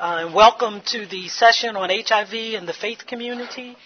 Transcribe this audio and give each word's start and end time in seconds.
Uh, 0.00 0.24
and 0.24 0.34
welcome 0.34 0.80
to 0.86 1.04
the 1.04 1.28
session 1.28 1.76
on 1.76 1.90
HIV 1.90 2.32
and 2.32 2.66
the 2.66 2.72
faith 2.72 3.06
community. 3.06 3.76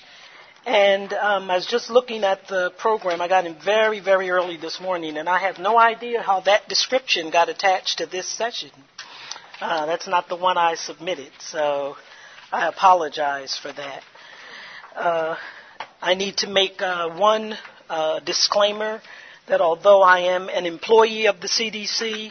And 0.65 1.13
um, 1.13 1.51
I 1.51 1.57
was 1.57 1.67
just 1.67 1.91
looking 1.91 2.23
at 2.23 2.47
the 2.47 2.71
program. 2.79 3.21
I 3.21 3.27
got 3.27 3.47
in 3.47 3.57
very, 3.65 3.99
very 3.99 4.31
early 4.31 4.57
this 4.57 4.81
morning, 4.81 5.17
and 5.17 5.29
I 5.29 5.41
have 5.41 5.59
no 5.59 5.77
idea 5.77 6.23
how 6.23 6.39
that 6.43 6.69
description 6.69 7.33
got 7.33 7.49
attached 7.49 7.99
to 7.99 8.07
this 8.07 8.29
session. 8.29 8.71
Uh, 9.61 9.87
that's 9.87 10.07
not 10.07 10.29
the 10.29 10.37
one 10.37 10.57
I 10.57 10.77
submitted, 10.77 11.33
so 11.41 11.97
I 12.53 12.69
apologize 12.69 13.59
for 13.61 13.73
that. 13.73 14.03
Uh, 14.95 15.35
I 16.01 16.15
need 16.15 16.37
to 16.37 16.47
make 16.49 16.81
uh, 16.81 17.11
one 17.19 17.59
uh, 17.91 18.21
disclaimer 18.21 19.01
that 19.49 19.61
although 19.61 20.01
I 20.01 20.33
am 20.37 20.49
an 20.49 20.65
employee 20.65 21.27
of 21.27 21.41
the 21.41 21.49
CDC, 21.49 22.31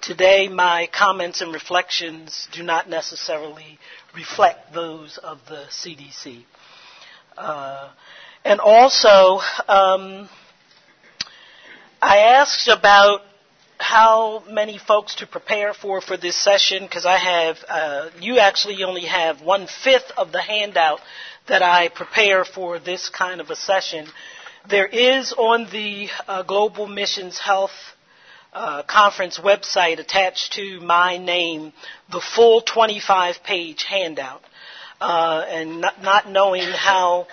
today 0.00 0.48
my 0.48 0.88
comments 0.92 1.40
and 1.40 1.52
reflections 1.52 2.48
do 2.52 2.62
not 2.62 2.88
necessarily 2.88 3.78
reflect 4.14 4.72
those 4.72 5.18
of 5.18 5.38
the 5.48 5.64
CDC. 5.70 6.44
Uh, 7.36 7.90
and 8.44 8.60
also, 8.60 9.40
um, 9.68 10.28
I 12.00 12.18
asked 12.18 12.68
about 12.68 13.20
how 13.78 14.42
many 14.48 14.78
folks 14.78 15.16
to 15.16 15.26
prepare 15.26 15.72
for 15.74 16.00
for 16.00 16.16
this 16.16 16.36
session 16.36 16.82
because 16.82 17.06
I 17.06 17.16
have, 17.16 17.58
uh, 17.68 18.10
you 18.20 18.38
actually 18.38 18.82
only 18.84 19.06
have 19.06 19.42
one 19.42 19.66
fifth 19.66 20.12
of 20.16 20.32
the 20.32 20.40
handout 20.40 21.00
that 21.48 21.62
I 21.62 21.88
prepare 21.88 22.44
for 22.44 22.78
this 22.78 23.08
kind 23.08 23.40
of 23.40 23.50
a 23.50 23.56
session. 23.56 24.06
There 24.68 24.86
is 24.86 25.32
on 25.32 25.64
the 25.70 26.08
uh, 26.28 26.42
Global 26.42 26.86
Missions 26.86 27.38
Health 27.38 27.72
uh, 28.52 28.82
Conference 28.82 29.38
website 29.38 29.98
attached 29.98 30.54
to 30.54 30.80
my 30.80 31.16
name 31.18 31.72
the 32.10 32.20
full 32.20 32.60
25 32.60 33.42
page 33.44 33.84
handout. 33.84 34.42
Uh, 35.00 35.44
and 35.48 35.80
not, 35.80 36.02
not, 36.02 36.28
knowing 36.28 36.68
how 36.68 37.26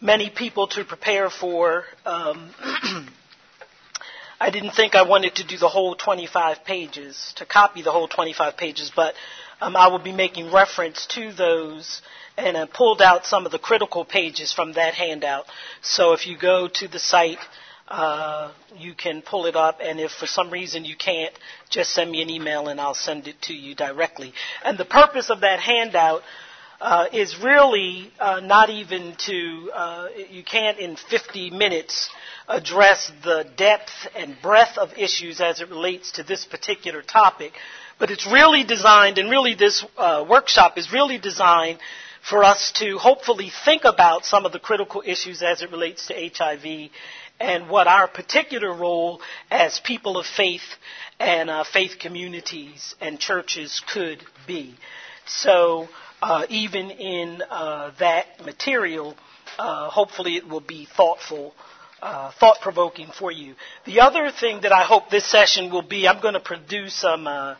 many 0.00 0.30
people 0.30 0.66
to 0.68 0.84
prepare 0.84 1.28
for, 1.28 1.84
um, 2.06 2.50
I 4.40 4.48
didn't 4.48 4.70
think 4.70 4.94
I 4.94 5.02
wanted 5.02 5.34
to 5.34 5.46
do 5.46 5.58
the 5.58 5.68
whole 5.68 5.94
25 5.94 6.64
pages, 6.64 7.34
to 7.36 7.44
copy 7.44 7.82
the 7.82 7.92
whole 7.92 8.08
25 8.08 8.56
pages, 8.56 8.90
but 8.96 9.14
um, 9.60 9.76
I 9.76 9.88
will 9.88 9.98
be 9.98 10.12
making 10.12 10.50
reference 10.50 11.06
to 11.08 11.30
those 11.32 12.00
and 12.38 12.56
I 12.56 12.64
pulled 12.64 13.02
out 13.02 13.26
some 13.26 13.44
of 13.46 13.52
the 13.52 13.58
critical 13.58 14.04
pages 14.04 14.52
from 14.52 14.72
that 14.72 14.94
handout. 14.94 15.44
So 15.82 16.12
if 16.12 16.26
you 16.26 16.38
go 16.38 16.68
to 16.68 16.88
the 16.88 16.98
site, 16.98 17.38
uh, 17.90 18.52
you 18.78 18.94
can 18.94 19.20
pull 19.20 19.46
it 19.46 19.56
up, 19.56 19.78
and 19.82 19.98
if 19.98 20.12
for 20.12 20.26
some 20.26 20.50
reason 20.50 20.84
you 20.84 20.96
can't, 20.96 21.34
just 21.68 21.92
send 21.92 22.10
me 22.10 22.22
an 22.22 22.30
email 22.30 22.68
and 22.68 22.80
I'll 22.80 22.94
send 22.94 23.26
it 23.26 23.42
to 23.42 23.52
you 23.52 23.74
directly. 23.74 24.32
And 24.64 24.78
the 24.78 24.84
purpose 24.84 25.28
of 25.28 25.40
that 25.40 25.58
handout 25.58 26.22
uh, 26.80 27.06
is 27.12 27.36
really 27.42 28.12
uh, 28.18 28.40
not 28.40 28.70
even 28.70 29.14
to, 29.26 29.70
uh, 29.74 30.08
you 30.30 30.44
can't 30.44 30.78
in 30.78 30.96
50 30.96 31.50
minutes 31.50 32.08
address 32.48 33.10
the 33.22 33.44
depth 33.56 33.90
and 34.16 34.36
breadth 34.40 34.78
of 34.78 34.96
issues 34.96 35.40
as 35.40 35.60
it 35.60 35.68
relates 35.68 36.12
to 36.12 36.22
this 36.22 36.44
particular 36.44 37.02
topic, 37.02 37.52
but 37.98 38.10
it's 38.10 38.26
really 38.26 38.64
designed, 38.64 39.18
and 39.18 39.30
really 39.30 39.54
this 39.54 39.84
uh, 39.98 40.24
workshop 40.28 40.78
is 40.78 40.92
really 40.92 41.18
designed 41.18 41.78
for 42.28 42.44
us 42.44 42.72
to 42.76 42.98
hopefully 42.98 43.50
think 43.64 43.82
about 43.84 44.24
some 44.24 44.44
of 44.44 44.52
the 44.52 44.58
critical 44.58 45.02
issues 45.04 45.42
as 45.42 45.62
it 45.62 45.70
relates 45.70 46.06
to 46.06 46.14
HIV 46.14 46.90
and 47.40 47.68
what 47.68 47.86
our 47.86 48.06
particular 48.06 48.72
role 48.72 49.20
as 49.50 49.80
people 49.80 50.18
of 50.18 50.26
faith 50.26 50.76
and 51.18 51.48
uh, 51.48 51.64
faith 51.64 51.98
communities 51.98 52.94
and 53.00 53.18
churches 53.18 53.82
could 53.92 54.22
be. 54.46 54.74
So, 55.26 55.88
uh, 56.22 56.44
even 56.50 56.90
in 56.90 57.42
uh, 57.48 57.92
that 57.98 58.26
material, 58.44 59.16
uh, 59.58 59.88
hopefully 59.88 60.36
it 60.36 60.46
will 60.46 60.60
be 60.60 60.86
thoughtful. 60.96 61.54
Uh, 62.02 62.32
thought 62.40 62.56
provoking 62.62 63.08
for 63.08 63.30
you. 63.30 63.54
The 63.84 64.00
other 64.00 64.30
thing 64.30 64.62
that 64.62 64.72
I 64.72 64.84
hope 64.84 65.10
this 65.10 65.26
session 65.26 65.70
will 65.70 65.82
be, 65.82 66.08
I'm 66.08 66.22
going 66.22 66.32
to 66.32 66.40
produce 66.40 66.94
some 66.94 67.26
uh, 67.26 67.56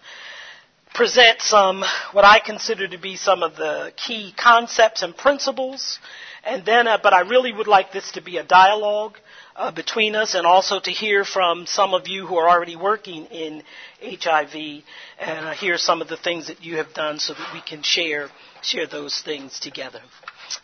present 0.94 1.42
some, 1.42 1.84
what 2.12 2.24
I 2.24 2.40
consider 2.40 2.88
to 2.88 2.96
be 2.96 3.16
some 3.16 3.42
of 3.42 3.56
the 3.56 3.92
key 3.96 4.32
concepts 4.34 5.02
and 5.02 5.14
principles. 5.14 5.98
And 6.42 6.64
then, 6.64 6.86
but 7.02 7.12
I 7.12 7.20
really 7.20 7.52
would 7.52 7.66
like 7.66 7.92
this 7.92 8.12
to 8.12 8.22
be 8.22 8.38
a 8.38 8.42
dialogue 8.42 9.18
uh, 9.56 9.70
between 9.70 10.14
us 10.14 10.34
and 10.34 10.46
also 10.46 10.80
to 10.80 10.90
hear 10.90 11.24
from 11.24 11.66
some 11.66 11.94
of 11.94 12.08
you 12.08 12.26
who 12.26 12.36
are 12.36 12.48
already 12.48 12.76
working 12.76 13.26
in 13.26 13.62
HIV 14.02 14.82
and 15.18 15.46
uh, 15.46 15.52
hear 15.52 15.76
some 15.78 16.00
of 16.00 16.08
the 16.08 16.16
things 16.16 16.48
that 16.48 16.62
you 16.62 16.76
have 16.76 16.94
done 16.94 17.18
so 17.18 17.34
that 17.34 17.52
we 17.52 17.60
can 17.60 17.82
share, 17.82 18.28
share 18.62 18.86
those 18.86 19.20
things 19.24 19.60
together. 19.60 20.00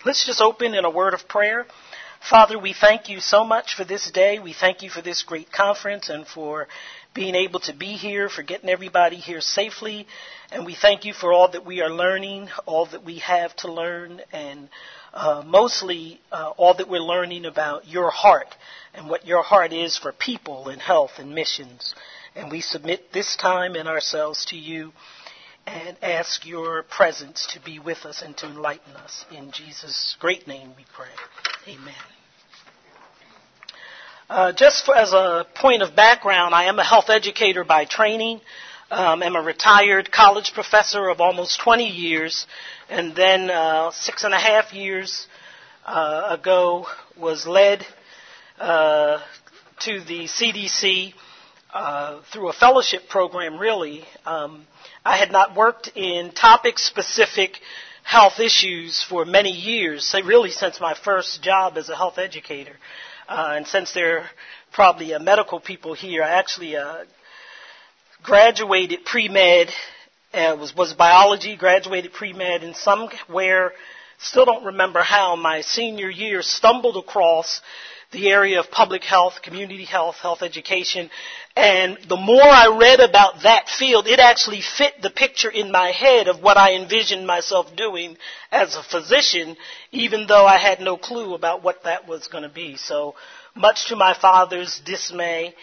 Let's 0.04 0.26
just 0.26 0.40
open 0.40 0.74
in 0.74 0.84
a 0.84 0.90
word 0.90 1.14
of 1.14 1.28
prayer. 1.28 1.66
Father, 2.28 2.58
we 2.58 2.72
thank 2.72 3.08
you 3.08 3.20
so 3.20 3.44
much 3.44 3.74
for 3.76 3.84
this 3.84 4.10
day. 4.10 4.38
We 4.38 4.52
thank 4.52 4.82
you 4.82 4.90
for 4.90 5.00
this 5.00 5.22
great 5.22 5.52
conference 5.52 6.08
and 6.08 6.26
for 6.26 6.66
being 7.14 7.34
able 7.34 7.60
to 7.60 7.72
be 7.72 7.92
here, 7.92 8.28
for 8.28 8.42
getting 8.42 8.68
everybody 8.68 9.16
here 9.16 9.40
safely. 9.40 10.06
And 10.50 10.66
we 10.66 10.74
thank 10.74 11.04
you 11.04 11.12
for 11.12 11.32
all 11.32 11.50
that 11.52 11.64
we 11.64 11.82
are 11.82 11.90
learning, 11.90 12.48
all 12.66 12.86
that 12.86 13.04
we 13.04 13.18
have 13.18 13.54
to 13.56 13.72
learn, 13.72 14.22
and 14.32 14.68
uh, 15.16 15.42
mostly 15.46 16.20
uh, 16.30 16.52
all 16.58 16.74
that 16.74 16.90
we're 16.90 17.00
learning 17.00 17.46
about 17.46 17.88
your 17.88 18.10
heart 18.10 18.54
and 18.92 19.08
what 19.08 19.26
your 19.26 19.42
heart 19.42 19.72
is 19.72 19.96
for 19.96 20.12
people 20.12 20.68
and 20.68 20.80
health 20.80 21.12
and 21.18 21.34
missions. 21.34 21.94
And 22.34 22.50
we 22.52 22.60
submit 22.60 23.12
this 23.14 23.34
time 23.34 23.76
and 23.76 23.88
ourselves 23.88 24.44
to 24.50 24.56
you 24.56 24.92
and 25.66 25.96
ask 26.02 26.46
your 26.46 26.82
presence 26.82 27.48
to 27.54 27.60
be 27.60 27.78
with 27.78 28.04
us 28.04 28.20
and 28.20 28.36
to 28.36 28.46
enlighten 28.46 28.92
us. 28.92 29.24
In 29.34 29.50
Jesus' 29.52 30.16
great 30.20 30.46
name 30.46 30.72
we 30.76 30.84
pray. 30.94 31.08
Amen. 31.66 31.94
Uh, 34.28 34.52
just 34.52 34.84
for, 34.84 34.94
as 34.94 35.14
a 35.14 35.46
point 35.54 35.82
of 35.82 35.96
background, 35.96 36.54
I 36.54 36.64
am 36.64 36.78
a 36.78 36.84
health 36.84 37.08
educator 37.08 37.64
by 37.64 37.86
training. 37.86 38.42
Um, 38.88 39.20
I'm 39.20 39.34
a 39.34 39.42
retired 39.42 40.12
college 40.12 40.52
professor 40.54 41.08
of 41.08 41.20
almost 41.20 41.60
20 41.60 41.88
years, 41.88 42.46
and 42.88 43.16
then 43.16 43.50
uh, 43.50 43.90
six 43.90 44.22
and 44.22 44.32
a 44.32 44.38
half 44.38 44.72
years 44.72 45.26
uh, 45.84 46.36
ago 46.38 46.86
was 47.18 47.48
led 47.48 47.84
uh, 48.60 49.18
to 49.80 50.00
the 50.02 50.26
CDC 50.26 51.14
uh, 51.74 52.20
through 52.32 52.48
a 52.48 52.52
fellowship 52.52 53.08
program. 53.08 53.58
Really, 53.58 54.04
um, 54.24 54.64
I 55.04 55.16
had 55.16 55.32
not 55.32 55.56
worked 55.56 55.90
in 55.96 56.30
topic-specific 56.30 57.58
health 58.04 58.38
issues 58.38 59.02
for 59.02 59.24
many 59.24 59.50
years, 59.50 60.14
really 60.24 60.52
since 60.52 60.80
my 60.80 60.94
first 60.94 61.42
job 61.42 61.76
as 61.76 61.88
a 61.88 61.96
health 61.96 62.18
educator. 62.18 62.76
Uh, 63.28 63.54
and 63.56 63.66
since 63.66 63.92
there 63.94 64.18
are 64.18 64.30
probably 64.72 65.12
uh, 65.12 65.18
medical 65.18 65.58
people 65.58 65.92
here, 65.92 66.22
I 66.22 66.38
actually 66.38 66.76
graduated 68.26 69.04
pre-med, 69.04 69.70
uh, 70.34 70.56
was, 70.58 70.74
was 70.76 70.92
biology, 70.92 71.56
graduated 71.56 72.12
pre-med, 72.12 72.64
and 72.64 72.74
somewhere, 72.76 73.72
still 74.18 74.44
don't 74.44 74.64
remember 74.64 75.00
how, 75.00 75.36
my 75.36 75.60
senior 75.60 76.10
year 76.10 76.42
stumbled 76.42 76.96
across 76.96 77.60
the 78.12 78.28
area 78.28 78.58
of 78.58 78.70
public 78.70 79.04
health, 79.04 79.34
community 79.42 79.84
health, 79.84 80.16
health 80.16 80.42
education. 80.42 81.08
And 81.54 81.98
the 82.08 82.16
more 82.16 82.42
I 82.42 82.76
read 82.78 83.00
about 83.00 83.42
that 83.44 83.68
field, 83.68 84.06
it 84.06 84.18
actually 84.18 84.60
fit 84.60 84.94
the 85.02 85.10
picture 85.10 85.50
in 85.50 85.70
my 85.70 85.90
head 85.90 86.26
of 86.26 86.40
what 86.42 86.56
I 86.56 86.74
envisioned 86.74 87.26
myself 87.26 87.74
doing 87.76 88.16
as 88.50 88.74
a 88.74 88.82
physician, 88.82 89.56
even 89.92 90.26
though 90.26 90.46
I 90.46 90.58
had 90.58 90.80
no 90.80 90.96
clue 90.96 91.34
about 91.34 91.62
what 91.62 91.84
that 91.84 92.08
was 92.08 92.26
going 92.26 92.42
to 92.42 92.48
be. 92.48 92.76
So, 92.76 93.14
much 93.54 93.88
to 93.88 93.96
my 93.96 94.14
father's 94.20 94.80
dismay, 94.84 95.54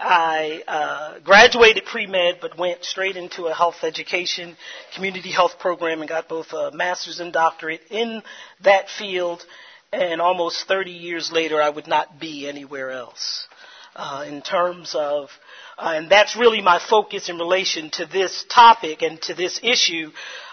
I 0.00 0.62
uh, 0.66 1.18
graduated 1.20 1.84
pre-med 1.84 2.38
but 2.40 2.58
went 2.58 2.84
straight 2.84 3.16
into 3.16 3.46
a 3.46 3.54
health 3.54 3.82
education 3.82 4.56
community 4.94 5.30
health 5.30 5.58
program 5.58 6.00
and 6.00 6.08
got 6.08 6.28
both 6.28 6.52
a 6.52 6.70
master's 6.72 7.20
and 7.20 7.32
doctorate 7.32 7.82
in 7.90 8.22
that 8.62 8.88
field 8.88 9.44
and 9.92 10.20
almost 10.20 10.66
30 10.68 10.90
years 10.90 11.32
later, 11.32 11.60
I 11.60 11.68
would 11.68 11.88
not 11.88 12.20
be 12.20 12.48
anywhere 12.48 12.90
else. 12.90 13.46
Uh, 13.96 14.24
in 14.26 14.40
terms 14.40 14.94
of, 14.96 15.30
uh, 15.76 15.94
and 15.96 16.10
that's 16.10 16.36
really 16.36 16.62
my 16.62 16.78
focus 16.78 17.28
in 17.28 17.38
relation 17.38 17.90
to 17.90 18.06
this 18.06 18.44
topic 18.48 19.02
and 19.02 19.20
to 19.22 19.34
this 19.34 19.58
issue. 19.64 20.10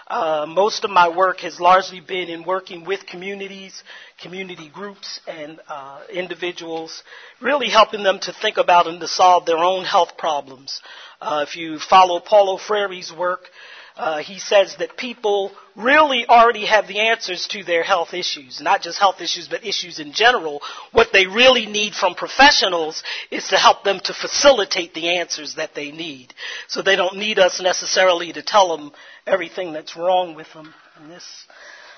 Uh, 0.08 0.46
most 0.48 0.84
of 0.84 0.90
my 0.90 1.06
work 1.14 1.40
has 1.40 1.60
largely 1.60 2.00
been 2.00 2.30
in 2.30 2.42
working 2.42 2.86
with 2.86 3.04
communities, 3.04 3.82
community 4.22 4.70
groups, 4.70 5.20
and 5.28 5.60
uh, 5.68 6.00
individuals, 6.10 7.02
really 7.42 7.68
helping 7.68 8.02
them 8.02 8.18
to 8.18 8.32
think 8.32 8.56
about 8.56 8.86
and 8.86 9.00
to 9.00 9.06
solve 9.06 9.44
their 9.44 9.58
own 9.58 9.84
health 9.84 10.16
problems. 10.16 10.80
Uh, 11.20 11.44
if 11.46 11.56
you 11.56 11.78
follow 11.78 12.20
Paulo 12.20 12.56
Freire's 12.56 13.12
work, 13.12 13.50
uh, 13.98 14.18
he 14.18 14.38
says 14.38 14.76
that 14.78 14.96
people 14.96 15.50
really 15.74 16.24
already 16.24 16.66
have 16.66 16.86
the 16.86 17.00
answers 17.00 17.48
to 17.48 17.64
their 17.64 17.82
health 17.82 18.14
issues, 18.14 18.60
not 18.60 18.80
just 18.80 18.96
health 18.96 19.20
issues, 19.20 19.48
but 19.48 19.66
issues 19.66 19.98
in 19.98 20.12
general. 20.12 20.62
What 20.92 21.08
they 21.12 21.26
really 21.26 21.66
need 21.66 21.94
from 21.94 22.14
professionals 22.14 23.02
is 23.32 23.48
to 23.48 23.56
help 23.56 23.82
them 23.82 23.98
to 24.04 24.14
facilitate 24.14 24.94
the 24.94 25.18
answers 25.18 25.56
that 25.56 25.74
they 25.74 25.90
need. 25.90 26.32
So 26.68 26.80
they 26.80 26.94
don't 26.94 27.18
need 27.18 27.40
us 27.40 27.60
necessarily 27.60 28.32
to 28.32 28.42
tell 28.42 28.76
them 28.76 28.92
everything 29.26 29.72
that's 29.72 29.96
wrong 29.96 30.36
with 30.36 30.52
them. 30.52 30.72
And 30.96 31.10
this 31.10 31.26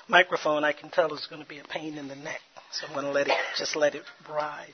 microphone, 0.08 0.64
I 0.64 0.72
can 0.72 0.88
tell, 0.88 1.12
is 1.12 1.26
going 1.26 1.42
to 1.42 1.48
be 1.48 1.58
a 1.58 1.64
pain 1.64 1.98
in 1.98 2.08
the 2.08 2.16
neck. 2.16 2.40
So 2.72 2.86
I'm 2.86 2.94
going 2.94 3.04
to 3.04 3.12
let 3.12 3.26
it, 3.26 3.34
just 3.58 3.76
let 3.76 3.94
it 3.94 4.04
ride. 4.30 4.72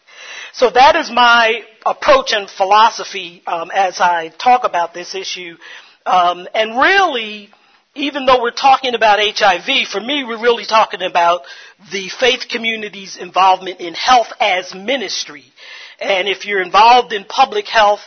So 0.52 0.70
that 0.70 0.96
is 0.96 1.10
my 1.10 1.62
approach 1.84 2.32
and 2.32 2.48
philosophy 2.48 3.42
um, 3.46 3.70
as 3.74 4.00
I 4.00 4.28
talk 4.28 4.64
about 4.64 4.94
this 4.94 5.14
issue 5.14 5.56
um, 6.06 6.48
and 6.54 6.78
really, 6.78 7.50
even 7.94 8.26
though 8.26 8.40
we're 8.40 8.50
talking 8.50 8.94
about 8.94 9.18
HIV, 9.20 9.88
for 9.88 10.00
me, 10.00 10.24
we're 10.24 10.40
really 10.40 10.64
talking 10.64 11.02
about 11.02 11.42
the 11.92 12.08
faith 12.08 12.48
community's 12.48 13.16
involvement 13.16 13.80
in 13.80 13.94
health 13.94 14.28
as 14.40 14.74
ministry. 14.74 15.44
And 16.00 16.28
if 16.28 16.46
you're 16.46 16.62
involved 16.62 17.12
in 17.12 17.24
public 17.24 17.66
health 17.66 18.00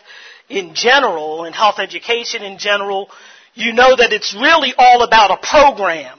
in 0.49 0.73
general 0.73 1.45
in 1.45 1.53
health 1.53 1.79
education 1.79 2.43
in 2.43 2.57
general, 2.57 3.09
you 3.53 3.73
know 3.73 3.95
that 3.95 4.13
it's 4.13 4.33
really 4.33 4.73
all 4.77 5.03
about 5.03 5.31
a 5.31 5.47
program 5.47 6.17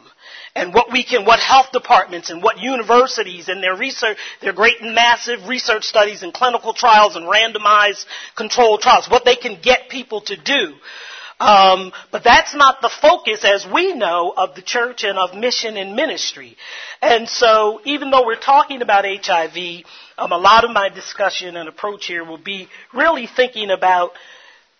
and 0.54 0.74
what 0.74 0.92
we 0.92 1.04
can, 1.04 1.24
what 1.24 1.38
health 1.38 1.66
departments 1.72 2.30
and 2.30 2.42
what 2.42 2.58
universities 2.58 3.48
and 3.48 3.62
their 3.62 3.76
research, 3.76 4.16
their 4.40 4.52
great 4.52 4.80
and 4.80 4.94
massive 4.94 5.48
research 5.48 5.84
studies 5.84 6.22
and 6.22 6.34
clinical 6.34 6.74
trials 6.74 7.16
and 7.16 7.26
randomized 7.26 8.04
controlled 8.36 8.80
trials, 8.80 9.08
what 9.08 9.24
they 9.24 9.36
can 9.36 9.58
get 9.62 9.88
people 9.88 10.20
to 10.22 10.36
do. 10.36 10.74
Um, 11.40 11.90
but 12.12 12.22
that's 12.22 12.54
not 12.54 12.82
the 12.82 12.90
focus, 13.00 13.44
as 13.44 13.66
we 13.66 13.94
know, 13.94 14.32
of 14.36 14.54
the 14.54 14.62
church 14.62 15.04
and 15.04 15.18
of 15.18 15.34
mission 15.34 15.78
and 15.78 15.96
ministry. 15.96 16.56
And 17.00 17.26
so, 17.26 17.80
even 17.86 18.10
though 18.10 18.26
we're 18.26 18.38
talking 18.38 18.82
about 18.82 19.06
HIV, 19.06 19.84
um, 20.18 20.32
a 20.32 20.36
lot 20.36 20.64
of 20.64 20.70
my 20.70 20.90
discussion 20.90 21.56
and 21.56 21.66
approach 21.66 22.06
here 22.06 22.24
will 22.24 22.38
be 22.38 22.68
really 22.92 23.26
thinking 23.26 23.70
about 23.70 24.12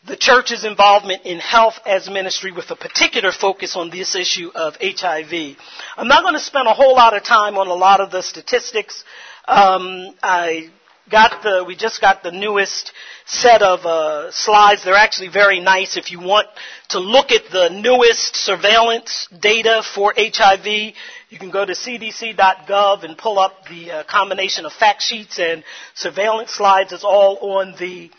the 0.07 0.17
church's 0.17 0.65
involvement 0.65 1.25
in 1.25 1.39
health 1.39 1.75
as 1.87 2.11
ministry 2.11 2.53
with 2.53 2.71
a 2.71 2.77
particular 2.77 3.33
focus 3.33 3.75
on 3.75 3.89
this 3.89 4.15
issue 4.15 4.51
of 4.55 4.77
HIV. 4.81 5.57
I'm 5.97 6.09
not 6.09 6.23
going 6.23 6.35
to 6.35 6.41
spend 6.41 6.69
a 6.69 6.75
whole 6.75 6.95
lot 6.95 7.17
of 7.17 7.25
time 7.25 7.57
on 7.57 7.69
a 7.69 7.75
lot 7.75 8.01
of 8.01 8.11
the 8.11 8.23
statistics. 8.23 9.03
Um, 9.49 10.15
I 10.23 10.71
got 11.11 11.43
the, 11.43 11.65
we 11.67 11.77
just 11.77 12.01
got 12.01 12.23
the 12.23 12.31
newest 12.31 12.93
set 13.27 13.63
of 13.63 13.85
uh, 13.85 14.31
slides. 14.31 14.85
They're 14.85 14.95
actually 14.95 15.29
very 15.29 15.61
nice 15.61 15.97
if 15.97 16.11
you 16.11 16.21
want 16.21 16.47
to 16.91 16.99
look 16.99 17.31
at 17.31 17.51
the 17.51 17.69
newest 17.69 18.37
surveillance 18.37 19.29
data 19.41 19.83
for 19.95 20.15
HIV. 20.17 20.67
You 20.67 21.39
can 21.39 21.51
go 21.51 21.65
to 21.65 21.73
cdc.gov 21.73 23.05
and 23.05 23.17
pull 23.17 23.39
up 23.39 23.69
the 23.69 23.91
uh, 23.91 24.05
combination 24.05 24.65
of 24.65 24.73
fact 24.73 25.03
sheets 25.03 25.39
and 25.39 25.65
surveillance 25.95 26.53
slides. 26.53 26.93
It's 26.93 27.05
all 27.05 27.39
on 27.59 27.75
the 27.79 28.11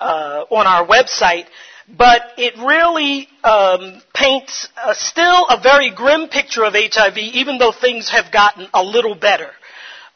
uh, 0.00 0.44
on 0.50 0.66
our 0.66 0.86
website. 0.86 1.46
But 1.88 2.22
it 2.38 2.56
really 2.58 3.28
um, 3.44 4.02
paints 4.14 4.68
a, 4.86 4.94
still 4.94 5.46
a 5.48 5.60
very 5.62 5.90
grim 5.90 6.28
picture 6.28 6.64
of 6.64 6.74
HIV, 6.74 7.18
even 7.18 7.58
though 7.58 7.72
things 7.72 8.08
have 8.10 8.32
gotten 8.32 8.68
a 8.72 8.82
little 8.82 9.14
better. 9.14 9.50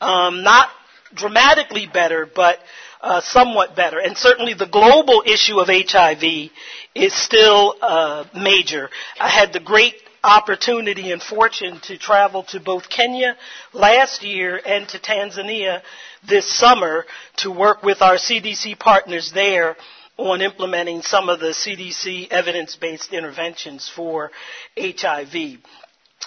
Um, 0.00 0.42
not 0.42 0.68
dramatically 1.14 1.86
better, 1.92 2.26
but 2.26 2.58
uh, 3.00 3.20
somewhat 3.20 3.76
better. 3.76 3.98
And 3.98 4.16
certainly 4.16 4.54
the 4.54 4.66
global 4.66 5.22
issue 5.26 5.58
of 5.60 5.68
HIV 5.68 6.50
is 6.94 7.14
still 7.14 7.76
uh, 7.80 8.24
major. 8.34 8.90
I 9.20 9.28
had 9.28 9.52
the 9.52 9.60
great 9.60 9.94
opportunity 10.24 11.12
and 11.12 11.22
fortune 11.22 11.78
to 11.84 11.96
travel 11.96 12.42
to 12.42 12.58
both 12.58 12.88
Kenya 12.88 13.36
last 13.72 14.24
year 14.24 14.60
and 14.64 14.88
to 14.88 14.98
Tanzania 14.98 15.82
this 16.28 16.50
summer 16.52 17.06
to 17.36 17.50
work 17.50 17.82
with 17.82 18.02
our 18.02 18.16
CDC 18.16 18.78
partners 18.78 19.30
there 19.32 19.76
on 20.16 20.40
implementing 20.40 21.02
some 21.02 21.28
of 21.28 21.40
the 21.40 21.48
CDC 21.50 22.28
evidence-based 22.30 23.12
interventions 23.12 23.90
for 23.94 24.30
HIV. 24.78 25.58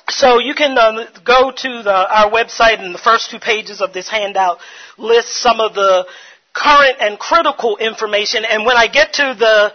So 0.09 0.39
you 0.39 0.55
can 0.55 0.77
uh, 0.77 1.05
go 1.23 1.51
to 1.51 1.83
the, 1.83 1.93
our 1.93 2.31
website 2.31 2.83
and 2.83 2.93
the 2.93 2.99
first 2.99 3.29
two 3.29 3.39
pages 3.39 3.79
of 3.79 3.93
this 3.93 4.09
handout 4.09 4.57
list 4.97 5.29
some 5.29 5.59
of 5.59 5.73
the 5.75 6.05
current 6.53 6.97
and 6.99 7.19
critical 7.19 7.77
information. 7.77 8.43
And 8.43 8.65
when 8.65 8.75
I 8.75 8.87
get 8.87 9.13
to 9.13 9.35
the, 9.37 9.73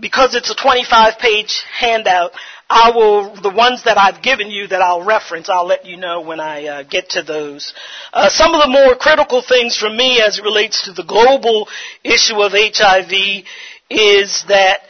because 0.00 0.34
it's 0.34 0.50
a 0.50 0.54
25 0.54 1.18
page 1.18 1.62
handout, 1.78 2.32
I 2.70 2.92
will, 2.94 3.34
the 3.34 3.50
ones 3.50 3.82
that 3.84 3.98
I've 3.98 4.22
given 4.22 4.50
you 4.50 4.68
that 4.68 4.80
I'll 4.80 5.04
reference, 5.04 5.48
I'll 5.50 5.66
let 5.66 5.84
you 5.84 5.96
know 5.96 6.20
when 6.20 6.40
I 6.40 6.66
uh, 6.66 6.82
get 6.84 7.10
to 7.10 7.22
those. 7.22 7.74
Uh, 8.12 8.28
some 8.30 8.54
of 8.54 8.62
the 8.62 8.68
more 8.68 8.94
critical 8.94 9.42
things 9.42 9.76
for 9.76 9.90
me 9.90 10.22
as 10.22 10.38
it 10.38 10.44
relates 10.44 10.84
to 10.84 10.92
the 10.92 11.04
global 11.04 11.68
issue 12.04 12.40
of 12.40 12.52
HIV 12.52 13.44
is 13.90 14.44
that 14.48 14.80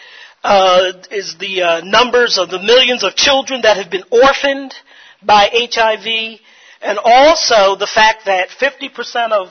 uh, 0.42 0.92
is 1.10 1.36
the 1.38 1.62
uh, 1.62 1.80
numbers 1.82 2.38
of 2.38 2.50
the 2.50 2.58
millions 2.58 3.04
of 3.04 3.14
children 3.14 3.62
that 3.62 3.76
have 3.76 3.90
been 3.90 4.04
orphaned 4.10 4.74
by 5.22 5.48
HIV, 5.52 6.40
and 6.82 6.98
also 7.02 7.76
the 7.76 7.86
fact 7.86 8.24
that 8.26 8.48
50% 8.48 9.32
of 9.32 9.48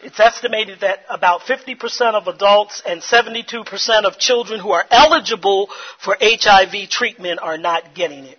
it's 0.00 0.20
estimated 0.20 0.80
that 0.80 1.00
about 1.10 1.40
50% 1.40 2.14
of 2.14 2.28
adults 2.28 2.82
and 2.86 3.00
72% 3.00 4.04
of 4.04 4.16
children 4.18 4.60
who 4.60 4.70
are 4.70 4.84
eligible 4.90 5.68
for 5.98 6.16
HIV 6.20 6.88
treatment 6.88 7.40
are 7.42 7.58
not 7.58 7.96
getting 7.96 8.24
it. 8.24 8.38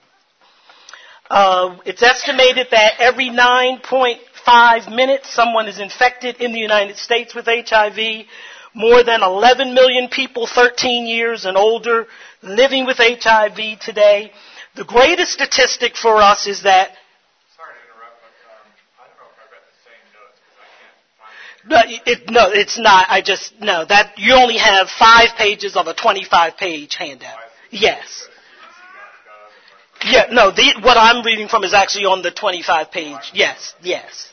Uh, 1.30 1.78
it's 1.86 2.02
estimated 2.02 2.68
that 2.72 2.94
every 3.00 3.30
9.5 3.30 4.96
minutes 4.96 5.34
someone 5.34 5.68
is 5.68 5.80
infected 5.80 6.38
in 6.38 6.54
the 6.54 6.60
United 6.60 6.98
States 6.98 7.36
with 7.36 7.46
HIV 7.46 8.26
more 8.74 9.04
than 9.04 9.24
11 9.24 9.74
million 9.74 10.10
people 10.10 10.48
13 10.48 11.08
years 11.08 11.46
and 11.46 11.58
older 11.58 12.08
living 12.42 12.86
with 12.86 12.98
HIV 12.98 13.80
today. 13.82 14.32
The 14.76 14.86
greatest 14.86 15.32
statistic 15.32 15.96
for 15.96 16.18
us 16.18 16.48
is 16.48 16.64
that 16.64 16.92
Sorry 17.58 17.74
to 17.74 17.82
interrupt, 17.90 18.22
but 18.22 18.32
um, 18.48 18.70
I 19.00 19.06
don't 19.08 19.18
know 19.18 19.28
if 19.28 19.40
I 19.40 19.48
read 19.52 19.66
the 19.66 19.82
same 19.84 20.06
notes 20.14 20.40
because 20.40 20.62
I 20.62 21.80
can't 21.90 22.00
find 22.00 22.28
no, 22.30 22.44
it, 22.46 22.54
no, 22.54 22.60
it's 22.60 22.80
not. 22.80 23.08
I 23.10 23.22
just 23.22 23.54
no 23.60 23.86
that 23.86 24.18
you 24.18 24.34
only 24.34 24.58
have 24.58 24.88
five 24.90 25.30
pages 25.38 25.76
of 25.76 25.88
a 25.88 25.94
25 25.94 26.58
page 26.58 26.96
handout. 26.96 27.38
Yes. 27.72 28.28
Yeah, 30.06 30.28
no. 30.32 30.52
The, 30.52 30.80
what 30.82 30.98
I'm 30.98 31.26
reading 31.26 31.50
from 31.50 31.64
is 31.64 31.74
actually 31.74 32.06
on 32.06 32.22
the 32.22 32.32
25 32.32 32.92
page. 32.92 33.32
Yes, 33.34 33.74
yes. 33.82 34.32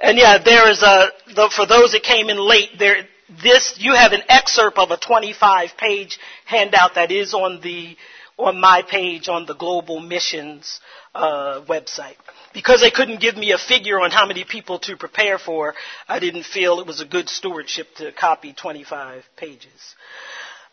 And 0.00 0.16
yeah, 0.16 0.38
there 0.38 0.70
is 0.70 0.80
a 0.82 1.08
the, 1.34 1.50
for 1.54 1.66
those 1.66 1.90
that 1.92 2.04
came 2.04 2.28
in 2.28 2.38
late. 2.38 2.70
There 2.78 3.04
this, 3.42 3.76
you 3.78 3.94
have 3.94 4.12
an 4.12 4.22
excerpt 4.28 4.78
of 4.78 4.90
a 4.90 4.96
25 4.96 5.76
page 5.76 6.18
handout 6.44 6.94
that 6.94 7.10
is 7.10 7.34
on 7.34 7.60
the, 7.60 7.96
on 8.36 8.60
my 8.60 8.82
page 8.82 9.28
on 9.28 9.46
the 9.46 9.54
Global 9.54 10.00
Missions 10.00 10.80
uh, 11.14 11.60
website. 11.68 12.16
Because 12.54 12.80
they 12.80 12.90
couldn't 12.90 13.20
give 13.20 13.36
me 13.36 13.52
a 13.52 13.58
figure 13.58 14.00
on 14.00 14.10
how 14.10 14.26
many 14.26 14.44
people 14.44 14.78
to 14.80 14.96
prepare 14.96 15.38
for, 15.38 15.74
I 16.08 16.18
didn't 16.18 16.44
feel 16.44 16.80
it 16.80 16.86
was 16.86 17.00
a 17.00 17.04
good 17.04 17.28
stewardship 17.28 17.94
to 17.96 18.12
copy 18.12 18.52
25 18.52 19.24
pages. 19.36 19.94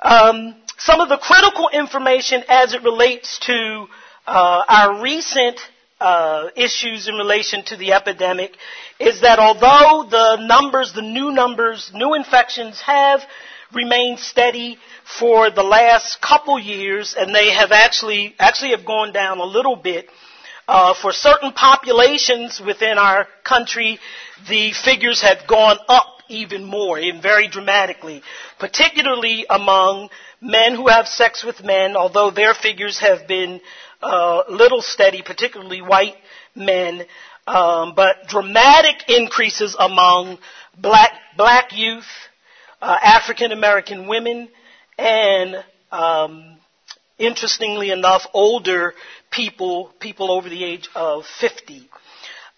Um, 0.02 0.56
some 0.78 1.00
of 1.00 1.10
the 1.10 1.18
critical 1.18 1.70
information 1.70 2.44
as 2.48 2.74
it 2.74 2.84
relates 2.84 3.40
to 3.40 3.88
uh, 4.28 4.64
our 4.68 5.02
recent 5.02 5.60
uh, 6.00 6.50
issues 6.56 7.08
in 7.08 7.16
relation 7.16 7.64
to 7.66 7.78
the 7.78 7.94
epidemic 7.94 8.56
is 9.00 9.22
that 9.22 9.40
although 9.40 10.08
the 10.10 10.46
numbers, 10.46 10.94
the 10.94 11.02
new 11.02 11.32
numbers, 11.32 11.92
new 11.94 12.14
infections 12.14 12.82
have 12.82 13.22
remained 13.74 14.20
steady 14.20 14.78
for 15.20 15.50
the 15.50 15.64
last 15.64 16.22
couple 16.22 16.60
years, 16.60 17.16
and 17.18 17.34
they 17.34 17.52
have 17.52 17.72
actually 17.72 18.36
actually 18.40 18.72
have 18.72 18.86
gone 18.86 19.14
down 19.14 19.40
a 19.40 19.46
little 19.46 19.76
bit. 19.76 20.10
Uh, 20.68 20.96
for 21.00 21.12
certain 21.12 21.52
populations 21.52 22.60
within 22.66 22.98
our 22.98 23.28
country, 23.44 24.00
the 24.50 24.74
figures 24.84 25.22
have 25.22 25.48
gone 25.48 25.78
up 25.88 26.08
even 26.28 26.66
more, 26.66 26.98
and 26.98 27.22
very 27.22 27.48
dramatically, 27.48 28.24
particularly 28.60 29.46
among 29.48 30.10
men 30.42 30.76
who 30.76 30.88
have 30.88 31.08
sex 31.08 31.44
with 31.44 31.64
men, 31.64 31.96
although 31.96 32.32
their 32.32 32.56
figures 32.56 33.00
have 33.00 33.28
been 33.28 33.62
uh, 34.02 34.44
little 34.50 34.82
steady, 34.82 35.22
particularly 35.22 35.82
white 35.82 36.16
men, 36.56 37.06
um, 37.48 37.94
but 37.96 38.28
dramatic 38.28 39.10
increases 39.10 39.76
among 39.80 40.38
black 40.78 41.12
black 41.38 41.72
youth, 41.74 42.08
uh, 42.82 42.98
African 43.02 43.52
American 43.52 44.08
women, 44.08 44.50
and 44.98 45.64
um, 45.92 46.58
interestingly 47.18 47.92
enough, 47.92 48.24
older 48.34 48.94
people, 49.32 49.92
people 50.00 50.32
over 50.32 50.50
the 50.50 50.64
age 50.64 50.90
of 50.96 51.26
50. 51.40 51.90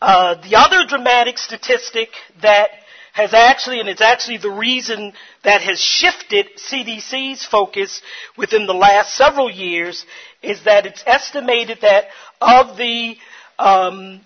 Uh, 0.01 0.35
the 0.41 0.55
other 0.55 0.85
dramatic 0.87 1.37
statistic 1.37 2.09
that 2.41 2.69
has 3.13 3.33
actually, 3.33 3.79
and 3.79 3.89
it's 3.89 4.01
actually 4.01 4.37
the 4.37 4.49
reason 4.49 5.11
that 5.43 5.61
has 5.61 5.79
shifted 5.79 6.45
CDC's 6.55 7.43
focus 7.43 8.01
within 8.37 8.67
the 8.67 8.75
last 8.75 9.15
several 9.15 9.49
years, 9.49 10.05
is 10.41 10.63
that 10.65 10.85
it's 10.85 11.03
estimated 11.05 11.79
that 11.81 12.05
of 12.41 12.77
the 12.77 13.15
um, 13.59 14.21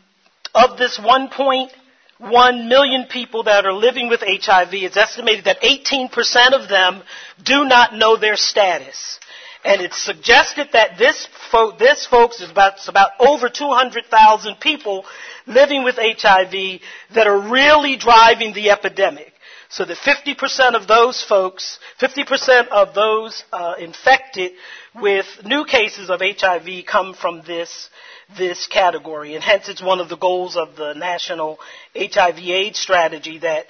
of 0.53 0.77
this 0.77 0.99
1.1 0.99 2.67
million 2.67 3.05
people 3.09 3.43
that 3.43 3.65
are 3.65 3.73
living 3.73 4.09
with 4.09 4.21
HIV, 4.21 4.73
it's 4.73 4.97
estimated 4.97 5.45
that 5.45 5.61
18% 5.61 6.11
of 6.53 6.69
them 6.69 7.03
do 7.43 7.65
not 7.65 7.95
know 7.95 8.17
their 8.17 8.35
status. 8.35 9.19
And 9.63 9.81
it's 9.81 10.01
suggested 10.03 10.69
that 10.73 10.97
this, 10.97 11.27
fo- 11.51 11.77
this 11.77 12.07
folks 12.07 12.41
is 12.41 12.49
about, 12.49 12.73
about 12.87 13.11
over 13.19 13.47
200,000 13.47 14.55
people 14.59 15.05
living 15.45 15.83
with 15.83 15.95
HIV 15.97 16.81
that 17.13 17.27
are 17.27 17.51
really 17.51 17.95
driving 17.95 18.53
the 18.53 18.71
epidemic. 18.71 19.30
So 19.71 19.85
that 19.85 19.97
50% 19.97 20.75
of 20.75 20.85
those 20.87 21.23
folks, 21.23 21.79
50% 22.01 22.67
of 22.67 22.93
those 22.93 23.41
uh, 23.53 23.75
infected 23.79 24.51
with 24.93 25.25
new 25.45 25.63
cases 25.63 26.09
of 26.09 26.19
HIV 26.19 26.85
come 26.85 27.13
from 27.13 27.41
this, 27.47 27.89
this 28.37 28.67
category. 28.67 29.33
And 29.33 29.43
hence 29.43 29.69
it's 29.69 29.81
one 29.81 30.01
of 30.01 30.09
the 30.09 30.17
goals 30.17 30.57
of 30.57 30.75
the 30.75 30.93
national 30.93 31.57
HIV 31.95 32.39
AIDS 32.39 32.79
strategy 32.79 33.39
that 33.39 33.67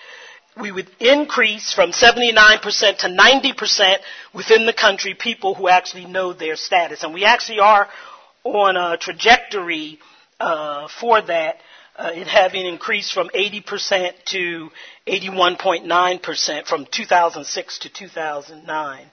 we 0.60 0.72
would 0.72 0.90
increase 1.00 1.72
from 1.72 1.92
79% 1.92 2.62
to 2.98 3.08
90% 3.08 3.98
within 4.34 4.66
the 4.66 4.74
country 4.74 5.14
people 5.14 5.54
who 5.54 5.68
actually 5.68 6.06
know 6.06 6.34
their 6.34 6.56
status. 6.56 7.04
And 7.04 7.14
we 7.14 7.26
actually 7.26 7.60
are 7.60 7.88
on 8.44 8.76
a 8.76 8.98
trajectory 8.98 10.00
uh, 10.40 10.88
for 11.00 11.22
that, 11.22 11.58
uh, 11.98 12.12
it 12.14 12.28
having 12.28 12.66
increased 12.66 13.14
from 13.14 13.30
80% 13.36 14.12
to 14.26 14.70
81.9% 15.08 16.68
from 16.68 16.86
2006 16.92 17.80
to 17.80 17.90
2009. 17.90 19.06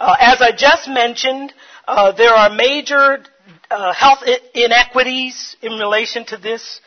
Uh, 0.00 0.16
as 0.20 0.40
I 0.40 0.52
just 0.52 0.88
mentioned, 0.88 1.52
uh, 1.86 2.12
there 2.12 2.32
are 2.32 2.50
major 2.50 3.24
uh, 3.70 3.92
health 3.92 4.22
inequities 4.54 5.56
in 5.62 5.72
relation 5.72 6.24
to 6.26 6.36
this 6.36 6.80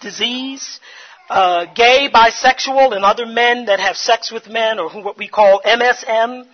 disease 0.00 0.80
uh, 1.28 1.66
gay, 1.74 2.08
bisexual, 2.12 2.94
and 2.94 3.04
other 3.04 3.26
men 3.26 3.66
that 3.66 3.80
have 3.80 3.96
sex 3.96 4.30
with 4.30 4.48
men, 4.48 4.78
or 4.78 4.90
what 5.02 5.18
we 5.18 5.28
call 5.28 5.60
MSM 5.64 6.46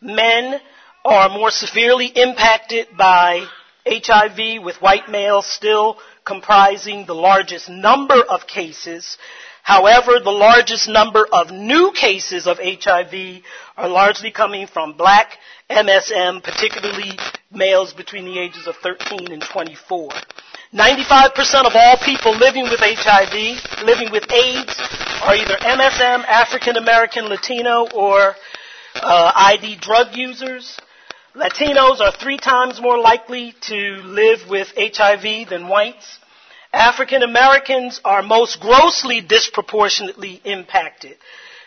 men, 0.00 0.60
are 1.04 1.28
more 1.28 1.50
severely 1.50 2.06
impacted 2.06 2.88
by 2.96 3.46
HIV, 3.88 4.62
with 4.62 4.82
white 4.82 5.08
males 5.08 5.46
still 5.46 5.98
comprising 6.24 7.06
the 7.06 7.14
largest 7.14 7.68
number 7.68 8.20
of 8.22 8.46
cases. 8.46 9.16
However, 9.62 10.18
the 10.18 10.30
largest 10.30 10.88
number 10.88 11.26
of 11.30 11.50
new 11.50 11.92
cases 11.92 12.46
of 12.46 12.58
HIV 12.58 13.42
are 13.76 13.88
largely 13.88 14.30
coming 14.30 14.66
from 14.66 14.96
black 14.96 15.38
MSM, 15.70 16.42
particularly 16.42 17.18
males 17.52 17.92
between 17.92 18.24
the 18.24 18.38
ages 18.38 18.66
of 18.66 18.76
13 18.76 19.30
and 19.32 19.42
24. 19.42 20.10
95% 20.72 21.66
of 21.66 21.72
all 21.74 21.96
people 22.04 22.36
living 22.36 22.64
with 22.64 22.80
HIV, 22.80 23.84
living 23.84 24.10
with 24.10 24.30
AIDS, 24.30 24.74
are 25.22 25.34
either 25.34 25.56
MSM, 25.56 26.24
African 26.26 26.76
American, 26.76 27.24
Latino, 27.26 27.88
or 27.94 28.34
uh, 28.94 29.32
ID 29.34 29.76
drug 29.76 30.08
users. 30.14 30.78
Latinos 31.34 32.00
are 32.00 32.12
three 32.12 32.38
times 32.38 32.80
more 32.80 32.98
likely 32.98 33.54
to 33.60 33.76
live 34.02 34.48
with 34.48 34.72
HIV 34.76 35.50
than 35.50 35.68
whites. 35.68 36.18
African 36.72 37.22
Americans 37.22 38.00
are 38.02 38.22
most 38.22 38.60
grossly 38.60 39.20
disproportionately 39.20 40.40
impacted 40.44 41.16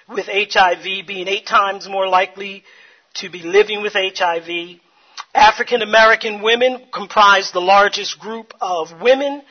with 0.09 0.25
HIV, 0.25 1.05
being 1.05 1.27
eight 1.27 1.45
times 1.45 1.87
more 1.87 2.07
likely 2.07 2.63
to 3.15 3.29
be 3.29 3.43
living 3.43 3.83
with 3.83 3.93
HIV. 3.93 4.79
African 5.33 5.83
American 5.83 6.41
women 6.41 6.87
comprise 6.91 7.51
the 7.51 7.61
largest 7.61 8.19
group 8.19 8.53
of 8.61 8.99
women, 8.99 9.43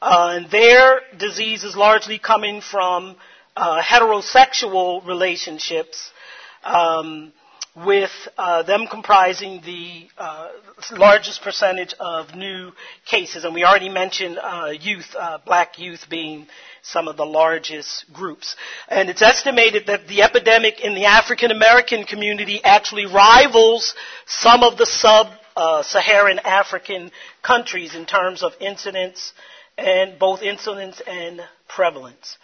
uh, 0.00 0.30
and 0.32 0.50
their 0.50 1.00
disease 1.18 1.62
is 1.62 1.76
largely 1.76 2.18
coming 2.18 2.62
from 2.62 3.16
uh, 3.54 3.82
heterosexual 3.82 5.06
relationships, 5.06 6.10
um, 6.64 7.32
with 7.84 8.10
uh, 8.36 8.62
them 8.62 8.86
comprising 8.90 9.60
the 9.64 10.08
uh, 10.16 10.48
largest 10.92 11.42
percentage 11.42 11.94
of 12.00 12.34
new 12.34 12.72
cases. 13.04 13.44
And 13.44 13.54
we 13.54 13.64
already 13.64 13.88
mentioned 13.88 14.38
uh, 14.42 14.72
youth, 14.78 15.14
uh, 15.18 15.38
black 15.44 15.78
youth 15.78 16.08
being 16.08 16.46
some 16.82 17.08
of 17.08 17.16
the 17.16 17.26
largest 17.26 18.06
groups. 18.12 18.56
And 18.88 19.10
it's 19.10 19.22
estimated 19.22 19.86
that 19.86 20.08
the 20.08 20.22
epidemic 20.22 20.80
in 20.80 20.94
the 20.94 21.04
African 21.04 21.50
American 21.50 22.04
community 22.04 22.62
actually 22.64 23.06
rivals 23.06 23.94
some 24.26 24.62
of 24.62 24.78
the 24.78 24.86
sub 24.86 25.28
uh, 25.56 25.82
African 26.44 27.10
countries 27.42 27.94
in 27.94 28.06
terms 28.06 28.42
of 28.42 28.52
incidence 28.60 29.32
and 29.76 30.18
both 30.18 30.42
incidence 30.42 31.00
and 31.06 31.40
prevalence. 31.68 32.36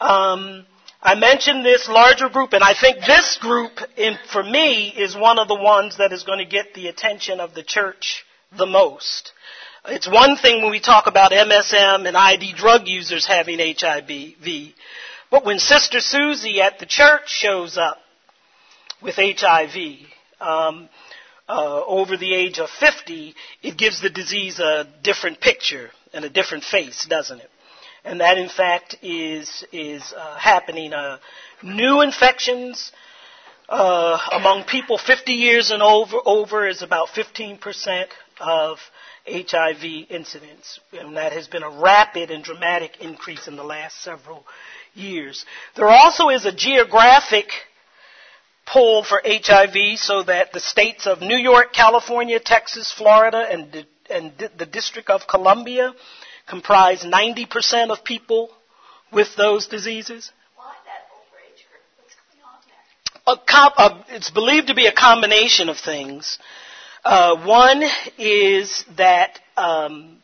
Um, 0.00 0.66
I 1.04 1.16
mentioned 1.16 1.64
this 1.64 1.88
larger 1.88 2.28
group, 2.28 2.52
and 2.52 2.62
I 2.62 2.74
think 2.80 2.98
this 3.04 3.36
group, 3.40 3.72
in, 3.96 4.16
for 4.30 4.42
me, 4.42 4.88
is 4.88 5.16
one 5.16 5.40
of 5.40 5.48
the 5.48 5.56
ones 5.56 5.96
that 5.96 6.12
is 6.12 6.22
going 6.22 6.38
to 6.38 6.44
get 6.44 6.74
the 6.74 6.86
attention 6.86 7.40
of 7.40 7.54
the 7.54 7.64
church 7.64 8.24
the 8.56 8.66
most. 8.66 9.32
It's 9.86 10.08
one 10.08 10.36
thing 10.36 10.62
when 10.62 10.70
we 10.70 10.78
talk 10.78 11.08
about 11.08 11.32
MSM 11.32 12.06
and 12.06 12.16
ID 12.16 12.52
drug 12.52 12.86
users 12.86 13.26
having 13.26 13.58
HIV, 13.58 14.74
but 15.28 15.44
when 15.44 15.58
Sister 15.58 15.98
Susie 15.98 16.60
at 16.60 16.78
the 16.78 16.86
church 16.86 17.26
shows 17.26 17.76
up 17.76 17.98
with 19.02 19.16
HIV, 19.16 19.76
um, 20.40 20.88
uh, 21.48 21.82
over 21.84 22.16
the 22.16 22.32
age 22.32 22.60
of 22.60 22.68
50, 22.70 23.34
it 23.62 23.76
gives 23.76 24.00
the 24.00 24.10
disease 24.10 24.60
a 24.60 24.86
different 25.02 25.40
picture 25.40 25.90
and 26.12 26.24
a 26.24 26.30
different 26.30 26.62
face, 26.62 27.04
doesn't 27.06 27.40
it? 27.40 27.50
And 28.04 28.20
that, 28.20 28.36
in 28.38 28.48
fact, 28.48 28.96
is 29.02 29.64
is 29.72 30.12
uh, 30.16 30.36
happening. 30.36 30.92
Uh, 30.92 31.18
new 31.62 32.00
infections 32.00 32.90
uh, 33.68 34.18
among 34.32 34.64
people 34.64 34.98
50 34.98 35.32
years 35.32 35.70
and 35.70 35.82
over 35.82 36.18
over 36.24 36.66
is 36.66 36.82
about 36.82 37.10
15 37.10 37.58
percent 37.58 38.10
of 38.40 38.78
HIV 39.26 39.84
incidence, 40.10 40.80
and 40.92 41.16
that 41.16 41.32
has 41.32 41.46
been 41.46 41.62
a 41.62 41.70
rapid 41.70 42.30
and 42.30 42.42
dramatic 42.42 43.00
increase 43.00 43.46
in 43.46 43.56
the 43.56 43.62
last 43.62 44.02
several 44.02 44.44
years. 44.94 45.46
There 45.76 45.88
also 45.88 46.28
is 46.28 46.44
a 46.44 46.52
geographic 46.52 47.46
poll 48.66 49.04
for 49.04 49.20
HIV 49.24 49.98
so 49.98 50.24
that 50.24 50.52
the 50.52 50.60
states 50.60 51.06
of 51.06 51.20
New 51.20 51.36
York, 51.36 51.72
California, 51.72 52.40
Texas, 52.40 52.92
Florida, 52.92 53.46
and, 53.50 53.86
and 54.10 54.32
the 54.58 54.66
District 54.66 55.08
of 55.08 55.26
Columbia 55.28 55.94
comprise 56.46 57.04
90% 57.04 57.90
of 57.90 58.04
people 58.04 58.50
with 59.12 59.28
those 59.36 59.66
diseases? 59.68 60.32
Why 60.56 60.72
that 60.86 61.08
group? 61.70 61.82
What's 63.24 63.46
going? 63.46 63.72
Com- 63.76 64.04
it's 64.08 64.30
believed 64.30 64.68
to 64.68 64.74
be 64.74 64.86
a 64.86 64.92
combination 64.92 65.68
of 65.68 65.78
things. 65.78 66.38
Uh, 67.04 67.44
one 67.44 67.82
is 68.18 68.84
that 68.96 69.40
um, 69.56 70.18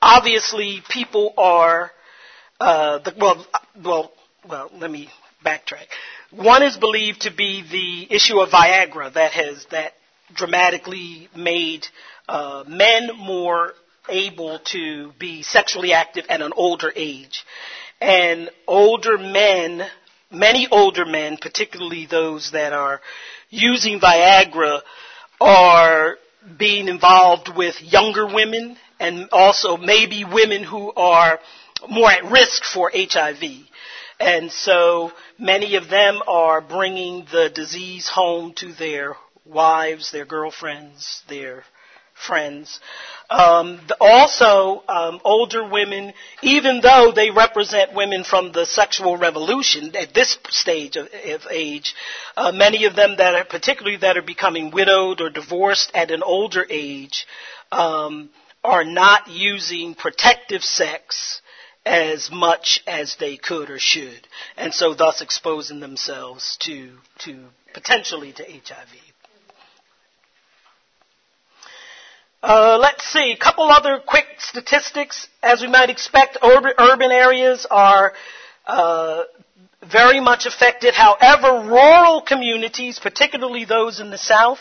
obviously 0.00 0.82
people 0.88 1.34
are 1.36 1.90
uh, 2.60 2.98
the, 2.98 3.14
well, 3.18 3.46
well, 3.82 4.12
well. 4.48 4.70
Let 4.74 4.90
me 4.90 5.08
backtrack. 5.44 5.86
One 6.30 6.62
is 6.62 6.76
believed 6.76 7.22
to 7.22 7.30
be 7.34 7.62
the 7.62 8.14
issue 8.14 8.38
of 8.40 8.50
Viagra 8.50 9.12
that 9.14 9.32
has 9.32 9.66
that 9.70 9.94
dramatically 10.34 11.28
made 11.34 11.86
uh, 12.28 12.64
men 12.66 13.10
more 13.16 13.72
able 14.10 14.58
to 14.72 15.12
be 15.18 15.42
sexually 15.42 15.92
active 15.92 16.26
at 16.28 16.42
an 16.42 16.52
older 16.56 16.92
age. 16.94 17.44
And 18.00 18.50
older 18.66 19.18
men, 19.18 19.86
many 20.30 20.68
older 20.70 21.04
men, 21.04 21.36
particularly 21.40 22.06
those 22.06 22.52
that 22.52 22.72
are 22.72 23.00
using 23.50 24.00
Viagra, 24.00 24.80
are 25.40 26.16
being 26.58 26.88
involved 26.88 27.54
with 27.54 27.80
younger 27.80 28.26
women 28.26 28.76
and 28.98 29.28
also 29.32 29.76
maybe 29.76 30.24
women 30.24 30.62
who 30.62 30.92
are 30.92 31.38
more 31.88 32.10
at 32.10 32.30
risk 32.30 32.62
for 32.64 32.90
HIV. 32.94 33.42
And 34.18 34.52
so 34.52 35.12
many 35.38 35.76
of 35.76 35.88
them 35.88 36.20
are 36.28 36.60
bringing 36.60 37.26
the 37.32 37.48
disease 37.48 38.08
home 38.08 38.52
to 38.56 38.72
their 38.74 39.16
wives, 39.46 40.12
their 40.12 40.26
girlfriends, 40.26 41.22
their 41.28 41.64
friends. 42.26 42.80
Um, 43.28 43.80
also, 44.00 44.82
um, 44.88 45.20
older 45.24 45.68
women, 45.68 46.12
even 46.42 46.80
though 46.80 47.12
they 47.14 47.30
represent 47.30 47.94
women 47.94 48.24
from 48.24 48.52
the 48.52 48.66
sexual 48.66 49.16
revolution 49.16 49.94
at 49.96 50.12
this 50.12 50.36
stage 50.48 50.96
of, 50.96 51.06
of 51.06 51.46
age, 51.50 51.94
uh, 52.36 52.52
many 52.52 52.84
of 52.84 52.96
them 52.96 53.16
that 53.18 53.34
are 53.34 53.44
particularly 53.44 53.98
that 53.98 54.16
are 54.16 54.22
becoming 54.22 54.70
widowed 54.70 55.20
or 55.20 55.30
divorced 55.30 55.90
at 55.94 56.10
an 56.10 56.22
older 56.22 56.66
age 56.68 57.26
um, 57.70 58.30
are 58.64 58.84
not 58.84 59.28
using 59.28 59.94
protective 59.94 60.62
sex 60.62 61.40
as 61.86 62.30
much 62.30 62.82
as 62.86 63.16
they 63.18 63.36
could 63.36 63.70
or 63.70 63.78
should, 63.78 64.26
and 64.56 64.74
so 64.74 64.92
thus 64.92 65.22
exposing 65.22 65.80
themselves 65.80 66.58
to, 66.60 66.92
to 67.18 67.46
potentially 67.72 68.32
to 68.32 68.42
HIV. 68.44 69.09
Uh, 72.42 72.78
let's 72.80 73.04
see, 73.04 73.32
a 73.32 73.36
couple 73.36 73.64
other 73.64 74.00
quick 74.04 74.24
statistics. 74.38 75.28
As 75.42 75.60
we 75.60 75.68
might 75.68 75.90
expect, 75.90 76.38
urban, 76.42 77.12
areas 77.12 77.66
are 77.70 78.14
uh, 78.66 79.24
very 79.82 80.20
much 80.20 80.46
affected. 80.46 80.94
However, 80.94 81.68
rural 81.68 82.22
communities, 82.22 82.98
particularly 82.98 83.66
those 83.66 84.00
in 84.00 84.10
the 84.10 84.16
South, 84.16 84.60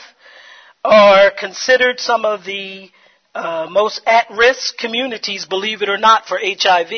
are 0.84 1.32
considered 1.32 2.02
some 2.02 2.26
of 2.26 2.44
the 2.44 2.90
uh, 3.34 3.68
most 3.70 4.02
at-risk 4.06 4.78
communities, 4.78 5.46
believe 5.46 5.82
it 5.82 5.88
or 5.88 5.98
not, 5.98 6.28
for 6.28 6.38
HIV. 6.38 6.92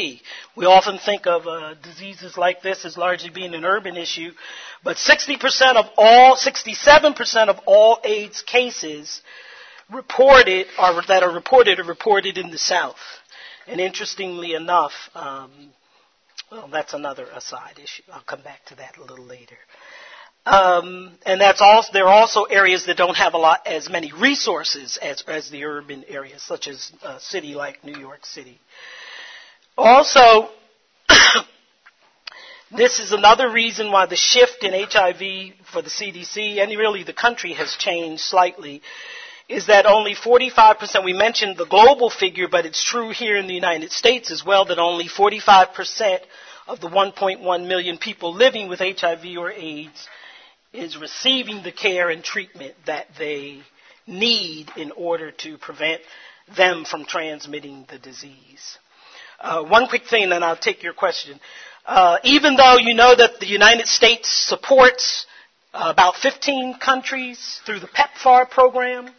We 0.56 0.66
often 0.66 0.98
think 0.98 1.28
of 1.28 1.46
uh, 1.46 1.76
diseases 1.84 2.38
like 2.38 2.64
this 2.64 2.86
as 2.86 2.98
largely 2.98 3.30
being 3.30 3.54
an 3.54 3.66
urban 3.66 3.98
issue, 3.98 4.32
but 4.84 4.98
60% 4.98 5.76
of 5.76 5.86
all, 5.96 6.38
67% 6.38 7.50
of 7.50 7.60
all 7.68 8.00
AIDS 8.04 8.42
cases 8.42 9.22
reported 9.92 10.68
are 10.78 11.02
that 11.08 11.24
are 11.24 11.34
reported 11.34 11.80
are 11.80 11.84
reported 11.84 12.38
in 12.38 12.52
the 12.52 12.58
South. 12.58 12.96
And 13.68 13.80
interestingly 13.80 14.54
enough, 14.54 14.94
um, 15.14 15.52
well, 16.52 16.68
that's 16.72 16.94
another 16.94 17.26
aside 17.34 17.80
issue. 17.82 18.04
I'll 18.12 18.24
come 18.24 18.42
back 18.42 18.66
to 18.66 18.76
that 18.76 18.98
a 18.98 19.02
little 19.02 19.26
later. 19.26 19.58
Um, 20.46 21.12
and 21.24 21.40
that's 21.40 21.62
also 21.62 21.90
there 21.94 22.08
are 22.08 22.14
also 22.14 22.46
areas 22.46 22.88
that 22.88 22.98
don't 22.98 23.16
have 23.16 23.36
a 23.36 23.38
lot 23.38 23.68
as 23.68 23.90
many 23.90 24.12
resources 24.12 24.98
as 25.00 25.22
as 25.28 25.52
the 25.52 25.66
urban 25.66 26.04
areas, 26.08 26.42
such 26.42 26.68
as 26.68 26.92
a 27.04 27.20
city 27.20 27.54
like 27.54 27.84
New 27.84 28.00
York 28.00 28.26
City. 28.26 28.60
Also, 29.78 30.50
this 32.76 33.00
is 33.00 33.12
another 33.12 33.52
reason 33.52 33.92
why 33.92 34.08
the 34.08 34.16
shift 34.16 34.64
in 34.64 34.74
HIV 34.74 35.54
for 35.72 35.84
the 35.84 35.90
CDC 35.90 36.58
and 36.58 36.72
really 36.72 37.04
the 37.04 37.14
country 37.14 37.54
has 37.54 37.76
changed 37.78 38.24
slightly 38.24 38.82
is 39.52 39.68
that 39.68 39.86
only 39.86 40.16
45%, 40.16 41.04
we 41.04 41.14
mentioned 41.14 41.58
the 41.58 41.66
global 41.66 42.10
figure, 42.10 42.48
but 42.50 42.66
it's 42.66 42.84
true 42.84 43.10
here 43.10 43.36
in 43.36 43.48
the 43.48 43.54
United 43.54 43.92
States 43.92 44.32
as 44.32 44.46
well, 44.46 44.66
that 44.66 44.80
only 44.80 45.10
45% 45.10 46.20
of 46.68 46.80
the 46.80 46.88
1.1 46.88 47.68
million 47.68 47.98
people 47.98 48.34
living 48.34 48.70
with 48.70 48.80
HIV 48.80 49.26
or 49.38 49.52
AIDS 49.52 50.08
is 50.72 50.98
receiving 50.98 51.64
the 51.64 51.72
care 51.72 52.10
and 52.10 52.24
treatment 52.24 52.76
that 52.86 53.08
they 53.20 53.62
need 54.08 54.70
in 54.78 54.92
order 54.92 55.32
to 55.32 55.58
prevent 55.58 56.02
them 56.56 56.86
from 56.86 57.04
transmitting 57.04 57.86
the 57.90 58.00
disease. 58.00 58.78
Uh, 59.40 59.64
one 59.64 59.88
quick 59.88 60.06
thing, 60.10 60.32
and 60.32 60.46
I'll 60.46 60.56
take 60.56 60.82
your 60.82 60.94
question. 60.94 61.40
Uh, 61.86 62.20
even 62.24 62.56
though 62.56 62.78
you 62.78 62.94
know 62.94 63.14
that 63.14 63.40
the 63.40 63.48
United 63.48 63.88
States 63.88 64.30
supports 64.30 65.26
uh, 65.74 65.88
about 65.92 66.16
15 66.16 66.76
countries 66.80 67.60
through 67.66 67.80
the 67.80 67.88
PEPFAR 67.88 68.50
program, 68.50 69.10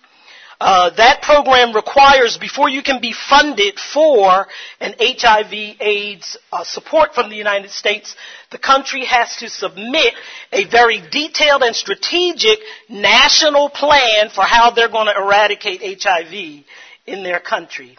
uh, 0.64 0.90
that 0.90 1.22
program 1.22 1.74
requires, 1.74 2.38
before 2.38 2.68
you 2.68 2.84
can 2.84 3.00
be 3.00 3.12
funded 3.12 3.80
for 3.80 4.46
an 4.78 4.94
HIV 4.96 5.52
AIDS 5.80 6.36
uh, 6.52 6.62
support 6.62 7.16
from 7.16 7.30
the 7.30 7.34
United 7.36 7.72
States, 7.72 8.14
the 8.52 8.58
country 8.58 9.04
has 9.04 9.34
to 9.38 9.48
submit 9.48 10.14
a 10.52 10.64
very 10.66 11.02
detailed 11.10 11.64
and 11.64 11.74
strategic 11.74 12.60
national 12.88 13.70
plan 13.70 14.30
for 14.32 14.44
how 14.44 14.70
they're 14.70 14.88
going 14.88 15.08
to 15.12 15.20
eradicate 15.20 16.00
HIV 16.00 16.64
in 17.06 17.24
their 17.24 17.40
country. 17.40 17.98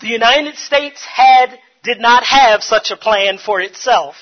The 0.00 0.08
United 0.08 0.56
States 0.56 1.04
had, 1.04 1.56
did 1.84 2.00
not 2.00 2.24
have 2.24 2.64
such 2.64 2.90
a 2.90 2.96
plan 2.96 3.38
for 3.38 3.60
itself 3.60 4.16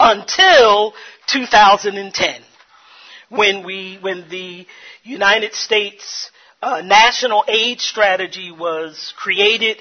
until 0.00 0.92
2010 1.28 2.42
when 3.28 3.64
we, 3.64 3.98
when 4.00 4.28
the 4.28 4.66
United 5.04 5.54
States 5.54 6.31
uh, 6.62 6.80
national 6.80 7.44
AIDS 7.48 7.82
strategy 7.82 8.52
was 8.52 9.12
created, 9.16 9.78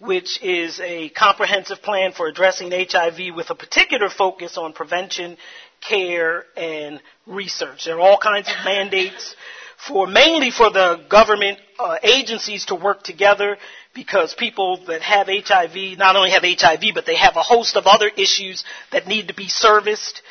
which 0.00 0.42
is 0.42 0.80
a 0.80 1.08
comprehensive 1.10 1.80
plan 1.80 2.12
for 2.12 2.26
addressing 2.26 2.72
HIV 2.72 3.34
with 3.36 3.50
a 3.50 3.54
particular 3.54 4.10
focus 4.10 4.58
on 4.58 4.72
prevention, 4.72 5.36
care, 5.80 6.44
and 6.56 7.00
research. 7.26 7.84
There 7.84 7.96
are 7.96 8.00
all 8.00 8.18
kinds 8.18 8.48
of 8.48 8.56
mandates 8.64 9.36
for 9.86 10.06
mainly 10.08 10.50
for 10.50 10.70
the 10.70 11.04
government 11.08 11.58
uh, 11.78 11.98
agencies 12.02 12.66
to 12.66 12.74
work 12.74 13.02
together 13.04 13.56
because 13.94 14.34
people 14.34 14.84
that 14.86 15.02
have 15.02 15.28
HIV 15.28 15.98
not 15.98 16.16
only 16.16 16.30
have 16.30 16.42
HIV 16.42 16.94
but 16.94 17.06
they 17.06 17.16
have 17.16 17.36
a 17.36 17.42
host 17.42 17.76
of 17.76 17.86
other 17.86 18.08
issues 18.08 18.64
that 18.90 19.06
need 19.06 19.28
to 19.28 19.34
be 19.34 19.48
serviced. 19.48 20.22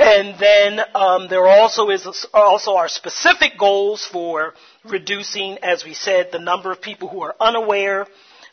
And 0.00 0.38
then 0.38 0.80
um, 0.94 1.28
there 1.28 1.46
also 1.46 1.90
is 1.90 2.26
also 2.32 2.76
our 2.76 2.88
specific 2.88 3.58
goals 3.58 4.06
for 4.10 4.54
reducing, 4.82 5.58
as 5.58 5.84
we 5.84 5.92
said, 5.92 6.28
the 6.32 6.38
number 6.38 6.72
of 6.72 6.80
people 6.80 7.06
who 7.06 7.20
are 7.20 7.36
unaware, 7.38 8.06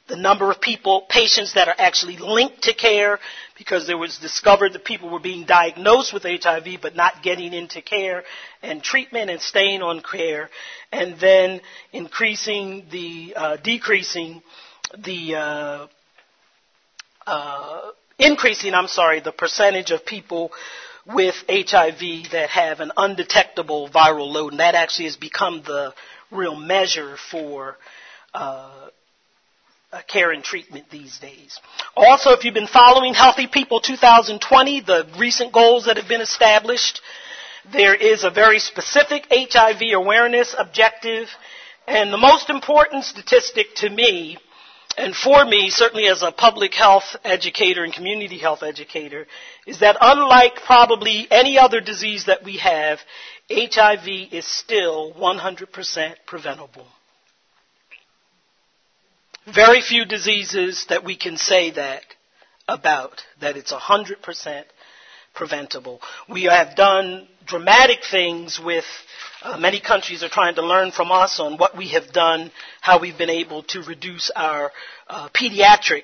the 0.10 0.18
number 0.18 0.52
of 0.52 0.60
people, 0.60 1.06
patients 1.08 1.54
that 1.54 1.70
are 1.70 1.76
actually 1.78 2.18
linked 2.18 2.64
to 2.64 2.74
care, 2.74 3.20
because 3.58 3.88
there 3.88 3.98
was 3.98 4.18
discovered 4.18 4.74
that 4.74 4.84
people 4.84 5.10
were 5.10 5.22
being 5.22 5.46
diagnosed 5.46 6.14
with 6.14 6.24
HIV 6.24 6.82
but 6.82 6.98
not 6.98 7.24
getting 7.24 7.54
into 7.54 7.82
care 7.82 8.26
and 8.62 8.84
treatment 8.84 9.30
and 9.30 9.40
staying 9.40 9.82
on 9.82 10.02
care, 10.02 10.50
and 10.92 11.18
then 11.18 11.62
increasing 11.94 12.88
the, 12.92 13.34
uh, 13.38 13.56
decreasing 13.64 14.42
the, 14.98 15.36
uh, 15.36 15.88
uh, 17.26 17.92
increasing, 18.20 18.74
I'm 18.74 18.88
sorry, 18.88 19.22
the 19.22 19.32
percentage 19.32 19.92
of 19.92 20.06
people 20.06 20.52
with 21.14 21.36
HIV 21.48 22.32
that 22.32 22.50
have 22.50 22.80
an 22.80 22.92
undetectable 22.98 23.90
viral 23.90 24.32
load, 24.32 24.54
and 24.54 24.60
that 24.60 24.76
actually 24.76 25.06
has 25.06 25.16
become 25.16 25.62
the 25.66 25.94
real 26.32 26.56
measure 26.56 27.16
for 27.32 27.78
uh, 28.34 28.88
care 30.08 30.32
and 30.32 30.44
treatment 30.44 30.86
these 30.92 31.18
days. 31.20 31.60
Also, 31.96 32.32
if 32.32 32.44
you've 32.44 32.54
been 32.54 32.68
following 32.68 33.14
Healthy 33.14 33.48
People 33.48 33.80
2020, 33.80 34.82
the 34.82 35.08
recent 35.18 35.54
goals 35.54 35.86
that 35.86 35.98
have 35.98 36.10
been 36.10 36.22
established, 36.22 37.02
there 37.72 37.96
is 37.96 38.24
a 38.24 38.30
very 38.30 38.60
specific 38.60 39.28
HIV 39.32 39.82
awareness 39.94 40.56
objective, 40.58 41.28
and 41.88 42.12
the 42.12 42.18
most 42.18 42.50
important 42.50 43.06
statistic 43.06 43.68
to 43.76 43.90
me 43.90 44.38
and 44.98 45.16
for 45.16 45.46
me, 45.46 45.70
certainly 45.70 46.08
as 46.08 46.24
a 46.24 46.32
public 46.32 46.74
health 46.74 47.16
educator 47.24 47.84
and 47.84 47.94
community 47.94 48.40
health 48.40 48.64
educator, 48.64 49.28
is 49.68 49.80
that 49.80 49.96
unlike 50.02 50.56
probably 50.66 51.28
any 51.30 51.60
other 51.60 51.82
disease 51.82 52.26
that 52.26 52.44
we 52.44 52.58
have, 52.58 53.00
HIV 53.50 54.08
is 54.32 54.46
still 54.48 55.14
100% 55.14 56.16
preventable. 56.26 56.88
Very 59.54 59.82
few 59.82 60.04
diseases 60.04 60.88
that 60.90 61.06
we 61.06 61.16
can 61.16 61.38
say 61.38 61.72
that 61.72 62.02
about, 62.68 63.22
that 63.40 63.56
it's 63.56 63.72
100% 63.72 64.64
preventable. 65.38 66.02
We 66.28 66.44
have 66.46 66.76
done 66.76 67.28
dramatic 67.46 68.00
things 68.10 68.60
with 68.60 68.86
uh, 69.44 69.58
many 69.58 69.80
countries 69.80 70.24
are 70.24 70.30
trying 70.30 70.56
to 70.56 70.66
learn 70.66 70.92
from 70.92 71.12
us 71.12 71.40
on 71.40 71.58
what 71.58 71.78
we 71.78 71.90
have 71.90 72.12
done, 72.12 72.52
how 72.82 73.00
we've 73.00 73.18
been 73.18 73.30
able 73.30 73.64
to 73.64 73.82
reduce 73.84 74.32
our 74.36 74.72
uh, 75.08 75.30
pediatric 75.30 76.04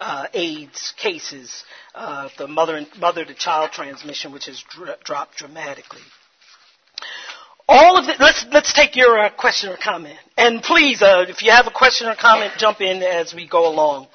uh, 0.00 0.26
AIDS 0.32 0.94
cases, 0.96 1.64
uh, 1.94 2.28
the 2.38 2.46
mother 2.46 2.86
mother 2.98 3.24
to 3.24 3.34
child 3.34 3.72
transmission, 3.72 4.32
which 4.32 4.46
has 4.46 4.62
dr- 4.70 5.00
dropped 5.02 5.36
dramatically. 5.36 6.00
All 7.68 7.98
of 7.98 8.08
it. 8.08 8.16
Let's 8.20 8.46
let's 8.52 8.72
take 8.72 8.96
your 8.96 9.18
uh, 9.18 9.30
question 9.30 9.68
or 9.68 9.76
comment, 9.76 10.18
and 10.38 10.62
please, 10.62 11.02
uh, 11.02 11.26
if 11.28 11.42
you 11.42 11.50
have 11.50 11.66
a 11.66 11.70
question 11.70 12.06
or 12.06 12.14
comment, 12.14 12.52
jump 12.56 12.80
in 12.80 13.02
as 13.02 13.34
we 13.34 13.46
go 13.46 13.68
along. 13.68 14.06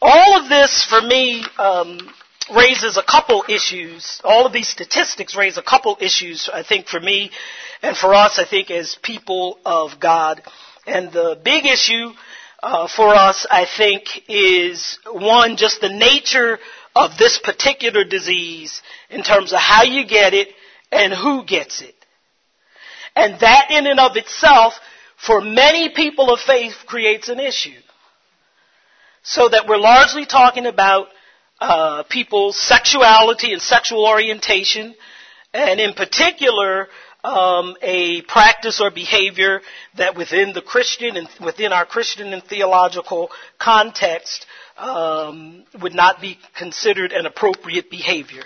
All 0.00 0.42
of 0.42 0.48
this, 0.48 0.84
for 0.90 1.00
me, 1.00 1.44
um, 1.58 1.98
raises 2.54 2.96
a 2.96 3.02
couple 3.02 3.44
issues. 3.48 4.20
All 4.24 4.46
of 4.46 4.52
these 4.52 4.68
statistics 4.68 5.36
raise 5.36 5.58
a 5.58 5.62
couple 5.62 5.96
issues, 6.00 6.48
I 6.52 6.62
think, 6.62 6.86
for 6.86 7.00
me 7.00 7.30
and 7.82 7.96
for 7.96 8.14
us, 8.14 8.38
I 8.38 8.44
think, 8.44 8.70
as 8.70 8.96
people 9.02 9.58
of 9.64 10.00
God. 10.00 10.42
And 10.86 11.12
the 11.12 11.38
big 11.42 11.66
issue 11.66 12.10
uh, 12.62 12.88
for 12.88 13.08
us, 13.08 13.46
I 13.50 13.66
think, 13.66 14.04
is 14.28 14.98
one, 15.10 15.56
just 15.56 15.80
the 15.80 15.88
nature 15.88 16.58
of 16.94 17.16
this 17.18 17.38
particular 17.38 18.04
disease 18.04 18.82
in 19.10 19.22
terms 19.22 19.52
of 19.52 19.58
how 19.58 19.82
you 19.82 20.06
get 20.06 20.34
it 20.34 20.48
and 20.90 21.12
who 21.12 21.44
gets 21.44 21.82
it. 21.82 21.94
And 23.16 23.38
that 23.40 23.70
in 23.70 23.86
and 23.86 24.00
of 24.00 24.16
itself, 24.16 24.74
for 25.16 25.40
many 25.40 25.90
people 25.90 26.32
of 26.32 26.40
faith, 26.40 26.74
creates 26.86 27.28
an 27.28 27.40
issue. 27.40 27.80
So 29.22 29.48
that 29.48 29.68
we're 29.68 29.78
largely 29.78 30.26
talking 30.26 30.66
about 30.66 31.08
uh, 31.62 32.02
people's 32.08 32.60
sexuality 32.60 33.52
and 33.52 33.62
sexual 33.62 34.04
orientation, 34.06 34.94
and 35.54 35.80
in 35.80 35.94
particular, 35.94 36.88
um, 37.22 37.76
a 37.80 38.22
practice 38.22 38.80
or 38.80 38.90
behavior 38.90 39.60
that 39.96 40.16
within 40.16 40.52
the 40.54 40.62
Christian 40.62 41.16
and 41.16 41.28
within 41.44 41.72
our 41.72 41.86
Christian 41.86 42.32
and 42.32 42.42
theological 42.42 43.30
context 43.60 44.44
um, 44.76 45.64
would 45.80 45.94
not 45.94 46.20
be 46.20 46.36
considered 46.58 47.12
an 47.12 47.26
appropriate 47.26 47.90
behavior. 47.90 48.42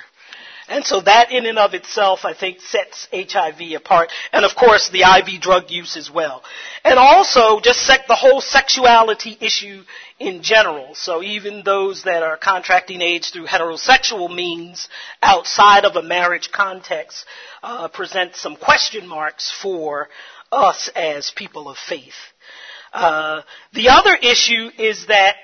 And 0.69 0.85
so 0.85 1.01
that 1.01 1.31
in 1.31 1.47
and 1.47 1.59
of 1.59 1.75
itself, 1.75 2.25
I 2.25 2.35
think, 2.35 2.61
sets 2.61 3.07
HIV 3.13 3.77
apart. 3.77 4.11
And 4.33 4.45
of 4.45 4.57
course, 4.57 4.89
the 4.89 5.03
IV 5.03 5.41
drug 5.41 5.71
use 5.71 5.97
as 5.97 6.11
well. 6.11 6.43
And 6.85 6.99
also, 6.99 7.61
just 7.61 7.81
sec- 7.87 8.09
the 8.09 8.17
whole 8.17 8.41
sexuality 8.41 9.39
issue 9.41 9.85
in 10.19 10.43
general. 10.43 10.95
So 10.95 11.23
even 11.23 11.63
those 11.65 12.03
that 12.03 12.23
are 12.23 12.37
contracting 12.37 13.01
AIDS 13.01 13.31
through 13.31 13.47
heterosexual 13.47 14.35
means 14.35 14.89
outside 15.23 15.85
of 15.85 15.95
a 15.95 16.03
marriage 16.03 16.51
context 16.51 17.25
uh, 17.63 17.89
present 17.89 18.35
some 18.35 18.57
question 18.57 19.07
marks 19.07 19.53
for 19.53 20.09
us 20.51 20.91
as 20.97 21.31
people 21.37 21.69
of 21.69 21.77
faith. 21.77 22.15
Uh, 22.93 23.43
the 23.73 23.91
other 23.91 24.15
issue 24.15 24.71
is 24.79 25.07
that 25.07 25.37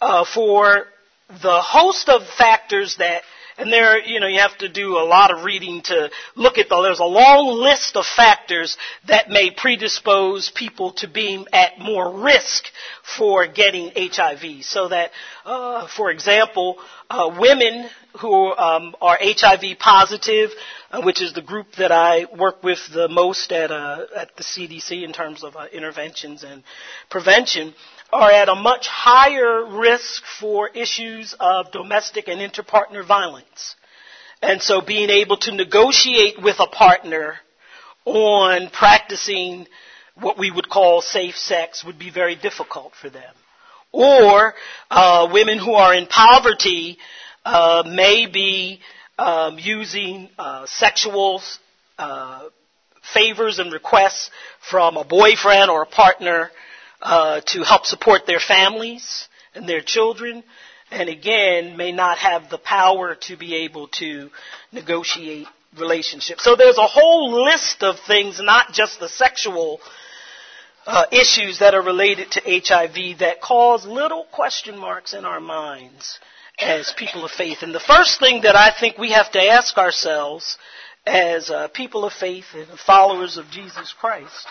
uh, 0.00 0.24
for 0.24 0.86
the 1.28 1.60
host 1.60 2.08
of 2.08 2.22
factors 2.38 2.96
that 2.96 3.22
and 3.60 3.70
there, 3.70 3.98
you 3.98 4.20
know, 4.20 4.26
you 4.26 4.40
have 4.40 4.56
to 4.58 4.68
do 4.68 4.96
a 4.96 5.04
lot 5.04 5.30
of 5.30 5.44
reading 5.44 5.82
to 5.82 6.10
look 6.34 6.56
at 6.56 6.68
the, 6.68 6.82
there's 6.82 6.98
a 6.98 7.04
long 7.04 7.60
list 7.60 7.94
of 7.96 8.06
factors 8.06 8.78
that 9.06 9.28
may 9.28 9.50
predispose 9.50 10.50
people 10.54 10.92
to 10.92 11.08
being 11.08 11.46
at 11.52 11.78
more 11.78 12.22
risk 12.22 12.64
for 13.16 13.46
getting 13.46 13.92
HIV. 13.94 14.64
So 14.64 14.88
that, 14.88 15.10
uh, 15.44 15.86
for 15.94 16.10
example, 16.10 16.78
uh, 17.10 17.36
women 17.38 17.88
who 18.20 18.52
um, 18.56 18.94
are 19.00 19.18
HIV 19.20 19.78
positive, 19.78 20.50
uh, 20.90 21.02
which 21.02 21.20
is 21.20 21.34
the 21.34 21.42
group 21.42 21.66
that 21.78 21.92
I 21.92 22.26
work 22.36 22.62
with 22.62 22.78
the 22.92 23.08
most 23.08 23.52
at, 23.52 23.70
uh, 23.70 24.06
at 24.16 24.34
the 24.36 24.42
CDC 24.42 25.04
in 25.04 25.12
terms 25.12 25.44
of 25.44 25.54
uh, 25.54 25.66
interventions 25.72 26.44
and 26.44 26.62
prevention, 27.10 27.74
are 28.12 28.30
at 28.30 28.48
a 28.48 28.54
much 28.54 28.88
higher 28.88 29.64
risk 29.64 30.22
for 30.40 30.68
issues 30.68 31.34
of 31.38 31.70
domestic 31.72 32.28
and 32.28 32.40
interpartner 32.40 33.06
violence. 33.06 33.76
And 34.42 34.60
so 34.62 34.80
being 34.80 35.10
able 35.10 35.36
to 35.38 35.54
negotiate 35.54 36.42
with 36.42 36.56
a 36.60 36.66
partner 36.66 37.36
on 38.04 38.70
practicing 38.70 39.66
what 40.14 40.38
we 40.38 40.50
would 40.50 40.68
call 40.68 41.02
safe 41.02 41.36
sex 41.36 41.84
would 41.84 41.98
be 41.98 42.10
very 42.10 42.36
difficult 42.36 42.94
for 43.00 43.10
them. 43.10 43.34
Or 43.92 44.54
uh, 44.90 45.28
women 45.32 45.58
who 45.58 45.74
are 45.74 45.94
in 45.94 46.06
poverty 46.06 46.98
uh, 47.44 47.82
may 47.86 48.26
be 48.26 48.80
um, 49.18 49.58
using 49.58 50.30
uh, 50.38 50.66
sexual 50.66 51.42
uh, 51.98 52.42
favors 53.14 53.58
and 53.58 53.72
requests 53.72 54.30
from 54.68 54.96
a 54.96 55.04
boyfriend 55.04 55.70
or 55.70 55.82
a 55.82 55.86
partner 55.86 56.50
uh, 57.02 57.40
to 57.46 57.62
help 57.62 57.86
support 57.86 58.26
their 58.26 58.40
families 58.40 59.28
and 59.54 59.68
their 59.68 59.80
children, 59.80 60.44
and 60.90 61.08
again, 61.08 61.76
may 61.76 61.92
not 61.92 62.18
have 62.18 62.50
the 62.50 62.58
power 62.58 63.14
to 63.14 63.36
be 63.36 63.64
able 63.64 63.88
to 63.88 64.30
negotiate 64.72 65.46
relationships. 65.78 66.42
So 66.42 66.56
there's 66.56 66.78
a 66.78 66.86
whole 66.86 67.44
list 67.44 67.82
of 67.82 67.96
things, 68.06 68.40
not 68.42 68.72
just 68.72 68.98
the 68.98 69.08
sexual 69.08 69.80
uh, 70.86 71.04
issues 71.12 71.60
that 71.60 71.74
are 71.74 71.82
related 71.82 72.32
to 72.32 72.40
HIV 72.40 73.20
that 73.20 73.40
cause 73.40 73.86
little 73.86 74.24
question 74.32 74.78
marks 74.78 75.14
in 75.14 75.24
our 75.24 75.40
minds 75.40 76.18
as 76.58 76.92
people 76.96 77.24
of 77.24 77.30
faith. 77.30 77.58
And 77.62 77.74
the 77.74 77.80
first 77.80 78.18
thing 78.18 78.42
that 78.42 78.56
I 78.56 78.72
think 78.78 78.98
we 78.98 79.12
have 79.12 79.30
to 79.32 79.40
ask 79.40 79.76
ourselves 79.78 80.58
as 81.06 81.50
uh, 81.50 81.68
people 81.68 82.04
of 82.04 82.12
faith 82.12 82.46
and 82.54 82.78
followers 82.78 83.36
of 83.36 83.46
Jesus 83.50 83.94
Christ 83.98 84.46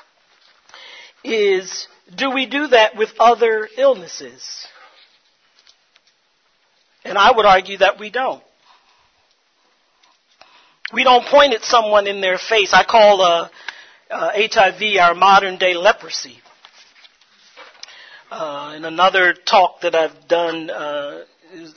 is 1.24 1.88
do 2.16 2.32
we 2.32 2.46
do 2.46 2.68
that 2.68 2.96
with 2.96 3.10
other 3.20 3.68
illnesses? 3.78 4.68
And 7.06 7.18
I 7.18 7.32
would 7.32 7.46
argue 7.46 7.78
that 7.78 8.00
we 8.00 8.10
don't. 8.10 8.44
We 10.92 11.04
don't 11.04 11.26
point 11.26 11.54
at 11.54 11.64
someone 11.64 12.08
in 12.08 12.20
their 12.20 12.38
face. 12.38 12.74
I 12.74 12.84
call 12.84 13.22
uh, 13.22 13.50
uh, 14.10 14.32
HIV 14.36 14.82
our 15.00 15.14
modern 15.14 15.58
day 15.58 15.76
leprosy. 15.76 16.40
Uh, 18.32 18.74
in 18.76 18.86
another 18.86 19.34
talk 19.34 19.82
that 19.82 19.96
I've 19.96 20.28
done, 20.28 20.70
uh, 20.70 21.24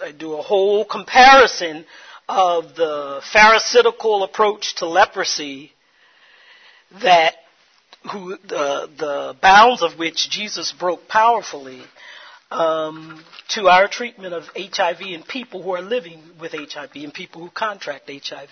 I 0.03 0.12
do 0.12 0.35
a 0.35 0.42
whole 0.42 0.85
comparison 0.85 1.85
of 2.29 2.75
the 2.75 3.21
pharisaical 3.33 4.23
approach 4.23 4.77
to 4.77 4.87
leprosy 4.87 5.73
that 7.03 7.37
who 8.11 8.37
the, 8.49 8.88
the 8.99 9.37
bounds 9.41 9.83
of 9.83 9.99
which 9.99 10.29
Jesus 10.31 10.73
broke 10.73 11.09
powerfully 11.09 11.83
um, 12.51 13.23
to 13.49 13.69
our 13.69 13.88
treatment 13.88 14.35
of 14.35 14.45
HIV 14.57 15.01
and 15.01 15.27
people 15.27 15.62
who 15.62 15.75
are 15.75 15.83
living 15.83 16.23
with 16.41 16.53
HIV 16.53 16.91
and 16.97 17.15
people 17.15 17.43
who 17.43 17.51
contract 17.51 18.11
HIV. 18.11 18.51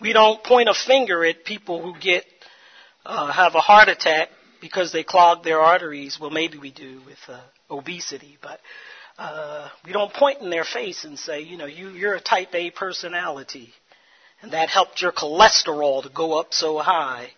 We 0.00 0.12
don't 0.12 0.42
point 0.44 0.68
a 0.68 0.74
finger 0.74 1.24
at 1.24 1.44
people 1.44 1.82
who 1.82 1.98
get 1.98 2.24
uh, 3.04 3.32
have 3.32 3.54
a 3.54 3.60
heart 3.60 3.88
attack 3.88 4.28
because 4.60 4.92
they 4.92 5.04
clog 5.04 5.44
their 5.44 5.60
arteries. 5.60 6.18
Well, 6.20 6.30
maybe 6.30 6.58
we 6.58 6.70
do 6.70 7.00
with 7.06 7.18
uh, 7.28 7.40
obesity, 7.70 8.36
but 8.42 8.60
uh, 9.18 9.68
we 9.84 9.92
don't 9.92 10.12
point 10.12 10.42
in 10.42 10.50
their 10.50 10.64
face 10.64 11.04
and 11.04 11.18
say, 11.18 11.40
you 11.40 11.56
know, 11.56 11.66
you, 11.66 11.90
you're 11.90 12.14
a 12.14 12.20
type 12.20 12.54
A 12.54 12.70
personality 12.70 13.72
and 14.42 14.52
that 14.52 14.68
helped 14.68 15.00
your 15.00 15.12
cholesterol 15.12 16.02
to 16.02 16.08
go 16.08 16.38
up 16.38 16.52
so 16.52 16.78
high 16.78 17.30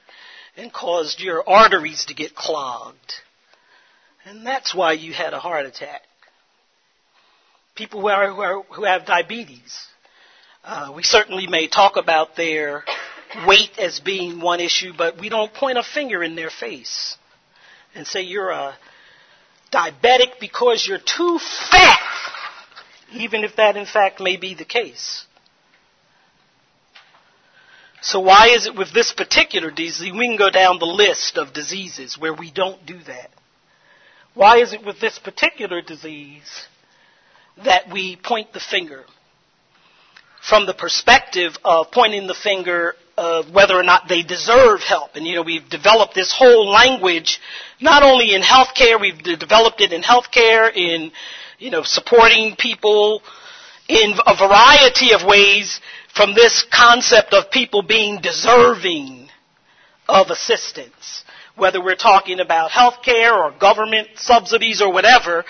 and 0.56 0.72
caused 0.72 1.20
your 1.20 1.48
arteries 1.48 2.06
to 2.06 2.14
get 2.14 2.34
clogged. 2.34 3.14
And 4.24 4.46
that's 4.46 4.74
why 4.74 4.92
you 4.92 5.12
had 5.12 5.32
a 5.32 5.38
heart 5.38 5.66
attack. 5.66 6.02
People 7.74 8.00
who, 8.00 8.08
are, 8.08 8.30
who, 8.32 8.40
are, 8.40 8.62
who 8.74 8.84
have 8.84 9.06
diabetes, 9.06 9.86
uh, 10.64 10.92
we 10.94 11.02
certainly 11.02 11.46
may 11.46 11.68
talk 11.68 11.96
about 11.96 12.36
their 12.36 12.84
weight 13.46 13.78
as 13.78 14.00
being 14.00 14.40
one 14.40 14.60
issue, 14.60 14.92
but 14.96 15.18
we 15.18 15.28
don't 15.28 15.54
point 15.54 15.78
a 15.78 15.82
finger 15.82 16.22
in 16.22 16.34
their 16.34 16.50
face 16.50 17.16
and 17.94 18.06
say 18.06 18.22
you're 18.22 18.50
a 18.50 18.74
diabetic 19.72 20.40
because 20.40 20.86
you're 20.86 20.98
too 20.98 21.38
fat, 21.70 22.00
even 23.12 23.44
if 23.44 23.56
that 23.56 23.76
in 23.76 23.86
fact 23.86 24.20
may 24.20 24.36
be 24.36 24.54
the 24.54 24.64
case. 24.64 25.24
So 28.00 28.20
why 28.20 28.48
is 28.48 28.66
it 28.66 28.76
with 28.76 28.92
this 28.92 29.12
particular 29.12 29.70
disease, 29.70 30.12
we 30.12 30.26
can 30.26 30.36
go 30.36 30.50
down 30.50 30.78
the 30.78 30.86
list 30.86 31.36
of 31.36 31.52
diseases 31.52 32.16
where 32.18 32.32
we 32.32 32.50
don't 32.50 32.84
do 32.86 32.98
that. 33.06 33.30
Why 34.34 34.58
is 34.58 34.72
it 34.72 34.84
with 34.84 35.00
this 35.00 35.18
particular 35.18 35.82
disease 35.82 36.66
that 37.64 37.92
we 37.92 38.16
point 38.16 38.52
the 38.52 38.60
finger? 38.60 39.04
From 40.48 40.66
the 40.66 40.74
perspective 40.74 41.56
of 41.64 41.90
pointing 41.90 42.28
the 42.28 42.34
finger 42.34 42.94
of 43.16 43.50
whether 43.50 43.74
or 43.74 43.82
not 43.82 44.04
they 44.08 44.22
deserve 44.22 44.80
help. 44.80 45.16
And 45.16 45.26
you 45.26 45.34
know, 45.34 45.42
we've 45.42 45.68
developed 45.68 46.14
this 46.14 46.32
whole 46.32 46.70
language, 46.70 47.40
not 47.80 48.04
only 48.04 48.32
in 48.32 48.42
healthcare, 48.42 49.00
we've 49.00 49.20
developed 49.40 49.80
it 49.80 49.92
in 49.92 50.02
healthcare, 50.02 50.74
in, 50.74 51.10
you 51.58 51.70
know, 51.70 51.82
supporting 51.82 52.54
people 52.56 53.22
in 53.88 54.14
a 54.26 54.36
variety 54.36 55.12
of 55.12 55.26
ways 55.26 55.80
from 56.14 56.34
this 56.34 56.64
concept 56.72 57.32
of 57.32 57.50
people 57.50 57.82
being 57.82 58.20
deserving 58.20 59.28
of 60.08 60.30
assistance. 60.30 61.24
Whether 61.56 61.82
we're 61.82 61.96
talking 61.96 62.38
about 62.38 62.70
health 62.70 63.02
care 63.02 63.34
or 63.34 63.50
government 63.50 64.08
subsidies 64.16 64.80
or 64.80 64.92
whatever, 64.92 65.44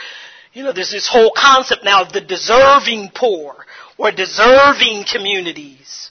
you 0.53 0.63
know, 0.63 0.73
there's 0.73 0.91
this 0.91 1.09
whole 1.09 1.33
concept 1.37 1.85
now 1.85 2.03
of 2.03 2.13
the 2.13 2.21
deserving 2.21 3.11
poor 3.15 3.55
or 3.99 4.11
deserving 4.11 5.05
communities. 5.11 6.11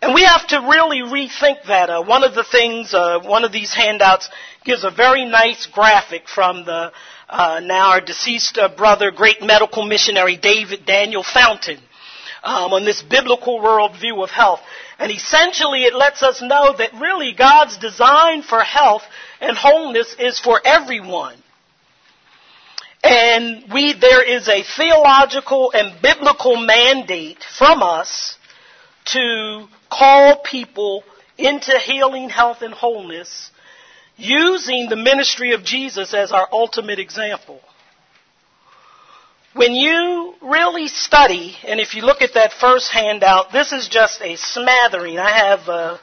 And 0.00 0.14
we 0.14 0.24
have 0.24 0.46
to 0.48 0.58
really 0.58 1.00
rethink 1.00 1.66
that. 1.68 1.90
Uh, 1.90 2.02
one 2.02 2.24
of 2.24 2.34
the 2.34 2.44
things, 2.44 2.92
uh, 2.92 3.20
one 3.20 3.44
of 3.44 3.52
these 3.52 3.72
handouts 3.72 4.28
gives 4.64 4.82
a 4.82 4.90
very 4.90 5.24
nice 5.24 5.66
graphic 5.66 6.28
from 6.28 6.64
the 6.64 6.92
uh, 7.32 7.60
now 7.60 7.92
our 7.92 8.00
deceased 8.02 8.58
uh, 8.58 8.68
brother, 8.68 9.10
great 9.10 9.40
medical 9.40 9.86
missionary 9.86 10.36
David 10.36 10.84
Daniel 10.84 11.22
Fountain 11.22 11.78
um, 12.44 12.74
on 12.74 12.84
this 12.84 13.00
biblical 13.00 13.58
worldview 13.58 14.22
of 14.22 14.30
health. 14.30 14.60
And 14.98 15.10
essentially 15.10 15.84
it 15.84 15.94
lets 15.94 16.22
us 16.22 16.42
know 16.42 16.76
that 16.76 16.92
really 17.00 17.32
God's 17.32 17.78
design 17.78 18.42
for 18.42 18.60
health 18.60 19.02
and 19.40 19.56
wholeness 19.56 20.14
is 20.18 20.38
for 20.38 20.60
everyone. 20.62 21.36
And 23.02 23.64
we, 23.72 23.94
there 23.94 24.22
is 24.22 24.46
a 24.48 24.62
theological 24.76 25.72
and 25.72 26.00
biblical 26.02 26.56
mandate 26.56 27.42
from 27.58 27.82
us 27.82 28.36
to 29.06 29.66
call 29.90 30.42
people 30.44 31.02
into 31.38 31.78
healing, 31.78 32.28
health, 32.28 32.58
and 32.60 32.74
wholeness 32.74 33.50
using 34.16 34.88
the 34.88 34.96
ministry 34.96 35.52
of 35.52 35.64
Jesus 35.64 36.14
as 36.14 36.32
our 36.32 36.48
ultimate 36.52 36.98
example. 36.98 37.60
when 39.54 39.74
you 39.74 40.34
really 40.40 40.88
study, 40.88 41.56
and 41.66 41.78
if 41.78 41.94
you 41.94 42.02
look 42.02 42.22
at 42.22 42.34
that 42.34 42.52
first 42.52 42.90
handout, 42.90 43.52
this 43.52 43.72
is 43.72 43.86
just 43.88 44.22
a 44.22 44.36
smattering. 44.36 45.18
I 45.18 45.30
have 45.30 45.68
uh, 45.68 45.98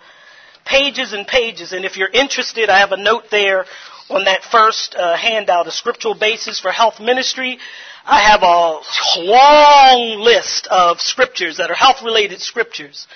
pages 0.65 1.13
and 1.13 1.25
pages, 1.25 1.73
and 1.73 1.83
if 1.83 1.97
you're 1.97 2.09
interested, 2.09 2.69
I 2.69 2.79
have 2.79 2.91
a 2.91 2.97
note 2.97 3.25
there 3.31 3.65
on 4.09 4.25
that 4.25 4.43
first 4.43 4.95
uh, 4.95 5.17
handout, 5.17 5.67
a 5.67 5.71
scriptural 5.71 6.13
basis 6.13 6.59
for 6.59 6.71
health 6.71 6.99
ministry. 6.99 7.57
I 8.05 8.21
have 8.29 8.43
a 8.43 8.81
long 9.21 10.19
list 10.19 10.67
of 10.67 10.99
scriptures 10.99 11.57
that 11.57 11.71
are 11.71 11.75
health 11.75 12.03
related 12.03 12.41
scriptures. 12.41 13.07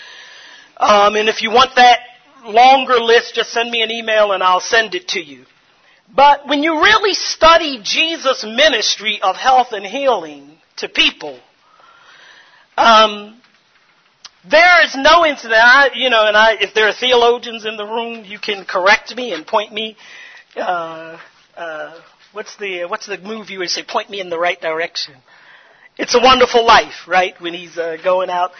Um, 0.78 1.16
and 1.16 1.30
if 1.30 1.42
you 1.42 1.52
want 1.52 1.76
that 1.76 2.00
longer 2.46 3.00
list, 3.00 3.36
just 3.36 3.52
send 3.52 3.70
me 3.70 3.82
an 3.82 3.92
email 3.92 4.32
and 4.32 4.44
I'll 4.44 4.60
send 4.60 4.96
it 4.96 5.10
to 5.10 5.20
you. 5.20 5.46
But 6.16 6.48
when 6.48 6.64
you 6.64 6.76
really 6.76 7.14
study 7.14 7.80
Jesus' 7.84 8.44
ministry 8.44 9.20
of 9.22 9.36
health 9.36 9.72
and 9.72 9.86
healing 9.86 10.58
to 10.78 10.90
people, 10.90 11.40
um, 12.78 13.40
there 14.50 14.84
is 14.84 14.96
no 14.96 15.26
incident. 15.26 15.60
I, 15.62 15.92
you 15.96 16.10
know, 16.10 16.26
and 16.28 16.36
I, 16.36 16.54
if 16.60 16.74
there 16.74 16.88
are 16.88 16.94
theologians 16.94 17.66
in 17.66 17.78
the 17.78 17.86
room, 17.86 18.26
you 18.26 18.40
can 18.40 18.66
correct 18.66 19.16
me 19.16 19.34
and 19.34 19.48
point 19.48 19.72
me. 19.72 19.96
Uh, 20.56 21.18
uh, 21.56 22.00
what's 22.34 22.56
the 22.58 22.86
what's 22.86 23.08
the 23.08 23.18
where 23.18 23.44
you 23.44 23.68
say 23.68 23.84
point 23.84 24.10
me 24.10 24.20
in 24.20 24.30
the 24.30 24.40
right 24.40 24.60
direction? 24.60 25.16
It's 25.98 26.16
a 26.16 26.20
Wonderful 26.20 26.66
Life, 26.66 27.08
right? 27.08 27.40
When 27.40 27.54
he's 27.54 27.78
uh, 27.78 27.98
going 28.04 28.30
out 28.30 28.52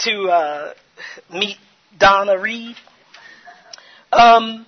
to 0.00 0.28
uh, 0.28 0.74
meet 1.32 1.56
Donna 1.98 2.38
Reed. 2.38 2.76
Um, 4.14 4.64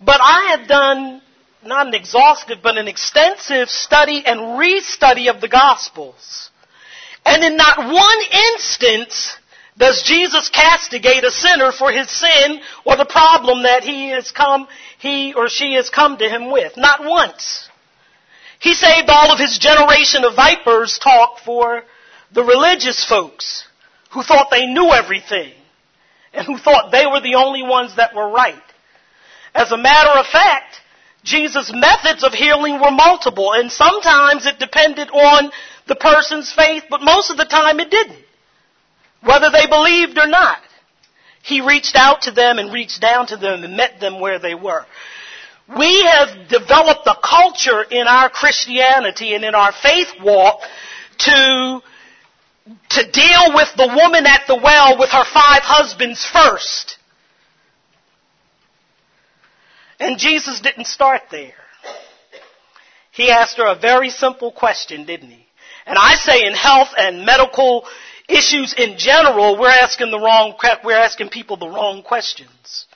but 0.00 0.20
I 0.20 0.56
have 0.56 0.66
done 0.66 1.20
not 1.64 1.86
an 1.86 1.94
exhaustive, 1.94 2.58
but 2.62 2.78
an 2.78 2.88
extensive 2.88 3.68
study 3.68 4.22
and 4.24 4.40
restudy 4.40 5.30
of 5.30 5.40
the 5.40 5.48
Gospels. 5.48 6.50
And 7.26 7.44
in 7.44 7.56
not 7.56 7.78
one 7.78 8.18
instance 8.54 9.36
does 9.76 10.02
Jesus 10.02 10.50
castigate 10.50 11.24
a 11.24 11.30
sinner 11.30 11.72
for 11.72 11.92
his 11.92 12.10
sin 12.10 12.60
or 12.84 12.96
the 12.96 13.06
problem 13.06 13.64
that 13.64 13.82
he 13.82 14.10
has 14.10 14.30
come, 14.30 14.66
he 14.98 15.34
or 15.34 15.48
she 15.48 15.74
has 15.74 15.90
come 15.90 16.16
to 16.18 16.28
him 16.28 16.50
with. 16.50 16.76
Not 16.76 17.04
once. 17.04 17.68
He 18.60 18.72
saved 18.72 19.08
all 19.08 19.32
of 19.32 19.38
his 19.38 19.58
generation 19.58 20.24
of 20.24 20.36
vipers 20.36 20.98
talk 20.98 21.40
for 21.44 21.82
the 22.32 22.44
religious 22.44 23.04
folks 23.04 23.64
who 24.12 24.22
thought 24.22 24.48
they 24.50 24.66
knew 24.66 24.90
everything 24.90 25.52
and 26.34 26.46
who 26.46 26.58
thought 26.58 26.90
they 26.90 27.06
were 27.06 27.20
the 27.20 27.36
only 27.36 27.62
ones 27.62 27.96
that 27.96 28.14
were 28.14 28.28
right. 28.28 28.62
As 29.54 29.70
a 29.70 29.76
matter 29.76 30.18
of 30.18 30.26
fact, 30.26 30.80
Jesus' 31.22 31.72
methods 31.74 32.22
of 32.22 32.32
healing 32.32 32.80
were 32.80 32.90
multiple, 32.90 33.52
and 33.52 33.70
sometimes 33.70 34.46
it 34.46 34.58
depended 34.58 35.08
on 35.10 35.50
the 35.86 35.96
person's 35.96 36.52
faith, 36.52 36.84
but 36.90 37.02
most 37.02 37.30
of 37.30 37.36
the 37.36 37.44
time 37.44 37.80
it 37.80 37.90
didn't. 37.90 38.24
Whether 39.22 39.50
they 39.50 39.66
believed 39.66 40.18
or 40.18 40.26
not. 40.26 40.58
He 41.42 41.60
reached 41.60 41.94
out 41.94 42.22
to 42.22 42.30
them 42.30 42.58
and 42.58 42.72
reached 42.72 43.00
down 43.00 43.26
to 43.28 43.36
them 43.36 43.64
and 43.64 43.76
met 43.76 44.00
them 44.00 44.20
where 44.20 44.38
they 44.38 44.54
were. 44.54 44.84
We 45.78 46.04
have 46.04 46.48
developed 46.48 47.06
a 47.06 47.16
culture 47.22 47.82
in 47.82 48.06
our 48.06 48.28
Christianity 48.28 49.34
and 49.34 49.44
in 49.44 49.54
our 49.54 49.72
faith 49.72 50.08
walk 50.22 50.60
to, 51.18 51.80
to 52.66 53.10
deal 53.10 53.54
with 53.54 53.68
the 53.76 53.92
woman 53.94 54.26
at 54.26 54.46
the 54.46 54.56
well 54.56 54.98
with 54.98 55.10
her 55.10 55.24
five 55.24 55.62
husbands 55.62 56.24
first. 56.24 56.98
And 60.00 60.18
Jesus 60.18 60.60
didn't 60.60 60.86
start 60.86 61.22
there. 61.30 61.54
He 63.12 63.30
asked 63.30 63.58
her 63.58 63.70
a 63.70 63.78
very 63.78 64.10
simple 64.10 64.50
question, 64.50 65.04
didn't 65.04 65.30
he? 65.30 65.46
And 65.86 65.98
I 65.98 66.14
say 66.14 66.46
in 66.46 66.54
health 66.54 66.88
and 66.96 67.26
medical 67.26 67.84
issues 68.28 68.74
in 68.76 68.96
general, 68.98 69.58
we're 69.58 69.68
asking 69.68 70.10
the 70.10 70.18
wrong, 70.18 70.54
we're 70.82 70.96
asking 70.96 71.28
people 71.28 71.56
the 71.56 71.68
wrong 71.68 72.02
questions. 72.02 72.86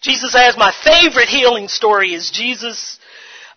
Jesus 0.00 0.34
asked, 0.34 0.56
my 0.56 0.72
favorite 0.84 1.28
healing 1.28 1.68
story 1.68 2.14
is 2.14 2.30
Jesus 2.30 2.98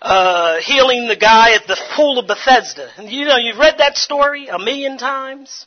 uh, 0.02 0.58
healing 0.62 1.08
the 1.08 1.16
guy 1.16 1.54
at 1.54 1.68
the 1.68 1.78
pool 1.96 2.20
of 2.20 2.28
Bethesda. 2.28 2.90
And 2.98 3.10
you 3.10 3.26
know, 3.26 3.38
you've 3.38 3.58
read 3.58 3.76
that 3.80 3.98
story 3.98 4.48
a 4.48 4.60
million 4.60 4.98
times. 4.98 5.66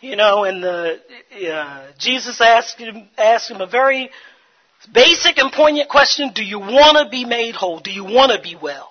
You 0.00 0.16
know, 0.16 0.42
and 0.44 0.62
the, 0.62 0.98
uh, 1.48 1.92
Jesus 1.96 2.40
asked 2.40 2.78
him, 2.78 3.08
asked 3.16 3.48
him 3.48 3.60
a 3.60 3.68
very 3.68 4.10
Basic 4.90 5.38
and 5.38 5.52
poignant 5.52 5.88
question, 5.88 6.32
do 6.34 6.42
you 6.42 6.58
want 6.58 6.98
to 6.98 7.08
be 7.08 7.24
made 7.24 7.54
whole? 7.54 7.78
Do 7.78 7.92
you 7.92 8.04
want 8.04 8.32
to 8.32 8.40
be 8.42 8.56
well? 8.60 8.90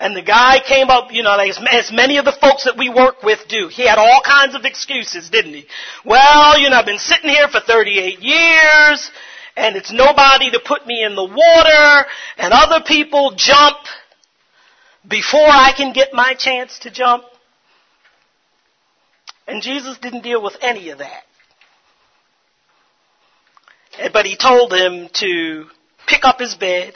And 0.00 0.16
the 0.16 0.22
guy 0.22 0.58
came 0.66 0.90
up, 0.90 1.12
you 1.12 1.22
know, 1.22 1.38
as, 1.38 1.58
as 1.70 1.92
many 1.92 2.18
of 2.18 2.24
the 2.24 2.36
folks 2.40 2.64
that 2.64 2.76
we 2.76 2.90
work 2.90 3.22
with 3.22 3.38
do. 3.48 3.68
He 3.68 3.86
had 3.86 3.98
all 3.98 4.20
kinds 4.26 4.54
of 4.54 4.64
excuses, 4.64 5.30
didn't 5.30 5.54
he? 5.54 5.66
Well, 6.04 6.58
you 6.60 6.68
know, 6.68 6.76
I've 6.76 6.86
been 6.86 6.98
sitting 6.98 7.30
here 7.30 7.48
for 7.48 7.60
38 7.60 8.18
years, 8.20 9.10
and 9.56 9.76
it's 9.76 9.92
nobody 9.92 10.50
to 10.50 10.60
put 10.60 10.86
me 10.86 11.02
in 11.02 11.14
the 11.14 11.24
water, 11.24 12.08
and 12.36 12.52
other 12.52 12.84
people 12.86 13.34
jump 13.36 13.78
before 15.08 15.48
I 15.48 15.72
can 15.76 15.92
get 15.92 16.12
my 16.12 16.34
chance 16.34 16.78
to 16.80 16.90
jump. 16.90 17.24
And 19.46 19.62
Jesus 19.62 19.96
didn't 19.98 20.22
deal 20.22 20.42
with 20.42 20.56
any 20.60 20.90
of 20.90 20.98
that. 20.98 21.22
But 24.12 24.26
he 24.26 24.36
told 24.36 24.72
him 24.72 25.08
to 25.14 25.66
pick 26.06 26.24
up 26.24 26.38
his 26.38 26.54
bed 26.54 26.94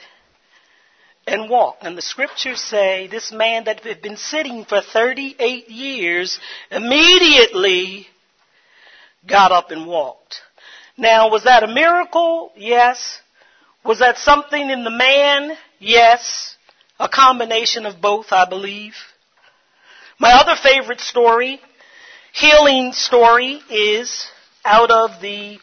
and 1.27 1.49
walk. 1.49 1.79
And 1.81 1.97
the 1.97 2.03
scriptures 2.03 2.61
say 2.61 3.07
this 3.07 3.33
man 3.33 3.65
that 3.65 3.81
had 3.85 4.03
been 4.03 4.17
sitting 4.17 4.65
for 4.65 4.81
38 4.83 5.71
years 5.71 6.39
immediately 6.71 8.09
got 9.27 9.53
up 9.53 9.71
and 9.71 9.87
walked. 9.87 10.43
Now, 11.01 11.31
was 11.31 11.45
that 11.45 11.63
a 11.63 11.67
miracle? 11.67 12.53
Yes. 12.55 13.21
Was 13.87 14.01
that 14.01 14.19
something 14.19 14.69
in 14.69 14.85
the 14.85 14.91
man? 14.91 15.57
Yes. 15.79 16.55
A 16.99 17.09
combination 17.09 17.87
of 17.87 18.03
both, 18.03 18.27
I 18.33 18.45
believe. 18.47 18.93
My 20.19 20.33
other 20.33 20.57
favorite 20.63 21.01
story, 21.01 21.59
healing 22.35 22.93
story, 22.93 23.63
is 23.71 24.27
out 24.63 24.91
of 24.91 25.23
the 25.23 25.59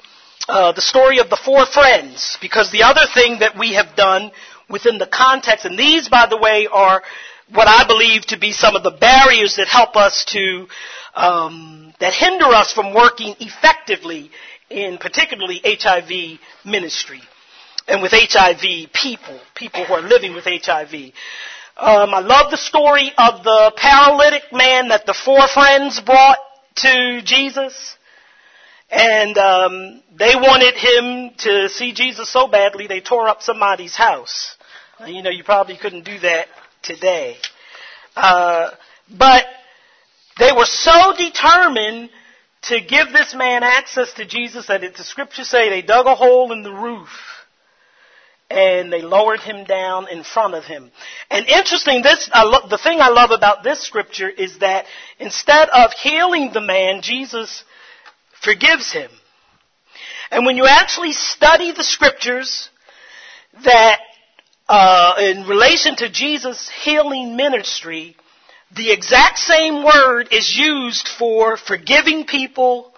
uh, 0.50 0.71
the 0.71 0.82
story 0.82 1.19
of 1.19 1.30
the 1.30 1.39
four 1.45 1.67
friends, 1.67 2.38
because 2.41 2.71
the 2.71 2.82
other 2.84 3.06
thing 3.13 3.39
that 3.39 3.60
we 3.60 3.73
have 3.73 3.95
done 3.95 4.32
within 4.69 4.97
the 4.97 5.06
context, 5.06 5.65
and 5.65 5.78
these, 5.78 6.10
by 6.10 6.26
the 6.28 6.38
way, 6.38 6.67
are 6.71 7.04
what 7.54 7.67
I 7.67 7.86
believe 7.86 8.26
to 8.28 8.39
be 8.39 8.54
some 8.54 8.76
of 8.76 8.82
the 8.82 8.97
barriers 9.00 9.58
that 9.58 9.67
help 9.67 9.95
us 9.95 10.26
to, 10.30 10.67
um, 11.15 11.93
that 12.00 12.13
hinder 12.13 12.45
us 12.45 12.73
from 12.73 12.95
working 12.95 13.36
effectively 13.39 14.32
in 14.69 14.97
particularly 14.97 15.62
HIV 15.63 16.39
ministry 16.65 17.21
and 17.88 18.01
with 18.01 18.12
HIV 18.13 18.91
people, 18.93 19.39
people 19.56 19.86
who 19.86 19.93
are 19.93 20.01
living 20.01 20.34
with 20.34 20.45
HIV. 20.45 20.93
Um, 21.77 22.13
I 22.13 22.19
love 22.19 22.51
the 22.51 22.58
story 22.58 23.12
of 23.17 23.43
the 23.43 23.71
paralytic 23.75 24.43
man 24.51 24.89
that 24.89 25.06
the 25.06 25.13
four 25.13 25.47
friends 25.47 26.01
brought 26.01 26.39
to 26.77 27.21
Jesus. 27.23 27.95
And 28.89 29.38
um, 29.38 30.03
they 30.17 30.34
wanted 30.36 30.75
him 30.75 31.32
to 31.39 31.69
see 31.69 31.93
Jesus 31.93 32.30
so 32.30 32.47
badly 32.47 32.88
they 32.88 33.01
tore 33.01 33.27
up 33.27 33.41
somebody's 33.41 33.95
house. 33.95 34.56
You 35.06 35.21
know, 35.21 35.30
you 35.30 35.43
probably 35.43 35.77
couldn't 35.77 36.06
do 36.06 36.17
that 36.19 36.47
today. 36.84 37.38
Uh, 38.15 38.71
but 39.15 39.45
they 40.39 40.51
were 40.51 40.65
so 40.65 41.13
determined 41.17 42.10
to 42.67 42.82
give 42.82 43.12
this 43.12 43.34
man 43.36 43.63
access 43.63 44.13
to 44.13 44.25
Jesus 44.25 44.67
that 44.67 44.82
the 44.82 45.03
scriptures 45.03 45.49
say 45.49 45.69
they 45.69 45.82
dug 45.82 46.06
a 46.06 46.15
hole 46.15 46.51
in 46.51 46.63
the 46.63 46.71
roof 46.71 47.10
and 48.49 48.91
they 48.91 49.01
lowered 49.01 49.41
him 49.41 49.65
down 49.65 50.08
in 50.10 50.23
front 50.23 50.53
of 50.53 50.63
him. 50.63 50.89
And 51.30 51.45
interesting, 51.47 52.01
this 52.01 52.30
lo- 52.34 52.67
the 52.69 52.77
thing 52.77 53.01
I 53.01 53.10
love 53.10 53.32
about 53.32 53.63
this 53.63 53.82
scripture 53.86 54.30
is 54.30 54.60
that 54.60 54.86
instead 55.19 55.69
of 55.69 55.91
healing 55.93 56.51
the 56.53 56.62
man, 56.62 57.01
Jesus 57.01 57.63
forgives 58.41 58.91
him. 58.91 59.12
And 60.32 60.45
when 60.45 60.58
you 60.58 60.65
actually 60.65 61.13
study 61.13 61.71
the 61.71 61.84
scriptures 61.84 62.69
that 63.63 63.99
uh, 64.69 65.15
in 65.19 65.47
relation 65.47 65.95
to 65.97 66.10
Jesus' 66.10 66.69
healing 66.84 67.36
ministry, 67.36 68.15
the 68.75 68.91
exact 68.91 69.39
same 69.39 69.84
word 69.84 70.30
is 70.32 70.56
used 70.56 71.08
for 71.08 71.58
forgiving 71.58 72.25
people 72.25 72.93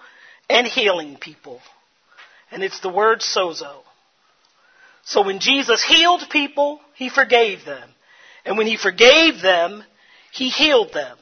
and 0.49 0.65
healing 0.65 1.17
people. 1.17 1.61
And 2.51 2.63
it's 2.63 2.79
the 2.79 2.89
word 2.89 3.19
sozo. 3.19 3.83
So 5.03 5.23
when 5.23 5.39
Jesus 5.39 5.83
healed 5.83 6.23
people, 6.29 6.79
he 6.95 7.09
forgave 7.09 7.65
them. 7.65 7.89
And 8.45 8.57
when 8.57 8.67
he 8.67 8.77
forgave 8.77 9.41
them, 9.41 9.83
he 10.31 10.49
healed 10.49 10.93
them. 10.93 11.17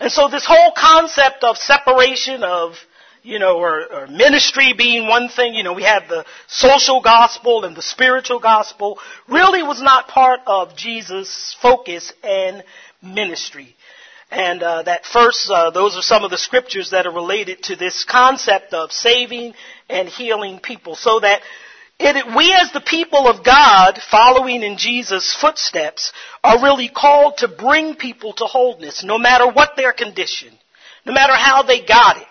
And 0.00 0.12
so 0.12 0.28
this 0.28 0.46
whole 0.46 0.72
concept 0.72 1.42
of 1.42 1.56
separation 1.56 2.42
of 2.42 2.74
you 3.22 3.38
know, 3.38 3.58
or, 3.58 3.84
or, 3.92 4.06
ministry 4.06 4.72
being 4.72 5.06
one 5.06 5.28
thing, 5.28 5.54
you 5.54 5.62
know, 5.62 5.72
we 5.72 5.82
have 5.82 6.08
the 6.08 6.24
social 6.46 7.02
gospel 7.02 7.64
and 7.64 7.76
the 7.76 7.82
spiritual 7.82 8.38
gospel, 8.38 8.98
really 9.28 9.62
was 9.62 9.82
not 9.82 10.08
part 10.08 10.40
of 10.46 10.76
Jesus' 10.76 11.54
focus 11.60 12.12
and 12.22 12.62
ministry. 13.02 13.74
And 14.30 14.62
uh, 14.62 14.82
that 14.82 15.06
first, 15.06 15.50
uh, 15.50 15.70
those 15.70 15.96
are 15.96 16.02
some 16.02 16.22
of 16.22 16.30
the 16.30 16.38
scriptures 16.38 16.90
that 16.90 17.06
are 17.06 17.12
related 17.12 17.62
to 17.64 17.76
this 17.76 18.04
concept 18.04 18.74
of 18.74 18.92
saving 18.92 19.54
and 19.88 20.08
healing 20.08 20.60
people, 20.60 20.96
so 20.96 21.20
that 21.20 21.40
it, 21.98 22.36
we 22.36 22.52
as 22.52 22.70
the 22.72 22.80
people 22.80 23.26
of 23.26 23.44
God, 23.44 23.98
following 24.10 24.62
in 24.62 24.76
Jesus' 24.76 25.34
footsteps, 25.34 26.12
are 26.44 26.62
really 26.62 26.88
called 26.88 27.38
to 27.38 27.48
bring 27.48 27.94
people 27.94 28.34
to 28.34 28.44
wholeness, 28.44 29.02
no 29.02 29.18
matter 29.18 29.50
what 29.50 29.76
their 29.76 29.92
condition, 29.92 30.52
no 31.06 31.12
matter 31.12 31.34
how 31.34 31.62
they 31.62 31.84
got 31.84 32.18
it, 32.18 32.26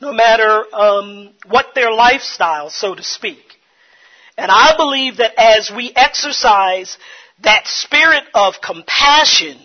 no 0.00 0.12
matter 0.12 0.64
um, 0.74 1.34
what 1.46 1.74
their 1.74 1.92
lifestyle, 1.92 2.70
so 2.70 2.94
to 2.94 3.02
speak. 3.02 3.44
And 4.38 4.50
I 4.50 4.76
believe 4.76 5.18
that 5.18 5.34
as 5.38 5.70
we 5.74 5.92
exercise 5.94 6.98
that 7.42 7.66
spirit 7.66 8.24
of 8.34 8.54
compassion 8.62 9.58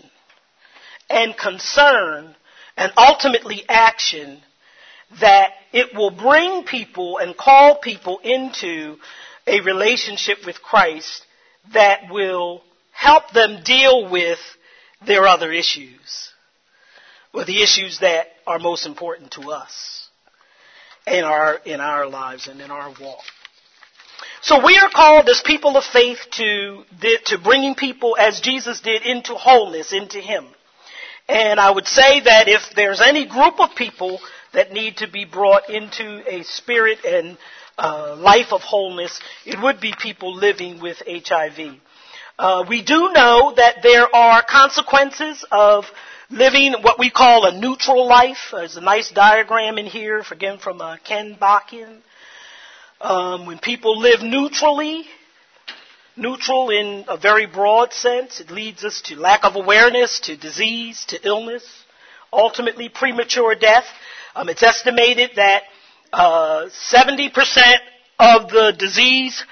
and 1.08 1.36
concern 1.36 2.34
and 2.76 2.92
ultimately 2.96 3.64
action, 3.68 4.40
that 5.20 5.50
it 5.72 5.94
will 5.94 6.10
bring 6.10 6.64
people 6.64 7.18
and 7.18 7.36
call 7.36 7.78
people 7.78 8.18
into 8.18 8.96
a 9.46 9.60
relationship 9.60 10.38
with 10.46 10.62
Christ 10.62 11.24
that 11.72 12.10
will 12.10 12.62
help 12.92 13.30
them 13.32 13.62
deal 13.64 14.10
with 14.10 14.38
their 15.06 15.26
other 15.26 15.52
issues, 15.52 16.30
or 17.34 17.44
the 17.44 17.62
issues 17.62 17.98
that 18.00 18.26
are 18.46 18.58
most 18.58 18.86
important 18.86 19.32
to 19.32 19.50
us 19.50 20.08
in 21.06 21.24
our, 21.24 21.56
in 21.64 21.80
our 21.80 22.06
lives 22.06 22.46
and 22.46 22.60
in 22.60 22.70
our 22.70 22.92
walk. 23.00 23.24
So 24.42 24.64
we 24.64 24.76
are 24.76 24.90
called 24.90 25.28
as 25.28 25.40
people 25.40 25.76
of 25.76 25.84
faith 25.84 26.18
to, 26.32 26.82
to 27.26 27.38
bringing 27.38 27.76
people 27.76 28.16
as 28.18 28.40
Jesus 28.40 28.80
did 28.80 29.02
into 29.02 29.34
wholeness, 29.34 29.92
into 29.92 30.18
Him. 30.18 30.48
And 31.28 31.60
I 31.60 31.70
would 31.70 31.86
say 31.86 32.18
that 32.18 32.48
if 32.48 32.62
there's 32.74 33.00
any 33.00 33.24
group 33.24 33.60
of 33.60 33.76
people 33.76 34.18
that 34.52 34.72
need 34.72 34.96
to 34.96 35.08
be 35.08 35.24
brought 35.24 35.70
into 35.70 36.24
a 36.28 36.42
spirit 36.42 37.04
and 37.04 37.38
uh, 37.78 38.16
life 38.16 38.52
of 38.52 38.62
wholeness, 38.62 39.20
it 39.46 39.62
would 39.62 39.80
be 39.80 39.94
people 39.96 40.34
living 40.34 40.82
with 40.82 41.00
HIV. 41.06 41.76
Uh, 42.36 42.64
we 42.68 42.82
do 42.82 43.12
know 43.12 43.54
that 43.54 43.76
there 43.84 44.12
are 44.12 44.42
consequences 44.42 45.44
of 45.52 45.84
living 46.30 46.74
what 46.82 46.98
we 46.98 47.10
call 47.10 47.46
a 47.46 47.56
neutral 47.56 48.08
life. 48.08 48.48
There's 48.50 48.76
a 48.76 48.80
nice 48.80 49.08
diagram 49.12 49.78
in 49.78 49.86
here, 49.86 50.24
again 50.32 50.58
from 50.58 50.80
uh, 50.80 50.96
Ken 51.04 51.36
Bakken. 51.40 52.00
Um, 53.02 53.46
when 53.46 53.58
people 53.58 53.98
live 53.98 54.22
neutrally, 54.22 55.04
neutral 56.16 56.70
in 56.70 57.04
a 57.08 57.16
very 57.16 57.46
broad 57.46 57.92
sense, 57.92 58.38
it 58.38 58.48
leads 58.52 58.84
us 58.84 59.02
to 59.06 59.16
lack 59.16 59.44
of 59.44 59.56
awareness, 59.56 60.20
to 60.20 60.36
disease, 60.36 61.04
to 61.08 61.18
illness, 61.26 61.64
ultimately 62.32 62.88
premature 62.88 63.56
death. 63.56 63.86
Um, 64.36 64.48
it's 64.48 64.62
estimated 64.62 65.32
that 65.34 65.64
uh, 66.12 66.68
70% 66.92 67.32
of 68.20 68.50
the 68.50 68.72
disease 68.78 69.44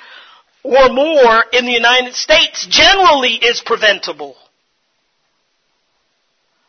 or 0.62 0.88
more 0.90 1.44
in 1.52 1.64
the 1.64 1.72
United 1.72 2.14
States 2.14 2.68
generally 2.70 3.32
is 3.34 3.60
preventable. 3.66 4.36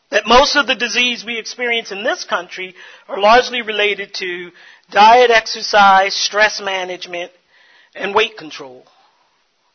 That 0.09 0.25
most 0.25 0.55
of 0.55 0.65
the 0.65 0.75
disease 0.75 1.23
we 1.23 1.37
experience 1.37 1.91
in 1.91 2.03
this 2.03 2.23
country 2.25 2.73
are 3.07 3.19
largely 3.19 3.61
related 3.61 4.15
to 4.15 4.51
diet, 4.91 5.31
exercise, 5.31 6.15
stress 6.15 6.61
management, 6.61 7.31
and 7.95 8.13
weight 8.13 8.37
control. 8.37 8.85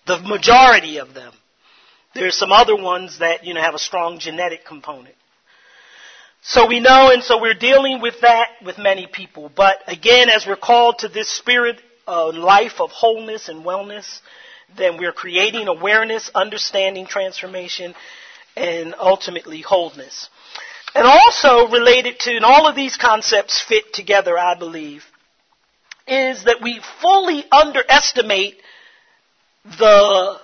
The 0.06 0.18
majority 0.20 0.98
of 0.98 1.14
them. 1.14 1.32
There 2.14 2.26
are 2.26 2.30
some 2.30 2.52
other 2.52 2.76
ones 2.76 3.18
that, 3.18 3.44
you 3.44 3.52
know, 3.52 3.60
have 3.60 3.74
a 3.74 3.78
strong 3.78 4.18
genetic 4.18 4.64
component. 4.64 5.14
So 6.42 6.66
we 6.68 6.80
know, 6.80 7.10
and 7.12 7.22
so 7.24 7.40
we're 7.40 7.54
dealing 7.54 8.00
with 8.00 8.20
that 8.22 8.48
with 8.64 8.78
many 8.78 9.08
people. 9.12 9.50
But 9.54 9.78
again, 9.88 10.28
as 10.28 10.46
we're 10.46 10.56
called 10.56 11.00
to 11.00 11.08
this 11.08 11.28
spirit 11.28 11.80
of 12.06 12.36
life 12.36 12.80
of 12.80 12.90
wholeness 12.90 13.48
and 13.48 13.64
wellness, 13.64 14.20
then 14.76 14.96
we're 14.96 15.12
creating 15.12 15.66
awareness, 15.66 16.30
understanding, 16.34 17.06
transformation, 17.06 17.94
and 18.56 18.94
ultimately 18.98 19.60
wholeness. 19.60 20.30
And 20.96 21.06
also 21.06 21.68
related 21.70 22.18
to, 22.20 22.36
and 22.36 22.44
all 22.44 22.66
of 22.66 22.74
these 22.74 22.96
concepts 22.96 23.62
fit 23.68 23.92
together, 23.92 24.38
I 24.38 24.54
believe, 24.58 25.04
is 26.08 26.44
that 26.44 26.62
we 26.62 26.80
fully 27.02 27.44
underestimate 27.50 28.56
the 29.64 30.38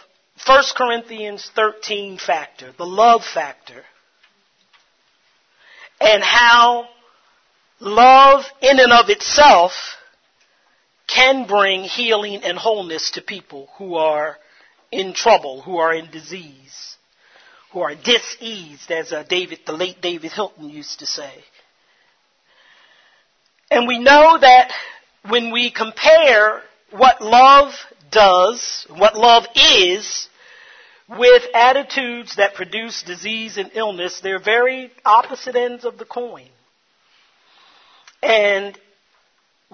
1 0.47 0.65
Corinthians 0.77 1.51
13 1.55 2.19
factor, 2.19 2.73
the 2.77 2.87
love 2.87 3.23
factor 3.25 3.85
and 6.03 6.23
how 6.23 6.89
love 7.81 8.45
in 8.61 8.79
and 8.81 8.93
of 8.93 9.09
itself 9.09 9.73
can 11.07 11.47
bring 11.47 11.83
healing 11.83 12.43
and 12.43 12.59
wholeness 12.59 13.13
to 13.13 13.23
people 13.23 13.69
who 13.79 13.95
are 13.97 14.37
in 14.91 15.13
trouble, 15.15 15.63
who 15.63 15.79
are 15.79 15.95
in 15.95 16.11
disease, 16.11 16.92
who 17.73 17.81
are 17.81 17.95
diseased, 17.95 18.91
as 18.91 19.13
uh, 19.13 19.25
David, 19.29 19.61
the 19.67 19.73
late 19.73 20.01
David 20.01 20.33
Hilton 20.33 20.69
used 20.69 20.99
to 20.99 21.07
say. 21.07 21.33
And 23.71 23.89
we 23.89 23.99
know 23.99 24.37
that 24.39 24.71
when 25.29 25.51
we 25.51 25.71
compare 25.71 26.63
what 26.91 27.23
love 27.23 27.73
does, 28.11 28.87
what 28.91 29.17
love 29.17 29.47
is, 29.55 30.29
with 31.09 31.43
attitudes 31.55 32.37
that 32.37 32.55
produce 32.55 33.03
disease 33.03 33.57
and 33.57 33.71
illness, 33.75 34.21
they're 34.21 34.43
very 34.43 34.91
opposite 35.05 35.57
ends 35.57 35.85
of 35.85 35.99
the 35.99 36.05
coin. 36.05 36.49
And 38.23 38.79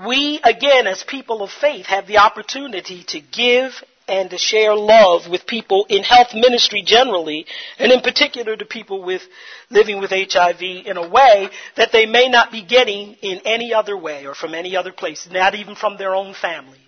we, 0.07 0.41
again, 0.43 0.87
as 0.87 1.03
people 1.03 1.43
of 1.43 1.51
faith, 1.51 1.87
have 1.87 2.07
the 2.07 2.19
opportunity 2.19 3.05
to 3.09 3.21
give 3.21 3.73
and 4.09 4.31
to 4.31 4.39
share 4.39 4.75
love 4.75 5.29
with 5.31 5.47
people 5.47 5.87
in 5.89 6.03
health 6.03 6.29
ministry 6.35 6.83
generally, 6.85 7.47
and 7.79 7.93
in 7.93 8.01
particular 8.01 8.57
to 8.57 8.65
people 8.65 9.03
with 9.05 9.23
living 9.71 10.01
with 10.01 10.11
HIV 10.11 10.63
in 10.63 10.97
a 10.97 11.09
way 11.09 11.49
that 11.77 11.93
they 11.93 12.07
may 12.07 12.29
not 12.29 12.51
be 12.51 12.65
getting 12.65 13.15
in 13.23 13.41
any 13.45 13.75
other 13.75 13.97
way 13.97 14.27
or 14.27 14.35
from 14.35 14.55
any 14.55 14.77
other 14.77 14.93
place, 14.93 15.29
not 15.31 15.55
even 15.55 15.75
from 15.75 15.97
their 15.97 16.15
own 16.15 16.35
families 16.35 16.79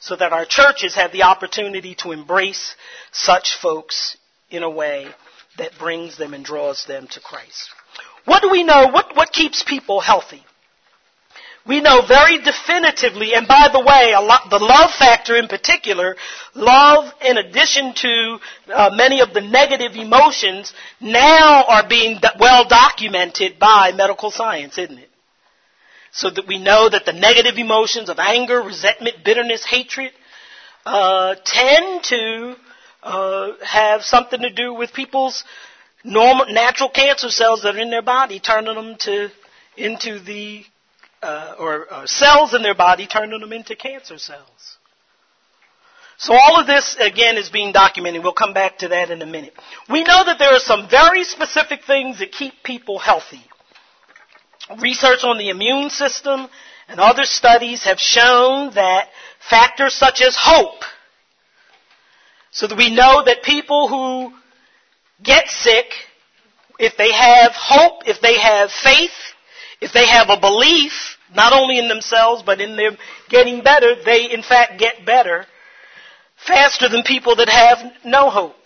so 0.00 0.16
that 0.16 0.32
our 0.32 0.46
churches 0.46 0.94
have 0.94 1.12
the 1.12 1.22
opportunity 1.22 1.94
to 1.94 2.10
embrace 2.10 2.74
such 3.12 3.56
folks 3.60 4.16
in 4.50 4.62
a 4.62 4.70
way 4.70 5.06
that 5.58 5.72
brings 5.78 6.16
them 6.16 6.34
and 6.34 6.44
draws 6.44 6.86
them 6.86 7.06
to 7.10 7.20
Christ. 7.20 7.68
What 8.24 8.42
do 8.42 8.50
we 8.50 8.64
know? 8.64 8.88
What, 8.88 9.14
what 9.14 9.32
keeps 9.32 9.62
people 9.62 10.00
healthy? 10.00 10.42
We 11.66 11.80
know 11.80 12.02
very 12.06 12.38
definitively, 12.38 13.34
and 13.34 13.46
by 13.46 13.68
the 13.72 13.80
way, 13.80 14.14
lot, 14.14 14.48
the 14.50 14.58
love 14.58 14.90
factor 14.98 15.36
in 15.36 15.46
particular, 15.46 16.16
love 16.54 17.12
in 17.20 17.36
addition 17.36 17.94
to 17.94 18.38
uh, 18.72 18.90
many 18.94 19.20
of 19.20 19.34
the 19.34 19.42
negative 19.42 19.92
emotions 19.94 20.72
now 21.00 21.64
are 21.64 21.86
being 21.86 22.18
well 22.38 22.66
documented 22.66 23.58
by 23.58 23.92
medical 23.92 24.30
science, 24.30 24.78
isn't 24.78 24.98
it? 24.98 25.10
so 26.12 26.30
that 26.30 26.46
we 26.46 26.58
know 26.58 26.88
that 26.88 27.04
the 27.04 27.12
negative 27.12 27.56
emotions 27.56 28.08
of 28.08 28.18
anger, 28.18 28.60
resentment, 28.62 29.16
bitterness, 29.24 29.64
hatred 29.64 30.12
uh, 30.84 31.34
tend 31.44 32.02
to 32.02 32.56
uh, 33.02 33.48
have 33.64 34.02
something 34.02 34.40
to 34.40 34.50
do 34.50 34.74
with 34.74 34.92
people's 34.92 35.44
normal, 36.02 36.46
natural 36.52 36.90
cancer 36.90 37.30
cells 37.30 37.62
that 37.62 37.76
are 37.76 37.80
in 37.80 37.90
their 37.90 38.02
body, 38.02 38.40
turning 38.40 38.74
them 38.74 38.96
to 38.98 39.28
into 39.76 40.18
the 40.18 40.64
uh, 41.22 41.54
or, 41.58 41.92
or 41.92 42.06
cells 42.06 42.54
in 42.54 42.62
their 42.62 42.74
body, 42.74 43.06
turning 43.06 43.40
them 43.40 43.52
into 43.52 43.76
cancer 43.76 44.18
cells. 44.18 44.78
So 46.18 46.34
all 46.34 46.60
of 46.60 46.66
this, 46.66 46.96
again, 47.00 47.38
is 47.38 47.48
being 47.48 47.72
documented. 47.72 48.22
We'll 48.22 48.34
come 48.34 48.52
back 48.52 48.78
to 48.78 48.88
that 48.88 49.10
in 49.10 49.22
a 49.22 49.26
minute. 49.26 49.54
We 49.88 50.04
know 50.04 50.22
that 50.24 50.38
there 50.38 50.52
are 50.52 50.58
some 50.58 50.88
very 50.90 51.24
specific 51.24 51.80
things 51.86 52.18
that 52.18 52.32
keep 52.32 52.52
people 52.62 52.98
healthy. 52.98 53.42
Research 54.80 55.24
on 55.24 55.38
the 55.38 55.48
immune 55.48 55.88
system 55.88 56.46
and 56.88 57.00
other 57.00 57.24
studies 57.24 57.84
have 57.84 57.98
shown 57.98 58.74
that 58.74 59.08
factors 59.48 59.94
such 59.94 60.20
as 60.20 60.36
hope, 60.38 60.82
so 62.50 62.66
that 62.66 62.76
we 62.76 62.94
know 62.94 63.22
that 63.24 63.42
people 63.42 63.88
who 63.88 64.32
get 65.22 65.48
sick, 65.48 65.86
if 66.78 66.96
they 66.98 67.12
have 67.12 67.52
hope, 67.54 68.02
if 68.06 68.20
they 68.20 68.38
have 68.38 68.70
faith, 68.70 69.10
if 69.80 69.92
they 69.92 70.06
have 70.06 70.28
a 70.28 70.40
belief, 70.40 70.92
not 71.34 71.52
only 71.52 71.78
in 71.78 71.88
themselves, 71.88 72.42
but 72.42 72.60
in 72.60 72.76
them 72.76 72.98
getting 73.28 73.62
better, 73.62 73.94
they 74.04 74.30
in 74.30 74.42
fact 74.42 74.78
get 74.78 75.06
better 75.06 75.46
faster 76.46 76.88
than 76.88 77.02
people 77.02 77.36
that 77.36 77.48
have 77.48 77.78
no 78.04 78.30
hope. 78.30 78.56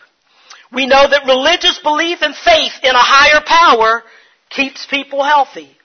We 0.72 0.86
know 0.86 1.08
that 1.08 1.26
religious 1.26 1.78
belief 1.82 2.18
and 2.22 2.34
faith 2.34 2.72
in 2.82 2.94
a 2.94 2.98
higher 2.98 3.42
power 3.46 4.02
keeps 4.50 4.86
people 4.86 5.22
healthy. 5.22 5.76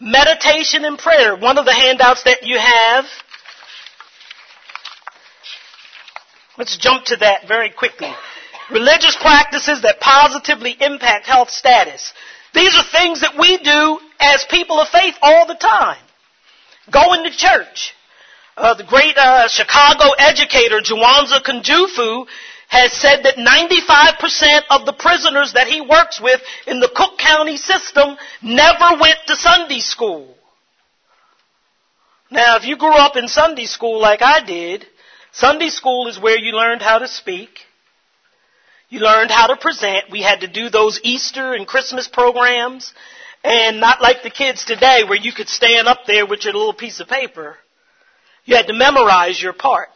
meditation 0.00 0.84
and 0.84 0.96
prayer. 0.98 1.36
One 1.36 1.58
of 1.58 1.64
the 1.64 1.74
handouts 1.74 2.22
that 2.24 2.44
you 2.44 2.56
have. 2.58 3.04
Let's 6.56 6.76
jump 6.76 7.04
to 7.06 7.16
that 7.16 7.48
very 7.48 7.70
quickly. 7.70 8.12
Religious 8.70 9.16
practices 9.20 9.82
that 9.82 10.00
positively 10.00 10.76
impact 10.80 11.26
health 11.26 11.50
status. 11.50 12.12
These 12.58 12.74
are 12.74 12.90
things 12.90 13.20
that 13.20 13.38
we 13.38 13.56
do 13.58 14.00
as 14.18 14.44
people 14.50 14.80
of 14.80 14.88
faith 14.88 15.14
all 15.22 15.46
the 15.46 15.54
time. 15.54 16.02
Going 16.92 17.22
to 17.22 17.30
church. 17.30 17.94
Uh, 18.56 18.74
the 18.74 18.82
great 18.82 19.16
uh, 19.16 19.46
Chicago 19.46 20.10
educator 20.18 20.80
Jawanza 20.80 21.40
Kunjufu 21.40 22.26
has 22.66 22.92
said 22.92 23.22
that 23.22 23.36
95% 23.36 24.62
of 24.70 24.86
the 24.86 24.92
prisoners 24.92 25.52
that 25.52 25.68
he 25.68 25.80
works 25.80 26.20
with 26.20 26.40
in 26.66 26.80
the 26.80 26.90
Cook 26.92 27.16
County 27.16 27.56
system 27.56 28.16
never 28.42 28.98
went 29.00 29.18
to 29.28 29.36
Sunday 29.36 29.78
school. 29.78 30.34
Now, 32.28 32.56
if 32.56 32.64
you 32.64 32.76
grew 32.76 32.92
up 32.92 33.14
in 33.14 33.28
Sunday 33.28 33.66
school 33.66 34.00
like 34.00 34.20
I 34.20 34.44
did, 34.44 34.84
Sunday 35.30 35.68
school 35.68 36.08
is 36.08 36.18
where 36.18 36.36
you 36.36 36.56
learned 36.56 36.82
how 36.82 36.98
to 36.98 37.06
speak. 37.06 37.67
You 38.88 39.00
learned 39.00 39.30
how 39.30 39.48
to 39.48 39.56
present. 39.56 40.10
We 40.10 40.22
had 40.22 40.40
to 40.40 40.48
do 40.48 40.70
those 40.70 41.00
Easter 41.02 41.52
and 41.52 41.66
Christmas 41.66 42.08
programs. 42.08 42.92
And 43.44 43.80
not 43.80 44.02
like 44.02 44.22
the 44.22 44.30
kids 44.30 44.64
today 44.64 45.04
where 45.06 45.18
you 45.18 45.32
could 45.32 45.48
stand 45.48 45.86
up 45.86 46.00
there 46.06 46.26
with 46.26 46.44
your 46.44 46.54
little 46.54 46.72
piece 46.72 46.98
of 46.98 47.08
paper. 47.08 47.56
You 48.44 48.56
had 48.56 48.66
to 48.66 48.72
memorize 48.72 49.40
your 49.40 49.52
part. 49.52 49.90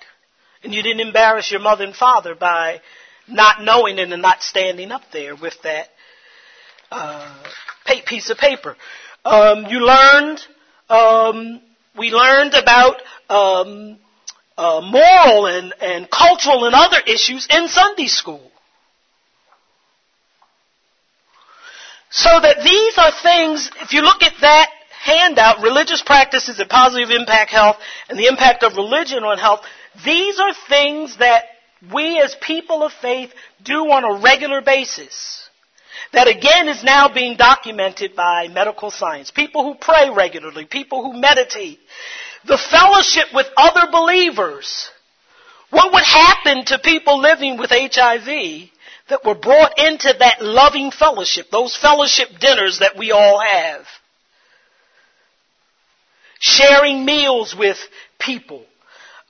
And 0.62 0.72
you 0.72 0.82
didn't 0.82 1.00
embarrass 1.00 1.50
your 1.50 1.60
mother 1.60 1.84
and 1.84 1.96
father 1.96 2.34
by 2.34 2.80
not 3.26 3.62
knowing 3.62 3.98
and 3.98 4.22
not 4.22 4.42
standing 4.42 4.92
up 4.92 5.02
there 5.12 5.34
with 5.34 5.54
that 5.64 5.88
uh, 6.90 7.42
piece 8.06 8.30
of 8.30 8.36
paper. 8.36 8.76
Um, 9.24 9.66
you 9.66 9.80
learned, 9.80 10.40
um, 10.88 11.60
we 11.98 12.10
learned 12.10 12.54
about 12.54 12.96
um, 13.28 13.98
uh, 14.56 14.80
moral 14.82 15.46
and, 15.46 15.72
and 15.80 16.10
cultural 16.10 16.66
and 16.66 16.74
other 16.74 16.98
issues 17.06 17.48
in 17.50 17.68
Sunday 17.68 18.06
school. 18.06 18.51
So 22.12 22.28
that 22.40 22.62
these 22.62 22.98
are 22.98 23.10
things, 23.22 23.70
if 23.80 23.92
you 23.92 24.02
look 24.02 24.22
at 24.22 24.34
that 24.42 24.68
handout, 25.02 25.62
religious 25.62 26.02
practices 26.02 26.58
that 26.58 26.68
positive 26.68 27.10
impact 27.10 27.50
health 27.50 27.76
and 28.08 28.18
the 28.18 28.26
impact 28.26 28.62
of 28.62 28.76
religion 28.76 29.24
on 29.24 29.38
health, 29.38 29.60
these 30.04 30.38
are 30.38 30.52
things 30.68 31.16
that 31.18 31.44
we 31.92 32.20
as 32.20 32.36
people 32.40 32.82
of 32.82 32.92
faith 32.92 33.30
do 33.62 33.90
on 33.90 34.04
a 34.04 34.20
regular 34.22 34.60
basis. 34.60 35.48
That 36.12 36.28
again 36.28 36.68
is 36.68 36.84
now 36.84 37.12
being 37.12 37.36
documented 37.38 38.14
by 38.14 38.48
medical 38.48 38.90
science. 38.90 39.30
People 39.30 39.64
who 39.64 39.74
pray 39.80 40.10
regularly, 40.14 40.66
people 40.66 41.02
who 41.02 41.18
meditate. 41.18 41.80
The 42.44 42.58
fellowship 42.58 43.28
with 43.32 43.46
other 43.56 43.90
believers. 43.90 44.90
What 45.70 45.94
would 45.94 46.04
happen 46.04 46.66
to 46.66 46.78
people 46.78 47.18
living 47.18 47.56
with 47.56 47.70
HIV 47.70 48.70
that 49.12 49.24
were 49.24 49.34
brought 49.38 49.78
into 49.78 50.12
that 50.18 50.42
loving 50.42 50.90
fellowship, 50.90 51.46
those 51.52 51.76
fellowship 51.76 52.28
dinners 52.40 52.80
that 52.80 52.98
we 52.98 53.12
all 53.12 53.40
have? 53.40 53.86
Sharing 56.40 57.04
meals 57.04 57.54
with 57.56 57.78
people 58.18 58.66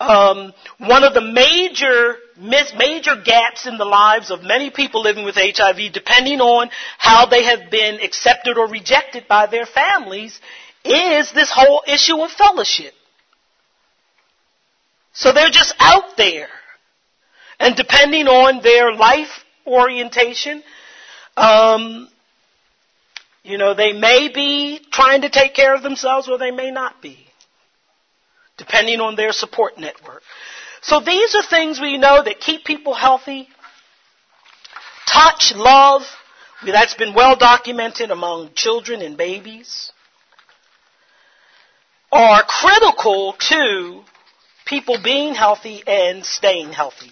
um, 0.02 0.52
one 0.78 1.04
of 1.04 1.14
the 1.14 1.20
major 1.20 2.16
major 2.36 3.22
gaps 3.24 3.66
in 3.66 3.78
the 3.78 3.84
lives 3.84 4.30
of 4.30 4.42
many 4.42 4.70
people 4.70 5.02
living 5.02 5.24
with 5.24 5.36
HIV, 5.36 5.92
depending 5.92 6.40
on 6.40 6.70
how 6.98 7.26
they 7.26 7.44
have 7.44 7.70
been 7.70 8.00
accepted 8.00 8.58
or 8.58 8.66
rejected 8.66 9.28
by 9.28 9.46
their 9.46 9.66
families, 9.66 10.40
is 10.84 11.30
this 11.32 11.52
whole 11.54 11.82
issue 11.86 12.16
of 12.20 12.32
fellowship. 12.32 12.94
So 15.12 15.32
they're 15.32 15.50
just 15.50 15.74
out 15.78 16.16
there. 16.16 16.48
And 17.60 17.76
depending 17.76 18.26
on 18.26 18.62
their 18.62 18.92
life 18.94 19.41
orientation, 19.66 20.62
um, 21.36 22.08
you 23.42 23.58
know, 23.58 23.74
they 23.74 23.92
may 23.92 24.30
be 24.32 24.80
trying 24.92 25.22
to 25.22 25.30
take 25.30 25.54
care 25.54 25.74
of 25.74 25.82
themselves 25.82 26.28
or 26.28 26.38
they 26.38 26.50
may 26.50 26.70
not 26.70 27.02
be 27.02 27.18
depending 28.56 29.00
on 29.00 29.16
their 29.16 29.32
support 29.32 29.78
network. 29.78 30.22
So 30.82 31.00
these 31.00 31.34
are 31.34 31.42
things 31.42 31.80
we 31.80 31.98
know 31.98 32.22
that 32.22 32.40
keep 32.40 32.64
people 32.64 32.94
healthy. 32.94 33.48
Touch, 35.06 35.52
love, 35.54 36.02
that's 36.64 36.94
been 36.94 37.14
well 37.14 37.36
documented 37.36 38.10
among 38.10 38.50
children 38.54 39.02
and 39.02 39.16
babies, 39.16 39.92
are 42.12 42.42
critical 42.46 43.34
to 43.38 44.02
people 44.66 44.98
being 45.02 45.34
healthy 45.34 45.82
and 45.86 46.24
staying 46.24 46.72
healthy. 46.72 47.10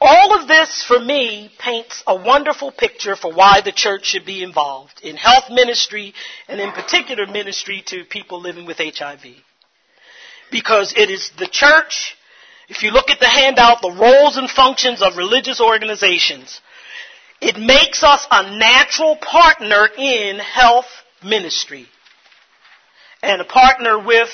All 0.00 0.40
of 0.40 0.48
this, 0.48 0.82
for 0.82 0.98
me, 0.98 1.50
paints 1.58 2.02
a 2.06 2.16
wonderful 2.16 2.72
picture 2.72 3.16
for 3.16 3.32
why 3.32 3.60
the 3.60 3.72
church 3.72 4.06
should 4.06 4.24
be 4.24 4.42
involved 4.42 5.00
in 5.02 5.16
health 5.16 5.50
ministry 5.50 6.14
and 6.48 6.58
in 6.58 6.72
particular 6.72 7.26
ministry 7.26 7.82
to 7.86 8.04
people 8.04 8.40
living 8.40 8.64
with 8.64 8.78
HIV 8.78 9.26
because 10.50 10.94
it 10.96 11.10
is 11.10 11.30
the 11.38 11.46
church. 11.46 12.16
If 12.68 12.82
you 12.82 12.90
look 12.92 13.10
at 13.10 13.20
the 13.20 13.28
handout, 13.28 13.82
the 13.82 13.90
roles 13.90 14.36
and 14.36 14.48
functions 14.48 15.02
of 15.02 15.16
religious 15.16 15.60
organizations, 15.60 16.60
it 17.40 17.58
makes 17.58 18.02
us 18.02 18.26
a 18.30 18.58
natural 18.58 19.16
partner 19.16 19.88
in 19.98 20.38
health 20.38 20.86
ministry. 21.22 21.86
And 23.22 23.40
a 23.40 23.44
partner 23.44 23.98
with 23.98 24.30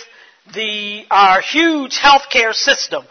the, 0.54 1.04
our 1.10 1.40
huge 1.40 1.98
healthcare 1.98 2.54
system. 2.54 3.04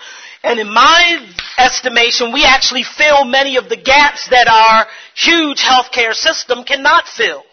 And 0.46 0.60
in 0.60 0.72
my 0.72 1.34
estimation, 1.58 2.32
we 2.32 2.46
actually 2.46 2.84
fill 2.84 3.26
many 3.26 3.58
of 3.58 3.68
the 3.68 3.78
gaps 3.78 4.30
that 4.30 4.48
our 4.48 4.86
huge 5.16 5.64
healthcare 5.64 6.14
system 6.14 6.64
cannot 6.64 7.06
fill. 7.08 7.44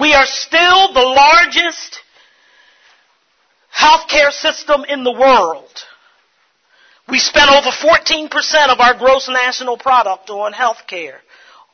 We 0.00 0.12
are 0.12 0.26
still 0.26 0.92
the 0.92 1.00
largest 1.00 2.00
healthcare 3.72 4.32
system 4.32 4.84
in 4.88 5.04
the 5.04 5.12
world. 5.12 5.70
We 7.08 7.20
spend 7.20 7.48
over 7.48 7.70
14% 7.70 8.68
of 8.68 8.80
our 8.80 8.94
gross 8.98 9.28
national 9.28 9.78
product 9.78 10.28
on 10.30 10.52
healthcare. 10.52 11.18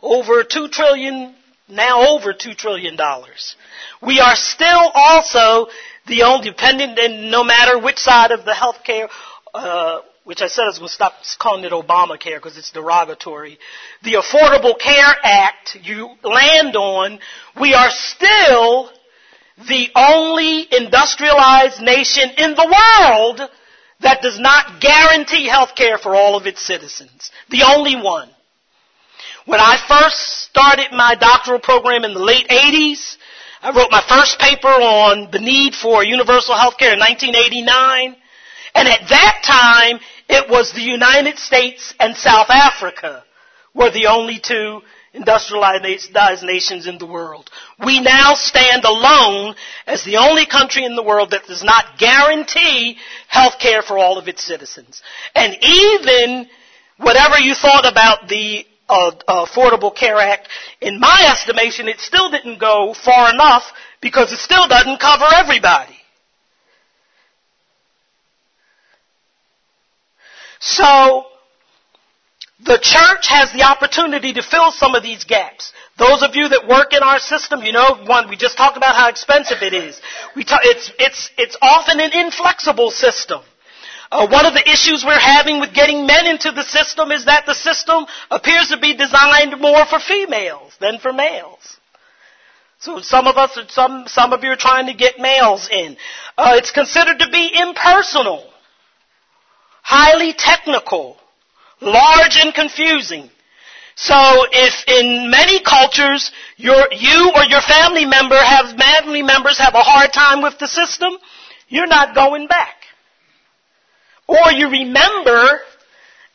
Over 0.03 0.45
2 0.45 0.69
trillion, 0.69 1.35
now 1.67 2.09
over 2.09 2.35
2 2.35 2.53
trillion 2.53 2.97
dollars. 2.97 3.57
We 4.03 4.21
are 4.21 4.37
still 4.37 4.91
also 4.95 5.69
the 6.07 6.25
only, 6.25 6.51
dependent, 6.51 6.99
and 6.99 7.31
no 7.31 7.45
matter 7.45 7.79
which 7.79 7.99
side 7.99 8.33
of 8.33 8.45
the 8.45 8.51
healthcare, 8.51 9.09
uh, 9.55 10.01
which 10.25 10.41
I 10.41 10.47
said 10.47 10.63
I 10.63 10.69
was 10.69 10.79
going 10.79 10.89
to 10.89 10.95
stop 10.95 11.15
calling 11.39 11.65
it 11.65 11.73
Obamacare 11.73 12.37
because 12.37 12.57
it's 12.57 12.71
derogatory. 12.71 13.59
The 14.03 14.15
Affordable 14.15 14.79
Care 14.79 15.15
Act 15.23 15.77
you 15.83 16.11
land 16.23 16.77
on, 16.77 17.19
we 17.61 17.75
are 17.75 17.91
still 17.91 18.91
the 19.69 19.89
only 19.95 20.67
industrialized 20.71 21.81
nation 21.83 22.31
in 22.39 22.55
the 22.55 22.65
world 22.65 23.51
that 24.01 24.23
does 24.23 24.39
not 24.39 24.81
guarantee 24.81 25.47
health 25.47 25.75
care 25.77 25.99
for 25.99 26.15
all 26.15 26.37
of 26.37 26.47
its 26.47 26.65
citizens. 26.65 27.31
The 27.51 27.63
only 27.63 27.97
one. 27.97 28.29
When 29.45 29.61
I 29.61 29.77
first 29.89 30.45
started 30.49 30.93
my 30.93 31.17
doctoral 31.17 31.59
program 31.59 32.05
in 32.05 32.15
the 32.15 32.23
late 32.23 32.49
80s, 32.49 33.17
I 33.61 33.71
wrote 33.77 33.91
my 33.91 34.03
first 34.09 34.39
paper 34.39 34.69
on 34.69 35.31
the 35.31 35.41
need 35.41 35.75
for 35.75 36.05
universal 36.05 36.57
health 36.57 36.79
care 36.79 36.95
in 36.95 37.01
1989. 37.01 38.17
And 38.75 38.89
at 38.89 39.09
that 39.09 39.43
time, 39.45 40.01
it 40.29 40.51
was 40.51 40.73
the 40.73 40.81
United 40.81 41.39
States 41.39 41.95
and 42.01 42.17
South 42.17 42.49
Africa 42.49 43.25
were 43.75 43.91
the 43.91 44.07
only 44.07 44.39
two 44.39 44.81
industrialized 45.15 46.43
nations 46.43 46.87
in 46.87 46.99
the 46.99 47.07
world. 47.07 47.51
We 47.85 48.01
now 48.01 48.33
stand 48.35 48.85
alone 48.85 49.55
as 49.87 50.05
the 50.05 50.17
only 50.17 50.47
country 50.47 50.85
in 50.85 50.97
the 50.97 51.03
world 51.03 51.33
that 51.33 51.47
does 51.47 51.63
not 51.63 51.99
guarantee 51.99 52.97
health 53.29 53.59
care 53.61 53.83
for 53.83 53.99
all 53.99 54.19
of 54.19 54.29
its 54.29 54.43
citizens. 54.43 55.03
And 55.35 55.57
even 55.61 56.49
whatever 56.97 57.39
you 57.39 57.55
thought 57.55 57.91
about 57.91 58.29
the 58.29 58.67
uh, 58.89 59.13
Affordable 59.29 59.95
Care 59.95 60.17
Act, 60.17 60.49
in 60.81 60.99
my 60.99 61.29
estimation, 61.31 61.89
it 61.89 62.01
still 62.01 62.31
didn't 62.31 62.59
go 62.59 62.95
far 62.95 63.33
enough 63.33 63.65
because 64.01 64.33
it 64.33 64.39
still 64.39 64.67
doesn't 64.69 64.99
cover 64.99 65.27
everybody. 65.35 65.97
So, 70.63 71.27
the 72.65 72.79
church 72.79 73.27
has 73.27 73.53
the 73.53 73.65
opportunity 73.65 74.33
to 74.35 74.43
fill 74.43 74.71
some 74.71 74.95
of 74.95 75.03
these 75.03 75.25
gaps. 75.25 75.73
Those 75.99 76.23
of 76.23 76.37
you 76.37 76.49
that 76.51 76.69
work 76.69 76.95
in 76.95 77.03
our 77.03 77.19
system, 77.19 77.63
you 77.63 77.73
know, 77.73 78.05
one, 78.07 78.29
we 78.29 78.37
just 78.37 78.57
talked 78.57 78.77
about 78.77 78.95
how 78.95 79.09
expensive 79.09 79.59
it 79.63 79.75
is. 79.75 80.01
We 80.37 80.45
talk, 80.45 80.61
it's, 80.63 80.93
it's, 81.01 81.31
it's 81.37 81.57
often 81.61 81.99
an 81.99 82.13
inflexible 82.13 82.93
system. 82.93 83.41
Uh, 84.13 84.29
one 84.29 84.47
of 84.47 84.55
the 84.55 84.63
issues 84.71 85.03
we're 85.05 85.19
having 85.19 85.59
with 85.59 85.75
getting 85.75 86.07
men 86.07 86.27
into 86.27 86.53
the 86.53 86.63
system 86.63 87.11
is 87.11 87.25
that 87.25 87.45
the 87.45 87.55
system 87.55 88.07
appears 88.31 88.69
to 88.69 88.79
be 88.79 88.95
designed 88.95 89.61
more 89.61 89.85
for 89.87 89.99
females 89.99 90.77
than 90.81 91.01
for 91.01 91.13
males. 91.13 91.77
So 92.79 93.01
some 93.01 93.27
of 93.27 93.37
us, 93.37 93.59
some, 93.71 94.05
some 94.07 94.33
of 94.33 94.45
you 94.45 94.51
are 94.51 94.57
trying 94.57 94.87
to 94.87 94.95
get 94.95 95.19
males 95.19 95.69
in. 95.69 95.97
Uh, 96.39 96.53
it's 96.55 96.71
considered 96.71 97.19
to 97.19 97.31
be 97.31 97.51
impersonal, 97.59 98.52
highly 99.93 100.33
technical, 100.33 101.19
large 101.83 102.37
and 102.39 102.55
confusing. 102.55 103.29
So 103.95 104.17
if 104.51 104.75
in 104.89 105.31
many 105.31 105.61
cultures 105.63 106.33
your, 106.57 106.89
you 106.93 107.31
or 107.37 107.45
your 107.45 107.61
family 107.61 108.07
member 108.07 108.41
have, 108.43 108.75
family 108.79 109.23
members 109.23 109.59
have 109.59 109.75
a 109.75 109.83
hard 109.83 110.11
time 110.15 110.41
with 110.43 110.59
the 110.59 110.67
system, 110.67 111.13
you're 111.69 111.87
not 111.99 112.15
going 112.15 112.47
back. 112.47 112.77
Or 114.27 114.51
you 114.53 114.71
remember, 114.71 115.61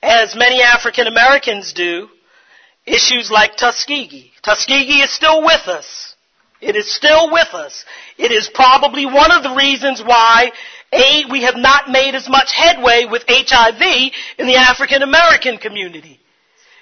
as 0.03 0.35
many 0.35 0.61
African 0.61 1.07
Americans 1.07 1.73
do, 1.73 2.09
issues 2.85 3.31
like 3.31 3.57
Tuskegee. 3.57 4.33
Tuskegee 4.43 5.01
is 5.01 5.11
still 5.11 5.41
with 5.41 5.67
us. 5.67 6.15
It 6.59 6.75
is 6.75 6.93
still 6.93 7.31
with 7.31 7.53
us. 7.53 7.85
It 8.17 8.31
is 8.31 8.49
probably 8.53 9.05
one 9.05 9.31
of 9.31 9.43
the 9.43 9.55
reasons 9.55 10.01
why 10.01 10.51
a, 10.91 11.25
we 11.29 11.43
have 11.43 11.55
not 11.55 11.89
made 11.89 12.15
as 12.15 12.27
much 12.29 12.51
headway 12.53 13.05
with 13.09 13.23
HIV 13.27 14.11
in 14.39 14.47
the 14.47 14.55
African 14.55 15.03
American 15.03 15.57
community. 15.57 16.19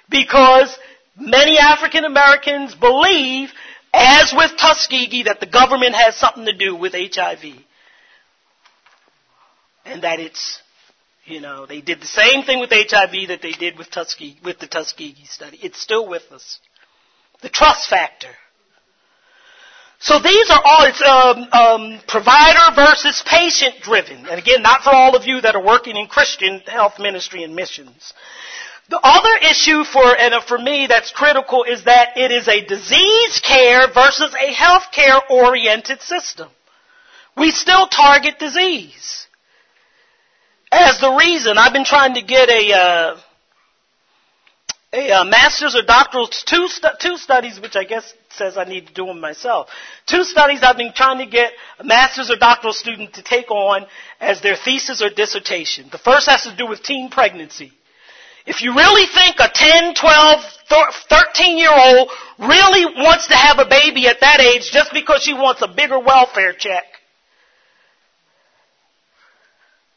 Because 0.08 0.76
many 1.18 1.58
African 1.58 2.04
Americans 2.04 2.74
believe, 2.74 3.50
as 3.92 4.32
with 4.34 4.52
Tuskegee, 4.56 5.24
that 5.24 5.40
the 5.40 5.46
government 5.46 5.94
has 5.94 6.16
something 6.16 6.46
to 6.46 6.56
do 6.56 6.74
with 6.76 6.92
HIV. 6.94 7.44
And 9.84 10.02
that 10.02 10.20
it's, 10.20 10.60
you 11.24 11.40
know, 11.40 11.66
they 11.66 11.80
did 11.80 12.00
the 12.00 12.06
same 12.06 12.44
thing 12.44 12.60
with 12.60 12.70
HIV 12.70 13.28
that 13.28 13.40
they 13.42 13.52
did 13.52 13.76
with 13.76 13.90
Tuskegee, 13.90 14.38
with 14.44 14.58
the 14.58 14.66
Tuskegee 14.68 15.26
study. 15.26 15.58
It's 15.62 15.80
still 15.80 16.08
with 16.08 16.30
us. 16.32 16.60
The 17.42 17.48
trust 17.50 17.90
factor. 17.90 18.34
So 19.98 20.18
these 20.18 20.50
are 20.50 20.60
all, 20.62 20.84
it's 20.84 21.02
um, 21.02 21.48
um, 21.52 22.00
provider 22.06 22.74
versus 22.74 23.22
patient 23.26 23.76
driven. 23.82 24.26
And 24.26 24.38
again, 24.38 24.62
not 24.62 24.82
for 24.82 24.90
all 24.90 25.16
of 25.16 25.26
you 25.26 25.40
that 25.40 25.54
are 25.54 25.64
working 25.64 25.96
in 25.96 26.06
Christian 26.06 26.60
health 26.60 26.98
ministry 26.98 27.44
and 27.44 27.54
missions. 27.54 28.12
The 28.88 29.00
other 29.02 29.36
issue 29.50 29.82
for, 29.84 30.16
and 30.16 30.44
for 30.44 30.58
me 30.58 30.86
that's 30.86 31.10
critical 31.10 31.64
is 31.64 31.84
that 31.84 32.16
it 32.16 32.30
is 32.30 32.46
a 32.46 32.64
disease 32.64 33.40
care 33.40 33.88
versus 33.92 34.32
a 34.34 34.52
health 34.52 34.84
care 34.92 35.18
oriented 35.28 36.02
system. 36.02 36.48
We 37.36 37.50
still 37.50 37.86
target 37.88 38.38
disease. 38.38 39.26
As 40.70 41.00
the 41.00 41.12
reason, 41.12 41.58
I've 41.58 41.72
been 41.72 41.84
trying 41.84 42.14
to 42.14 42.22
get 42.22 42.48
a, 42.48 42.72
uh, 42.72 43.20
a 44.96 45.10
uh, 45.12 45.24
master's 45.24 45.76
or 45.76 45.82
doctoral, 45.82 46.26
two, 46.26 46.68
stu- 46.68 46.88
two 46.98 47.16
studies, 47.18 47.60
which 47.60 47.76
I 47.76 47.84
guess 47.84 48.14
says 48.30 48.56
I 48.56 48.64
need 48.64 48.86
to 48.86 48.94
do 48.94 49.06
them 49.06 49.20
myself. 49.20 49.68
Two 50.06 50.24
studies 50.24 50.60
I've 50.62 50.78
been 50.78 50.94
trying 50.94 51.18
to 51.18 51.26
get 51.26 51.52
a 51.78 51.84
master's 51.84 52.30
or 52.30 52.36
doctoral 52.36 52.72
student 52.72 53.14
to 53.14 53.22
take 53.22 53.50
on 53.50 53.86
as 54.20 54.40
their 54.40 54.56
thesis 54.56 55.02
or 55.02 55.10
dissertation. 55.10 55.88
The 55.92 55.98
first 55.98 56.28
has 56.28 56.44
to 56.44 56.56
do 56.56 56.66
with 56.66 56.82
teen 56.82 57.10
pregnancy. 57.10 57.72
If 58.46 58.62
you 58.62 58.74
really 58.74 59.06
think 59.12 59.36
a 59.38 59.50
10, 59.52 59.94
12, 59.94 60.44
13 61.10 61.58
year 61.58 61.72
old 61.72 62.10
really 62.38 62.86
wants 63.02 63.26
to 63.26 63.34
have 63.34 63.58
a 63.58 63.68
baby 63.68 64.06
at 64.06 64.20
that 64.20 64.40
age 64.40 64.70
just 64.72 64.92
because 64.94 65.22
she 65.22 65.34
wants 65.34 65.60
a 65.62 65.68
bigger 65.68 65.98
welfare 65.98 66.54
check, 66.54 66.84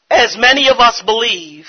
as 0.10 0.36
many 0.38 0.68
of 0.68 0.78
us 0.80 1.02
believe, 1.06 1.68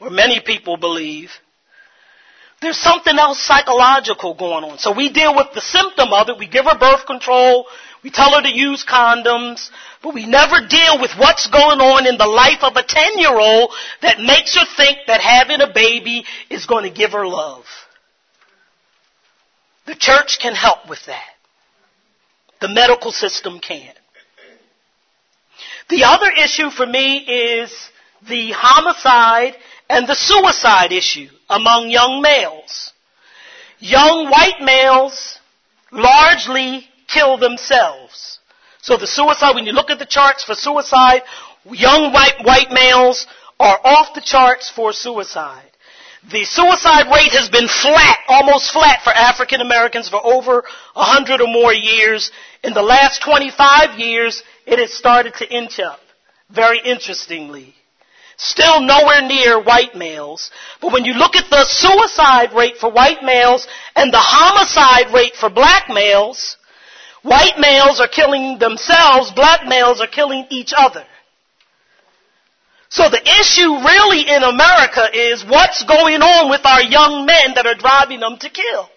or 0.00 0.10
many 0.10 0.40
people 0.40 0.76
believe, 0.76 1.30
there's 2.60 2.78
something 2.78 3.18
else 3.18 3.40
psychological 3.40 4.34
going 4.34 4.64
on. 4.64 4.78
So 4.78 4.94
we 4.94 5.10
deal 5.10 5.34
with 5.34 5.48
the 5.54 5.62
symptom 5.62 6.12
of 6.12 6.28
it. 6.28 6.38
We 6.38 6.46
give 6.46 6.66
her 6.66 6.78
birth 6.78 7.06
control. 7.06 7.66
We 8.04 8.10
tell 8.10 8.34
her 8.34 8.42
to 8.42 8.54
use 8.54 8.84
condoms. 8.84 9.70
But 10.02 10.14
we 10.14 10.26
never 10.26 10.66
deal 10.68 11.00
with 11.00 11.12
what's 11.16 11.46
going 11.48 11.80
on 11.80 12.06
in 12.06 12.18
the 12.18 12.26
life 12.26 12.62
of 12.62 12.76
a 12.76 12.82
10 12.82 13.18
year 13.18 13.32
old 13.32 13.72
that 14.02 14.20
makes 14.20 14.54
her 14.56 14.66
think 14.76 14.98
that 15.06 15.22
having 15.22 15.62
a 15.62 15.72
baby 15.72 16.24
is 16.50 16.66
going 16.66 16.84
to 16.84 16.94
give 16.94 17.12
her 17.12 17.26
love. 17.26 17.64
The 19.86 19.94
church 19.94 20.38
can 20.40 20.54
help 20.54 20.88
with 20.88 21.04
that. 21.06 21.34
The 22.60 22.68
medical 22.68 23.10
system 23.10 23.58
can. 23.58 23.92
The 25.88 26.04
other 26.04 26.30
issue 26.30 26.70
for 26.70 26.86
me 26.86 27.18
is 27.18 27.72
the 28.28 28.52
homicide 28.52 29.54
and 29.88 30.06
the 30.06 30.14
suicide 30.14 30.92
issue 30.92 31.28
among 31.48 31.90
young 31.90 32.20
males. 32.22 32.92
Young 33.78 34.30
white 34.30 34.60
males 34.60 35.38
largely 35.90 36.86
kill 37.08 37.38
themselves. 37.38 38.38
So 38.82 38.96
the 38.96 39.06
suicide, 39.06 39.54
when 39.54 39.66
you 39.66 39.72
look 39.72 39.90
at 39.90 39.98
the 39.98 40.06
charts 40.06 40.44
for 40.44 40.54
suicide, 40.54 41.22
young 41.64 42.12
white, 42.12 42.44
white 42.44 42.70
males 42.70 43.26
are 43.58 43.78
off 43.84 44.14
the 44.14 44.20
charts 44.20 44.70
for 44.70 44.92
suicide. 44.92 45.70
The 46.30 46.44
suicide 46.44 47.10
rate 47.12 47.32
has 47.32 47.48
been 47.48 47.66
flat, 47.66 48.18
almost 48.28 48.72
flat 48.72 49.02
for 49.02 49.10
African 49.10 49.60
Americans 49.60 50.08
for 50.08 50.24
over 50.24 50.64
a 50.94 51.02
hundred 51.02 51.40
or 51.40 51.48
more 51.48 51.72
years. 51.72 52.30
In 52.62 52.74
the 52.74 52.82
last 52.82 53.22
25 53.22 53.98
years, 53.98 54.42
it 54.66 54.78
has 54.78 54.92
started 54.92 55.34
to 55.36 55.50
inch 55.50 55.80
up. 55.80 56.00
Very 56.50 56.80
interestingly. 56.84 57.74
Still 58.42 58.80
nowhere 58.80 59.20
near 59.20 59.62
white 59.62 59.94
males. 59.94 60.50
But 60.80 60.92
when 60.92 61.04
you 61.04 61.12
look 61.12 61.36
at 61.36 61.50
the 61.50 61.64
suicide 61.68 62.54
rate 62.54 62.78
for 62.78 62.90
white 62.90 63.22
males 63.22 63.68
and 63.94 64.10
the 64.10 64.18
homicide 64.18 65.12
rate 65.12 65.36
for 65.36 65.50
black 65.50 65.90
males, 65.90 66.56
white 67.22 67.58
males 67.58 68.00
are 68.00 68.08
killing 68.08 68.58
themselves, 68.58 69.30
black 69.32 69.68
males 69.68 70.00
are 70.00 70.06
killing 70.06 70.46
each 70.48 70.72
other. 70.74 71.04
So 72.88 73.10
the 73.10 73.20
issue 73.20 73.70
really 73.86 74.22
in 74.26 74.42
America 74.42 75.04
is 75.12 75.44
what's 75.44 75.84
going 75.84 76.22
on 76.22 76.48
with 76.48 76.64
our 76.64 76.82
young 76.82 77.26
men 77.26 77.52
that 77.56 77.66
are 77.66 77.76
driving 77.76 78.20
them 78.20 78.38
to 78.40 78.48
kill. 78.48 78.88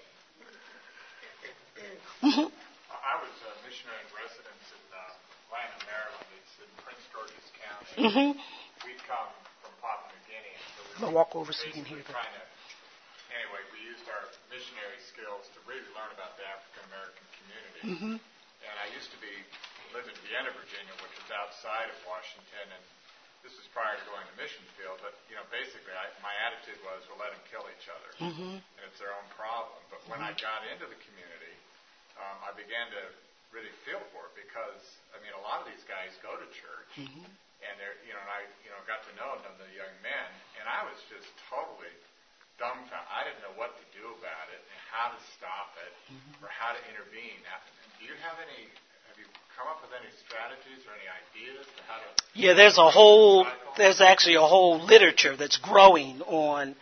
Mm-hmm. 2.23 2.47
I 2.47 3.13
was 3.19 3.35
a 3.43 3.51
missionary 3.67 3.99
in 3.99 4.09
residence 4.15 4.65
in 4.71 4.81
uh, 4.87 5.03
Atlanta, 5.51 5.77
Maryland. 5.83 6.25
It's 6.39 6.55
in 6.63 6.71
Prince 6.79 7.03
George's 7.11 7.47
County. 7.59 7.99
Mm-hmm. 7.99 8.29
We 8.87 8.95
come 9.05 9.29
from 9.61 9.75
Papua 9.77 10.09
New 10.09 10.23
Guinea. 10.25 10.55
So 10.73 10.87
we 10.87 10.92
I'm 11.03 11.11
to 11.11 11.17
walk 11.19 11.35
over 11.35 11.51
so 11.51 11.67
you 11.67 11.75
can 11.75 11.83
hear 11.85 11.99
that. 11.99 12.27
anyway, 13.33 13.61
we 13.75 13.79
used 13.83 14.07
our 14.07 14.23
missionary 14.47 14.99
skills 15.03 15.49
to 15.53 15.59
really 15.67 15.83
learn 15.91 16.11
about 16.15 16.39
the 16.39 16.45
African 16.47 16.83
American 16.93 17.25
community. 17.35 17.81
Mm-hmm. 17.83 18.15
And 18.63 18.75
I 18.79 18.87
used 18.95 19.11
to 19.11 19.19
be 19.19 19.31
live 19.91 20.07
in 20.07 20.15
Vienna, 20.25 20.49
Virginia, 20.55 20.93
which 21.03 21.13
is 21.19 21.27
outside 21.35 21.91
of 21.91 21.97
Washington, 22.07 22.65
and 22.73 22.83
this 23.43 23.51
was 23.59 23.67
prior 23.75 23.93
to 23.99 24.03
going 24.07 24.23
to 24.23 24.33
mission 24.39 24.63
field. 24.79 24.97
But 25.03 25.13
you 25.27 25.35
know, 25.35 25.43
basically, 25.51 25.91
I, 25.93 26.07
my 26.23 26.31
attitude 26.47 26.79
was, 26.87 27.03
well, 27.11 27.19
let 27.19 27.35
them 27.35 27.43
kill 27.51 27.67
each 27.75 27.87
other, 27.91 28.09
Mm-hmm. 28.31 28.55
and 28.63 28.81
it's 28.87 28.97
their 29.03 29.11
own 29.13 29.27
problem. 29.35 29.77
But 29.91 29.99
when 30.07 30.23
I 30.23 30.31
got 30.39 30.63
into 30.71 30.87
the 30.87 30.97
community, 31.03 31.55
um, 32.15 32.37
I 32.47 32.55
began 32.55 32.87
to 32.95 33.03
really 33.53 33.71
feel 33.85 34.01
for 34.11 34.27
it 34.27 34.35
because 34.35 34.81
I 35.13 35.21
mean, 35.21 35.31
a 35.37 35.43
lot 35.45 35.61
of 35.63 35.69
these 35.69 35.85
guys 35.85 36.11
go 36.25 36.33
to 36.35 36.47
church, 36.51 36.91
Mm-hmm. 36.99 37.25
and 37.63 37.73
they're 37.79 37.95
you 38.03 38.11
know, 38.13 38.21
and 38.21 38.31
I 38.33 38.41
you 38.65 38.69
know 38.73 38.77
got 38.89 39.01
to 39.07 39.13
know 39.15 39.37
them, 39.45 39.53
the 39.61 39.69
young 39.73 39.93
men, 40.03 40.29
and 40.59 40.65
I 40.67 40.83
was 40.89 40.97
just 41.09 41.25
totally 41.49 41.93
dumbfounded. 42.61 43.09
I 43.09 43.25
didn't 43.25 43.41
know 43.45 43.55
what 43.57 43.73
to 43.77 43.85
do 43.97 44.05
about 44.19 44.47
it 44.53 44.61
and 44.61 44.79
how 44.93 45.09
to 45.13 45.19
stop 45.37 45.73
it 45.85 45.93
or 46.41 46.49
how 46.53 46.73
to 46.75 46.81
intervene. 46.91 47.39
Now, 47.47 47.57
do 47.97 48.05
you 48.05 48.13
have 48.25 48.37
any? 48.41 48.69
Have 49.09 49.17
you 49.17 49.25
come 49.57 49.69
up 49.69 49.81
with 49.85 49.93
any 49.93 50.09
strategies 50.25 50.81
or 50.89 50.93
any 50.97 51.09
ideas 51.09 51.65
to 51.65 51.81
how 51.89 51.97
to? 52.01 52.07
Yeah, 52.33 52.53
there's 52.53 52.77
a 52.77 52.89
whole, 52.89 53.45
there's 53.77 54.01
actually 54.01 54.35
a 54.35 54.41
whole 54.41 54.81
literature 54.83 55.37
that's 55.37 55.57
growing 55.57 56.21
on 56.25 56.75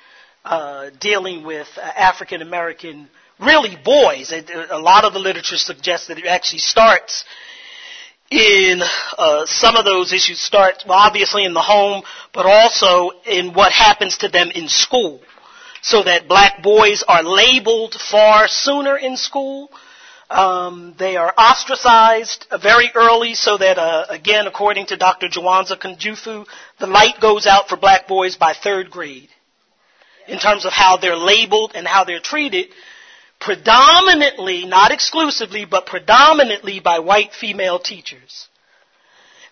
uh, 0.45 0.89
dealing 0.99 1.43
with 1.43 1.67
uh, 1.78 1.82
African 1.82 2.41
American, 2.41 3.09
really 3.41 3.77
boys. 3.83 4.31
A 4.31 4.79
lot 4.79 5.03
of 5.03 5.13
the 5.13 5.19
literature 5.19 5.57
suggests 5.57 6.07
that 6.07 6.17
it 6.17 6.25
actually 6.25 6.59
starts 6.59 7.25
in 8.29 8.81
uh, 9.17 9.45
some 9.45 9.75
of 9.75 9.83
those 9.83 10.13
issues 10.13 10.39
start 10.39 10.83
well, 10.87 10.97
obviously 10.97 11.43
in 11.43 11.53
the 11.53 11.61
home, 11.61 12.01
but 12.33 12.45
also 12.45 13.11
in 13.25 13.53
what 13.53 13.73
happens 13.73 14.17
to 14.19 14.29
them 14.29 14.49
in 14.55 14.67
school. 14.69 15.19
So 15.81 16.03
that 16.03 16.27
black 16.27 16.63
boys 16.63 17.03
are 17.07 17.23
labeled 17.23 17.95
far 17.95 18.47
sooner 18.47 18.95
in 18.97 19.17
school. 19.17 19.69
Um, 20.29 20.95
they 20.97 21.17
are 21.17 21.33
ostracized 21.37 22.45
very 22.61 22.89
early 22.95 23.33
so 23.33 23.57
that, 23.57 23.77
uh, 23.77 24.05
again, 24.07 24.47
according 24.47 24.85
to 24.87 24.95
Dr. 24.95 25.27
Jawanza 25.27 25.77
Kunjufu, 25.77 26.45
the 26.79 26.87
light 26.87 27.19
goes 27.19 27.45
out 27.45 27.67
for 27.67 27.75
black 27.75 28.07
boys 28.07 28.37
by 28.37 28.53
third 28.53 28.89
grade 28.89 29.27
in 30.27 30.39
terms 30.39 30.65
of 30.65 30.71
how 30.71 30.95
they're 30.95 31.17
labeled 31.17 31.73
and 31.75 31.85
how 31.85 32.05
they're 32.05 32.21
treated, 32.21 32.67
predominantly, 33.41 34.65
not 34.65 34.91
exclusively, 34.91 35.65
but 35.65 35.85
predominantly 35.85 36.79
by 36.79 36.99
white 36.99 37.33
female 37.33 37.79
teachers. 37.79 38.47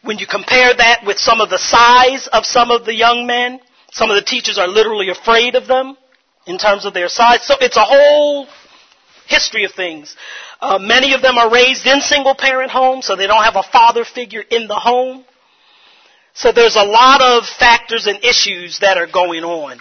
When 0.04 0.20
you 0.20 0.28
compare 0.28 0.74
that 0.74 1.02
with 1.06 1.18
some 1.18 1.42
of 1.42 1.50
the 1.50 1.58
size 1.58 2.28
of 2.32 2.46
some 2.46 2.72
of 2.72 2.86
the 2.86 2.96
young 2.96 3.28
men, 3.28 3.60
some 3.92 4.10
of 4.10 4.16
the 4.16 4.22
teachers 4.22 4.58
are 4.58 4.68
literally 4.68 5.10
afraid 5.10 5.56
of 5.56 5.68
them 5.68 5.98
in 6.46 6.58
terms 6.58 6.86
of 6.86 6.94
their 6.94 7.10
size. 7.10 7.46
So 7.46 7.56
it's 7.60 7.76
a 7.76 7.84
whole 7.84 8.48
history 9.28 9.66
of 9.66 9.74
things. 9.74 10.16
Uh, 10.62 10.80
many 10.80 11.14
of 11.14 11.22
them 11.22 11.38
are 11.38 11.52
raised 11.52 11.86
in 11.86 12.00
single 12.02 12.36
parent 12.36 12.72
homes, 12.72 13.06
so 13.06 13.16
they 13.16 13.28
don't 13.28 13.44
have 13.44 13.56
a 13.56 13.64
father 13.72 14.06
figure 14.06 14.42
in 14.42 14.68
the 14.68 14.76
home. 14.76 15.26
So 16.34 16.52
there's 16.52 16.76
a 16.76 16.84
lot 16.84 17.22
of 17.22 17.46
factors 17.46 18.08
and 18.08 18.24
issues 18.24 18.80
that 18.80 18.98
are 18.98 19.08
going 19.08 19.44
on. 19.44 19.80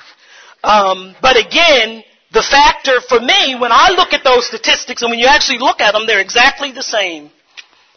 Um, 0.64 1.14
but 1.22 1.36
again, 1.36 2.02
the 2.32 2.42
factor 2.42 3.00
for 3.00 3.20
me, 3.20 3.56
when 3.58 3.72
I 3.72 3.90
look 3.96 4.12
at 4.12 4.24
those 4.24 4.46
statistics 4.46 5.02
and 5.02 5.10
when 5.10 5.18
you 5.18 5.26
actually 5.26 5.58
look 5.58 5.80
at 5.80 5.92
them, 5.92 6.06
they're 6.06 6.20
exactly 6.20 6.72
the 6.72 6.82
same. 6.82 7.30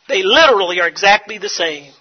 They 0.08 0.24
literally 0.24 0.80
are 0.80 0.88
exactly 0.88 1.38
the 1.38 1.50
same. 1.50 1.92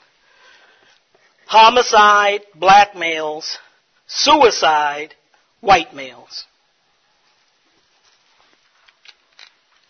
Homicide, 1.47 2.43
black 2.55 2.95
males. 2.95 3.59
Suicide, 4.07 5.14
white 5.61 5.95
males. 5.95 6.45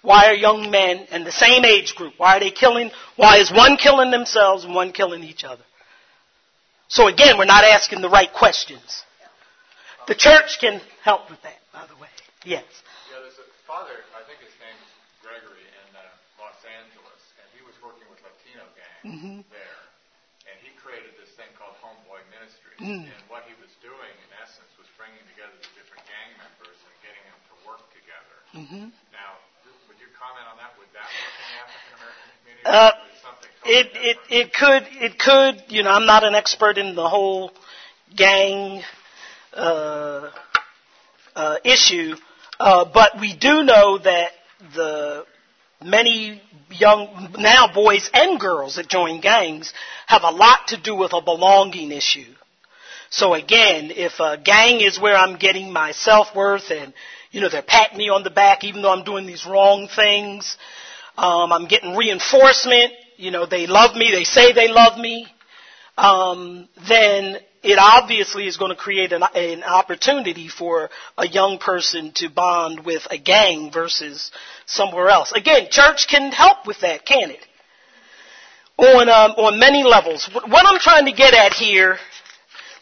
Why 0.02 0.26
are 0.26 0.34
young 0.34 0.70
men 0.70 1.06
in 1.10 1.24
the 1.24 1.32
same 1.32 1.64
age 1.64 1.94
group, 1.94 2.14
why 2.16 2.36
are 2.36 2.40
they 2.40 2.50
killing, 2.50 2.90
why 3.16 3.38
is 3.38 3.52
one 3.52 3.76
killing 3.76 4.10
themselves 4.10 4.64
and 4.64 4.74
one 4.74 4.92
killing 4.92 5.22
each 5.22 5.44
other? 5.44 5.62
So 6.88 7.06
again, 7.06 7.36
we're 7.38 7.44
not 7.44 7.64
asking 7.64 8.00
the 8.00 8.08
right 8.08 8.32
questions. 8.32 9.04
The 10.08 10.14
church 10.14 10.58
can 10.60 10.80
help 11.04 11.30
with 11.30 11.40
that, 11.42 11.58
by 11.72 11.86
the 11.86 11.94
way. 12.00 12.08
Yes. 12.44 12.64
Yeah, 13.12 13.20
there's 13.20 13.36
a 13.36 13.48
father, 13.68 14.00
I 14.16 14.24
think 14.24 14.40
his 14.40 14.54
name's 14.60 14.88
Gregory 15.20 15.60
in 15.60 15.88
uh, 15.92 16.00
Los 16.40 16.56
Angeles, 16.64 17.22
and 17.36 17.46
he 17.52 17.60
was 17.60 17.76
working 17.84 18.08
with 18.08 18.20
Latino 18.24 18.64
gangs 18.72 19.04
mm-hmm. 19.04 19.40
there. 19.52 19.80
And 20.48 20.56
he 20.64 20.72
created 20.80 21.12
this 21.20 21.30
thing 21.36 21.52
called 21.60 21.76
Homeboy 21.84 22.24
Ministry. 22.32 22.74
Mm. 22.80 23.04
And 23.06 23.22
what 23.28 23.44
he 23.44 23.52
was 23.60 23.70
doing, 23.84 24.14
in 24.24 24.30
essence, 24.40 24.72
was 24.80 24.88
bringing 24.96 25.20
together 25.36 25.52
the 25.52 25.68
different 25.76 26.02
gang 26.08 26.32
members 26.40 26.80
and 26.80 26.94
getting 27.04 27.24
them 27.28 27.40
to 27.52 27.54
work 27.68 27.84
together. 27.92 28.36
Mm-hmm. 28.56 28.86
Now, 29.12 29.30
would 29.84 30.00
you 30.00 30.08
comment 30.16 30.48
on 30.48 30.56
that? 30.58 30.72
Would 30.80 30.88
that 30.96 31.06
work 31.06 31.34
in 31.36 31.44
the 31.44 31.56
African 31.60 31.92
American 32.00 32.28
community? 32.40 32.64
Uh, 32.64 32.92
totally 33.20 33.50
it, 33.64 33.86
it, 33.94 34.18
it 34.32 34.48
could, 34.56 34.84
it 34.96 35.14
could, 35.20 35.56
you 35.68 35.84
know, 35.84 35.92
I'm 35.92 36.08
not 36.08 36.24
an 36.24 36.34
expert 36.34 36.78
in 36.78 36.96
the 36.96 37.08
whole 37.08 37.52
gang, 38.16 38.82
uh, 39.52 40.30
uh, 41.36 41.56
issue, 41.64 42.16
uh, 42.60 42.84
but 42.92 43.18
we 43.18 43.34
do 43.34 43.62
know 43.62 43.96
that 43.98 44.32
the 44.74 45.24
many 45.82 46.42
young, 46.70 47.34
now 47.38 47.72
boys 47.72 48.10
and 48.12 48.38
girls 48.38 48.76
that 48.76 48.86
join 48.86 49.22
gangs 49.22 49.72
have 50.06 50.22
a 50.24 50.30
lot 50.30 50.68
to 50.68 50.76
do 50.76 50.94
with 50.94 51.14
a 51.14 51.22
belonging 51.22 51.90
issue. 51.90 52.34
So 53.08 53.32
again, 53.32 53.90
if 53.90 54.20
a 54.20 54.36
gang 54.36 54.82
is 54.82 55.00
where 55.00 55.16
I'm 55.16 55.38
getting 55.38 55.72
my 55.72 55.92
self-worth 55.92 56.70
and, 56.70 56.92
you 57.32 57.40
know, 57.40 57.48
they're 57.48 57.62
patting 57.62 57.96
me 57.96 58.10
on 58.10 58.24
the 58.24 58.30
back 58.30 58.62
even 58.62 58.82
though 58.82 58.92
I'm 58.92 59.04
doing 59.04 59.26
these 59.26 59.46
wrong 59.46 59.88
things, 59.88 60.58
um, 61.16 61.52
I'm 61.52 61.66
getting 61.66 61.96
reinforcement, 61.96 62.92
you 63.16 63.30
know, 63.30 63.46
they 63.46 63.66
love 63.66 63.96
me, 63.96 64.10
they 64.12 64.24
say 64.24 64.52
they 64.52 64.68
love 64.68 64.98
me, 64.98 65.26
um, 65.96 66.68
then 66.88 67.38
it 67.62 67.78
obviously 67.78 68.46
is 68.46 68.56
going 68.56 68.70
to 68.70 68.76
create 68.76 69.12
an, 69.12 69.22
an, 69.34 69.62
opportunity 69.62 70.48
for 70.48 70.88
a 71.18 71.26
young 71.26 71.58
person 71.58 72.12
to 72.14 72.30
bond 72.30 72.84
with 72.86 73.06
a 73.10 73.18
gang 73.18 73.70
versus 73.72 74.30
somewhere 74.66 75.08
else. 75.08 75.32
Again, 75.32 75.66
church 75.70 76.06
can 76.08 76.32
help 76.32 76.66
with 76.66 76.80
that, 76.80 77.04
can 77.04 77.30
it? 77.30 77.46
On 78.78 79.08
um, 79.10 79.32
on 79.32 79.58
many 79.58 79.84
levels. 79.84 80.30
What 80.32 80.64
I'm 80.66 80.78
trying 80.78 81.04
to 81.04 81.12
get 81.12 81.34
at 81.34 81.52
here, 81.52 81.98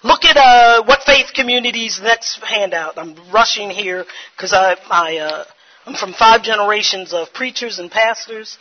look 0.04 0.24
at 0.24 0.36
uh, 0.36 0.84
what 0.84 1.02
faith 1.02 1.32
communities. 1.34 2.00
Next 2.00 2.40
handout. 2.40 2.96
I'm 2.98 3.16
rushing 3.32 3.70
here 3.70 4.04
because 4.36 4.52
I, 4.52 4.76
I 4.88 5.16
uh, 5.16 5.44
I'm 5.86 5.94
from 5.94 6.12
five 6.12 6.42
generations 6.44 7.12
of 7.12 7.32
preachers 7.32 7.80
and 7.80 7.90
pastors. 7.90 8.58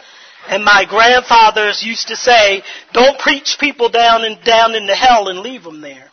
And 0.48 0.64
my 0.64 0.86
grandfathers 0.88 1.84
used 1.84 2.08
to 2.08 2.16
say, 2.16 2.64
don't 2.94 3.20
preach 3.20 3.58
people 3.60 3.90
down 3.90 4.24
and 4.24 4.42
down 4.44 4.76
into 4.76 4.96
hell 4.96 5.28
and 5.28 5.40
leave 5.40 5.64
them 5.64 5.82
there. 5.82 6.07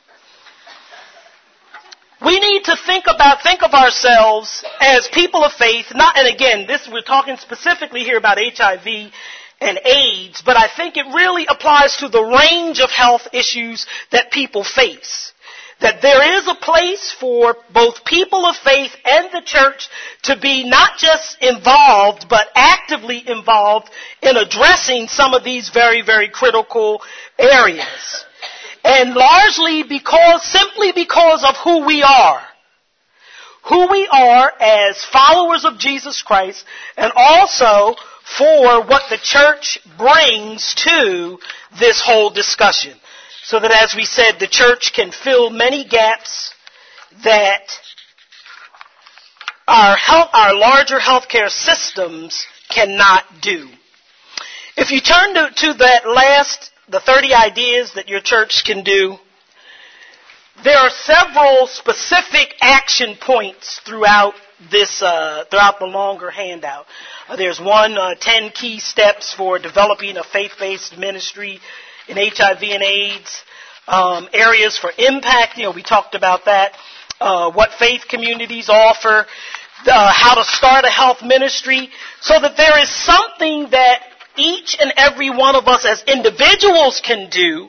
We 2.25 2.41
need 2.41 2.65
to 2.65 2.77
think 2.87 3.05
about, 3.07 3.43
think 3.43 3.63
of 3.63 3.75
ourselves 3.75 4.65
as 4.81 5.09
people 5.13 5.45
of 5.45 5.53
faith, 5.53 5.87
not, 5.95 6.17
and 6.17 6.33
again, 6.33 6.67
this, 6.67 6.89
we're 6.91 7.03
talking 7.03 7.37
specifically 7.37 8.01
here 8.01 8.17
about 8.17 8.39
HIV 8.39 9.13
and 9.61 9.79
AIDS, 9.85 10.43
but 10.45 10.57
I 10.57 10.69
think 10.75 10.97
it 10.97 11.07
really 11.15 11.47
applies 11.47 11.97
to 11.99 12.09
the 12.09 12.23
range 12.23 12.81
of 12.81 12.91
health 12.91 13.29
issues 13.33 13.87
that 14.11 14.31
people 14.31 14.65
face. 14.65 15.33
That 15.81 16.01
there 16.01 16.39
is 16.39 16.49
a 16.49 16.55
place 16.55 17.15
for 17.19 17.57
both 17.75 18.05
people 18.07 18.47
of 18.47 18.57
faith 18.57 18.93
and 19.05 19.29
the 19.33 19.43
church 19.45 19.89
to 20.23 20.39
be 20.41 20.69
not 20.69 20.97
just 20.97 21.37
involved, 21.43 22.27
but 22.31 22.47
actively 22.55 23.23
involved 23.29 23.91
in 24.23 24.37
addressing 24.37 25.09
some 25.09 25.35
of 25.35 25.45
these 25.45 25.69
very, 25.71 26.01
very 26.01 26.31
critical 26.31 27.03
areas. 27.39 28.25
And 28.85 29.15
largely 29.15 29.83
because, 29.83 30.45
simply 30.45 30.93
because 30.93 31.43
of 31.43 31.57
who 31.65 31.87
we 31.87 32.03
are. 32.03 32.43
Who 33.69 33.91
we 33.91 34.07
are 34.13 34.53
as 34.61 35.03
followers 35.05 35.65
of 35.65 35.79
Jesus 35.79 36.23
Christ 36.23 36.67
and 36.99 37.11
also 37.17 37.97
for 38.39 38.85
what 38.85 39.09
the 39.09 39.19
church 39.23 39.79
brings 39.97 40.75
to 40.85 41.39
this 41.81 42.03
whole 42.05 42.29
discussion. 42.31 42.93
So 43.43 43.61
that 43.61 43.73
as 43.73 43.95
we 43.95 44.05
said, 44.05 44.39
the 44.39 44.49
church 44.49 44.93
can 44.95 45.13
fill 45.13 45.49
many 45.51 45.87
gaps 45.87 46.53
that 47.25 47.67
our 49.67 49.97
health, 49.97 50.29
our 50.33 50.55
larger 50.55 50.99
healthcare 50.99 51.49
systems 51.49 52.47
cannot 52.69 53.25
do. 53.41 53.69
If 54.77 54.91
you 54.91 55.01
turn 55.01 55.35
to, 55.35 55.51
to 55.55 55.75
that 55.75 56.07
last 56.07 56.71
the 56.89 57.01
30 57.01 57.33
ideas 57.35 57.93
that 57.95 58.09
your 58.09 58.21
church 58.21 58.63
can 58.67 58.85
do, 58.85 59.17
there 60.63 60.77
are 60.77 60.91
several 60.91 61.67
specific 61.67 62.55
action 62.61 63.17
points 63.21 63.81
throughout 63.85 64.35
this, 64.71 65.03
uh, 65.03 65.45
throughout 65.51 65.79
the 65.79 65.87
longer 65.87 66.31
handout. 66.31 66.87
Uh, 67.29 67.37
there's 67.37 67.61
one, 67.61 67.99
uh, 67.99 68.15
10 68.21 68.51
key 68.51 68.79
steps 68.79 69.35
for 69.35 69.59
developing 69.59 70.17
a 70.17 70.25
faith-based 70.25 70.97
ministry 70.97 71.61
in 72.09 72.17
HIV 72.17 72.63
and 72.63 72.83
AIDS. 72.83 73.43
Um, 73.89 74.29
areas 74.33 74.79
for 74.79 74.91
impact, 74.97 75.59
you 75.59 75.65
know, 75.65 75.73
we 75.73 75.83
talked 75.83 76.15
about 76.15 76.45
that. 76.47 76.73
Uh, 77.21 77.51
what 77.53 77.71
faith 77.79 78.03
communities 78.09 78.69
offer, 78.69 79.27
uh, 79.87 80.13
how 80.13 80.35
to 80.35 80.45
start 80.45 80.85
a 80.85 80.91
health 80.91 81.23
ministry, 81.23 81.91
so 82.21 82.41
that 82.41 82.57
there 82.57 82.81
is 82.81 82.89
something 83.05 83.69
that 83.71 84.01
each 84.37 84.77
and 84.81 84.93
every 84.97 85.31
one 85.31 85.57
of 85.57 85.67
us 85.67 85.85
as 85.85 86.03
individuals 86.07 87.01
can 87.05 87.31
do 87.31 87.69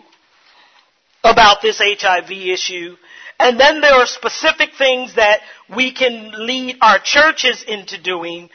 about 1.24 1.62
this 1.62 1.80
HIV 1.80 2.32
issue. 2.32 2.96
And 3.40 3.60
then 3.60 3.82
there 3.82 3.94
are 3.94 4.06
specific 4.06 4.70
things 4.78 5.16
that 5.16 5.42
we 5.76 5.94
can 5.94 6.32
lead 6.46 6.78
our 6.82 7.00
churches 7.00 7.64
into 7.68 8.02
doing 8.02 8.50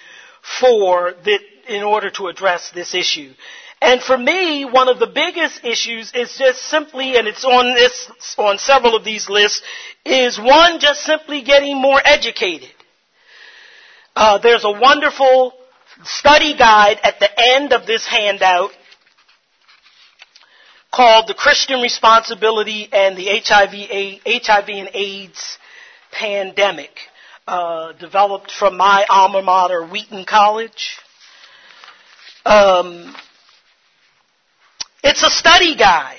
for 0.61 1.13
the, 1.25 1.39
in 1.69 1.83
order 1.83 2.11
to 2.11 2.29
address 2.29 2.71
this 2.75 2.95
issue. 2.95 3.33
And 3.83 4.03
for 4.03 4.17
me, 4.17 4.65
one 4.65 4.89
of 4.89 4.99
the 4.99 5.07
biggest 5.07 5.65
issues 5.65 6.13
is 6.15 6.37
just 6.37 6.61
simply, 6.63 7.17
and 7.17 7.27
it's 7.27 7.45
on 7.45 7.75
this, 7.75 8.11
on 8.37 8.59
several 8.59 8.95
of 8.95 9.05
these 9.05 9.29
lists, 9.29 9.63
is 10.05 10.39
one, 10.39 10.81
just 10.81 11.01
simply 11.03 11.43
getting 11.43 11.81
more 11.81 12.01
educated. 12.05 12.71
Uh, 14.15 14.39
there's 14.39 14.65
a 14.65 14.71
wonderful 14.71 15.55
study 16.05 16.57
guide 16.57 16.99
at 17.03 17.21
the 17.21 17.29
end 17.37 17.73
of 17.73 17.87
this 17.87 18.07
handout 18.07 18.71
called 20.93 21.29
The 21.29 21.35
Christian 21.35 21.81
Responsibility 21.81 22.89
and 22.93 23.17
the 23.17 23.27
HIV, 23.27 23.71
HIV 24.45 24.69
and 24.69 24.91
AIDS 24.95 25.59
Pandemic, 26.13 26.91
uh, 27.47 27.93
developed 27.93 28.51
from 28.51 28.77
my 28.77 29.07
alma 29.09 29.43
mater, 29.43 29.87
Wheaton 29.87 30.25
College. 30.25 30.99
Um, 32.45 33.15
it's 35.05 35.23
a 35.23 35.31
study 35.31 35.77
guide, 35.77 36.17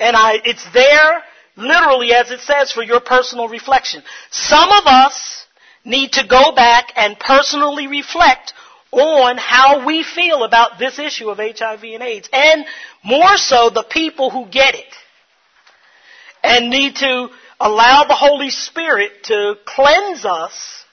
and 0.00 0.16
I, 0.16 0.40
it's 0.44 0.66
there 0.72 1.22
literally 1.56 2.12
as 2.12 2.30
it 2.30 2.40
says 2.40 2.72
for 2.72 2.82
your 2.82 3.00
personal 3.00 3.48
reflection. 3.48 4.02
Some 4.30 4.70
of 4.70 4.86
us 4.86 5.44
need 5.84 6.12
to 6.12 6.26
go 6.26 6.52
back 6.54 6.92
and 6.96 7.18
personally 7.18 7.86
reflect 7.86 8.52
on 8.90 9.36
how 9.36 9.86
we 9.86 10.02
feel 10.02 10.44
about 10.44 10.78
this 10.78 10.98
issue 10.98 11.28
of 11.28 11.38
HIV 11.38 11.82
and 11.84 12.02
AIDS. 12.02 12.28
And 12.32 12.64
more 13.04 13.36
so, 13.36 13.70
the 13.70 13.84
people 13.88 14.30
who 14.30 14.46
get 14.46 14.74
it. 14.74 14.94
And 16.42 16.70
need 16.70 16.96
to 16.96 17.28
allow 17.60 18.04
the 18.04 18.14
Holy 18.14 18.50
Spirit 18.50 19.24
to 19.24 19.56
cleanse 19.66 20.24
us 20.24 20.84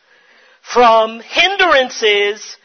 from 0.61 1.19
hindrances 1.19 2.57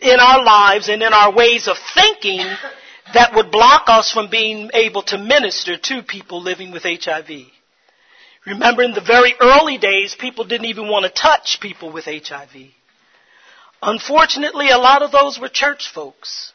in 0.00 0.18
our 0.18 0.42
lives 0.42 0.88
and 0.88 1.02
in 1.02 1.12
our 1.12 1.32
ways 1.34 1.68
of 1.68 1.76
thinking 1.94 2.46
that 3.12 3.34
would 3.34 3.50
block 3.50 3.84
us 3.88 4.10
from 4.10 4.30
being 4.30 4.70
able 4.72 5.02
to 5.02 5.18
minister 5.18 5.76
to 5.76 6.02
people 6.02 6.40
living 6.40 6.72
with 6.72 6.84
HIV. 6.84 7.30
Remember 8.46 8.82
in 8.82 8.92
the 8.92 9.02
very 9.02 9.34
early 9.40 9.76
days, 9.76 10.16
people 10.18 10.44
didn't 10.44 10.66
even 10.66 10.88
want 10.88 11.04
to 11.04 11.12
touch 11.12 11.58
people 11.60 11.92
with 11.92 12.06
HIV 12.06 12.72
Unfortunately, 13.82 14.70
a 14.70 14.78
lot 14.78 15.02
of 15.02 15.10
those 15.10 15.38
were 15.40 15.48
church 15.48 15.90
folks. 15.92 16.52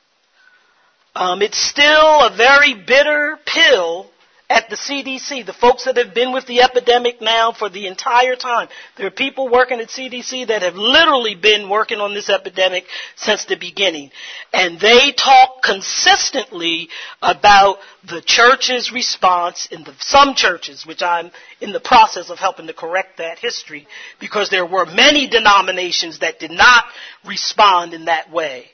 Um, 1.13 1.41
it's 1.41 1.57
still 1.57 2.21
a 2.21 2.33
very 2.35 2.73
bitter 2.73 3.37
pill 3.45 4.09
at 4.49 4.69
the 4.69 4.77
CDC, 4.77 5.45
the 5.45 5.51
folks 5.51 5.85
that 5.85 5.97
have 5.97 6.13
been 6.13 6.31
with 6.31 6.45
the 6.45 6.61
epidemic 6.61 7.19
now 7.19 7.51
for 7.51 7.69
the 7.69 7.87
entire 7.87 8.37
time. 8.37 8.69
There 8.95 9.05
are 9.05 9.11
people 9.11 9.49
working 9.49 9.81
at 9.81 9.89
CDC 9.89 10.47
that 10.47 10.61
have 10.61 10.75
literally 10.75 11.35
been 11.35 11.69
working 11.69 11.99
on 11.99 12.13
this 12.13 12.29
epidemic 12.29 12.85
since 13.17 13.43
the 13.43 13.57
beginning. 13.57 14.09
And 14.53 14.79
they 14.79 15.11
talk 15.11 15.63
consistently 15.63 16.87
about 17.21 17.79
the 18.07 18.21
church's 18.21 18.89
response 18.93 19.67
in 19.69 19.83
the, 19.83 19.93
some 19.99 20.33
churches, 20.33 20.85
which 20.85 21.01
I'm 21.01 21.29
in 21.59 21.73
the 21.73 21.81
process 21.81 22.29
of 22.29 22.37
helping 22.37 22.67
to 22.67 22.73
correct 22.73 23.17
that 23.17 23.39
history, 23.39 23.85
because 24.21 24.49
there 24.49 24.65
were 24.65 24.85
many 24.85 25.27
denominations 25.27 26.19
that 26.19 26.39
did 26.39 26.51
not 26.51 26.85
respond 27.25 27.93
in 27.93 28.05
that 28.05 28.31
way. 28.31 28.67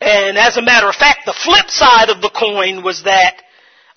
And 0.00 0.38
as 0.38 0.56
a 0.56 0.62
matter 0.62 0.88
of 0.88 0.94
fact, 0.94 1.26
the 1.26 1.34
flip 1.44 1.68
side 1.68 2.08
of 2.08 2.22
the 2.22 2.30
coin 2.30 2.82
was 2.82 3.02
that 3.04 3.42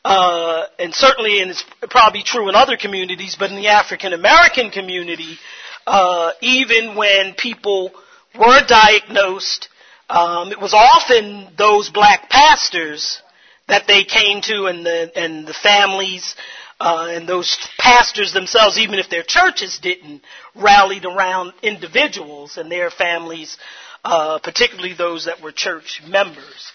uh, 0.06 0.68
and 0.78 0.93
certainly, 0.93 1.41
and 1.41 1.49
it's 1.49 1.66
probably 1.89 2.22
true 2.22 2.47
in 2.47 2.53
other 2.53 2.78
communities, 2.78 3.36
but 3.39 3.49
in 3.49 3.56
the 3.56 3.70
African 3.70 4.14
American 4.14 4.70
community, 4.70 5.39
uh, 5.88 6.30
even 6.41 6.95
when 6.95 7.34
people 7.34 7.91
were 8.39 8.62
diagnosed, 8.68 9.68
um, 10.08 10.51
it 10.51 10.62
was 10.62 10.76
often 10.76 11.49
those 11.58 11.89
black 11.89 12.30
pastors 12.30 13.20
that 13.68 13.88
they 13.88 14.03
came 14.03 14.41
to, 14.43 14.68
and 14.68 14.86
the 14.86 15.12
and 15.16 15.47
the 15.47 15.56
families. 15.56 16.36
Uh, 16.78 17.08
and 17.12 17.28
those 17.28 17.58
pastors 17.80 18.34
themselves, 18.34 18.78
even 18.78 18.99
if 18.99 19.10
their 19.10 19.24
churches 19.26 19.80
didn't, 19.82 20.22
rallied 20.56 21.06
around 21.06 21.53
individuals 21.64 22.58
and 22.58 22.70
their 22.70 22.91
families, 22.91 23.58
uh, 24.03 24.39
particularly 24.39 24.93
those 24.93 25.24
that 25.24 25.41
were 25.41 25.53
church 25.53 26.01
members. 26.06 26.74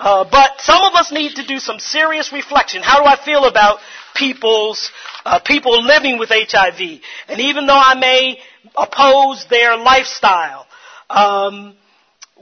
Uh, 0.00 0.24
but 0.30 0.60
some 0.60 0.82
of 0.82 0.94
us 0.94 1.12
need 1.12 1.36
to 1.36 1.46
do 1.46 1.58
some 1.58 1.78
serious 1.78 2.32
reflection. 2.32 2.82
How 2.82 3.00
do 3.00 3.06
I 3.06 3.22
feel 3.24 3.44
about 3.44 3.78
people's 4.14 4.90
uh, 5.24 5.40
people 5.40 5.82
living 5.82 6.18
with 6.18 6.30
HIV? 6.30 7.00
And 7.28 7.40
even 7.40 7.66
though 7.66 7.78
I 7.78 7.94
may 7.94 8.38
oppose 8.76 9.46
their 9.48 9.76
lifestyle, 9.76 10.66
um, 11.08 11.76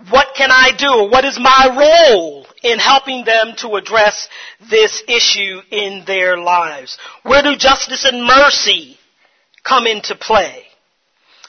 what 0.08 0.28
can 0.34 0.50
I 0.50 0.70
do? 0.76 1.10
What 1.10 1.24
is 1.24 1.38
my 1.38 1.76
role 1.76 2.46
in 2.62 2.78
helping 2.78 3.24
them 3.24 3.54
to 3.58 3.74
address 3.74 4.28
this 4.70 5.02
issue 5.06 5.60
in 5.70 6.04
their 6.06 6.38
lives? 6.38 6.96
Where 7.22 7.42
do 7.42 7.56
justice 7.56 8.04
and 8.04 8.24
mercy 8.24 8.96
come 9.62 9.86
into 9.86 10.14
play? 10.14 10.64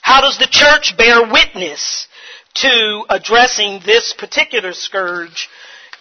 How 0.02 0.22
does 0.22 0.38
the 0.38 0.48
church 0.50 0.98
bear 0.98 1.32
witness 1.32 2.08
to 2.56 3.06
addressing 3.10 3.82
this 3.86 4.14
particular 4.18 4.74
scourge 4.74 5.48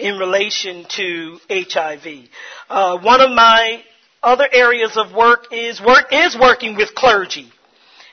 in 0.01 0.19
relation 0.19 0.87
to 0.97 1.39
HIV. 1.51 2.07
Uh, 2.69 2.99
one 2.99 3.21
of 3.21 3.31
my 3.31 3.83
other 4.23 4.49
areas 4.51 4.97
of 4.97 5.15
work 5.15 5.47
is 5.53 5.81
work 5.81 6.07
is 6.11 6.37
working 6.41 6.77
with 6.77 6.95
clergy, 6.95 7.51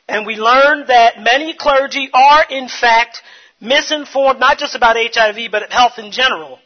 and 0.08 0.26
we 0.26 0.36
learned 0.36 0.88
that 0.90 1.20
many 1.22 1.56
clergy 1.58 2.10
are 2.14 2.46
in 2.50 2.68
fact 2.68 3.22
misinformed, 3.60 4.40
not 4.40 4.58
just 4.58 4.76
about 4.76 4.96
HIV, 4.98 5.52
but 5.52 5.72
health 5.72 5.94
in 5.98 6.12
general. 6.12 6.60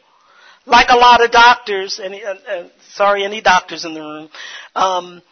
Like 0.66 0.88
a 0.90 0.96
lot 0.96 1.24
of 1.24 1.30
doctors, 1.30 1.98
and 1.98 2.14
uh, 2.14 2.34
uh, 2.48 2.68
sorry, 2.90 3.24
any 3.24 3.40
doctors 3.40 3.84
in 3.84 3.94
the 3.94 4.00
room. 4.00 4.28
Um, 4.76 5.22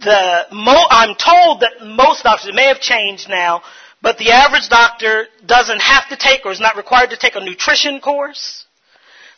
the 0.00 0.46
mo- 0.52 0.86
I'm 0.90 1.16
told 1.16 1.60
that 1.60 1.84
most 1.84 2.22
doctors, 2.22 2.54
may 2.54 2.66
have 2.66 2.80
changed 2.80 3.28
now, 3.28 3.62
but 4.02 4.18
the 4.18 4.30
average 4.30 4.68
doctor 4.68 5.26
doesn't 5.44 5.80
have 5.80 6.08
to 6.10 6.16
take 6.16 6.46
or 6.46 6.52
is 6.52 6.60
not 6.60 6.76
required 6.76 7.10
to 7.10 7.16
take 7.16 7.34
a 7.34 7.40
nutrition 7.40 8.00
course. 8.00 8.66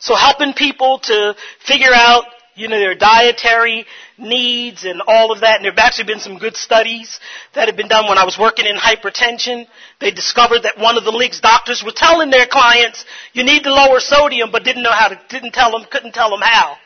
So 0.01 0.15
helping 0.15 0.53
people 0.53 0.97
to 1.03 1.35
figure 1.63 1.93
out, 1.93 2.25
you 2.55 2.67
know, 2.67 2.79
their 2.79 2.95
dietary 2.95 3.85
needs 4.17 4.83
and 4.83 5.01
all 5.05 5.31
of 5.31 5.41
that. 5.41 5.57
And 5.57 5.63
there 5.63 5.71
have 5.71 5.79
actually 5.79 6.05
been 6.05 6.19
some 6.19 6.39
good 6.39 6.57
studies 6.57 7.19
that 7.53 7.67
have 7.67 7.77
been 7.77 7.87
done 7.87 8.09
when 8.09 8.17
I 8.17 8.25
was 8.25 8.37
working 8.37 8.65
in 8.65 8.75
hypertension. 8.75 9.67
They 9.99 10.09
discovered 10.09 10.63
that 10.63 10.79
one 10.79 10.97
of 10.97 11.03
the 11.03 11.11
league's 11.11 11.39
doctors 11.39 11.83
were 11.83 11.93
telling 11.95 12.31
their 12.31 12.47
clients, 12.47 13.05
you 13.33 13.43
need 13.43 13.63
to 13.63 13.73
lower 13.73 13.99
sodium, 13.99 14.51
but 14.51 14.63
didn't 14.63 14.81
know 14.81 14.91
how 14.91 15.09
to, 15.09 15.19
didn't 15.29 15.53
tell 15.53 15.71
them, 15.71 15.85
couldn't 15.89 16.13
tell 16.13 16.31
them 16.31 16.41
how. 16.41 16.77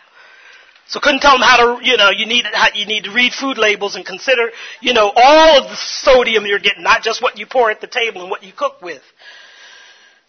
So 0.87 0.99
couldn't 0.99 1.21
tell 1.21 1.33
them 1.33 1.41
how 1.41 1.77
to, 1.77 1.85
you 1.85 1.95
know, 1.95 2.09
you 2.09 2.25
need, 2.25 2.45
you 2.73 2.85
need 2.85 3.05
to 3.05 3.11
read 3.11 3.31
food 3.33 3.57
labels 3.57 3.95
and 3.95 4.05
consider, 4.05 4.51
you 4.81 4.93
know, 4.93 5.11
all 5.15 5.63
of 5.63 5.69
the 5.69 5.75
sodium 5.75 6.45
you're 6.45 6.59
getting, 6.59 6.83
not 6.83 7.01
just 7.01 7.23
what 7.23 7.39
you 7.39 7.45
pour 7.45 7.71
at 7.71 7.79
the 7.79 7.87
table 7.87 8.21
and 8.21 8.29
what 8.29 8.43
you 8.43 8.51
cook 8.51 8.81
with. 8.81 9.01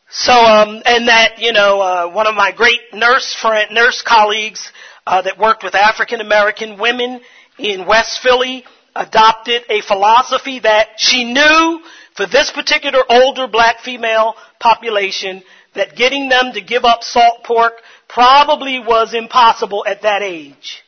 So, 0.09 0.33
um, 0.33 0.83
and 0.85 1.09
that, 1.09 1.39
you 1.39 1.53
know, 1.53 1.81
uh, 1.81 2.11
one 2.11 2.27
of 2.27 2.35
my 2.35 2.53
great 2.53 2.81
nurse 2.95 3.35
friend, 3.35 3.71
nurse 3.73 4.03
colleagues 4.07 4.71
uh, 5.07 5.23
that 5.23 5.39
worked 5.39 5.65
with 5.65 5.75
African 5.75 6.21
American 6.21 6.79
women 6.79 7.21
in 7.59 7.87
West 7.87 8.21
Philly 8.23 8.65
adopted 8.95 9.63
a 9.69 9.81
philosophy 9.83 10.61
that 10.61 10.89
she 10.97 11.25
knew 11.25 11.81
for 12.15 12.27
this 12.27 12.51
particular 12.53 13.01
older 13.09 13.49
black 13.49 13.81
female 13.81 14.35
population 14.61 15.43
that 15.75 15.97
getting 15.97 16.29
them 16.29 16.53
to 16.55 16.61
give 16.61 16.85
up 16.85 17.03
salt 17.03 17.45
pork 17.45 17.75
probably 18.09 18.79
was 18.79 19.13
impossible 19.13 19.85
at 19.87 20.03
that 20.03 20.23
age. 20.23 20.83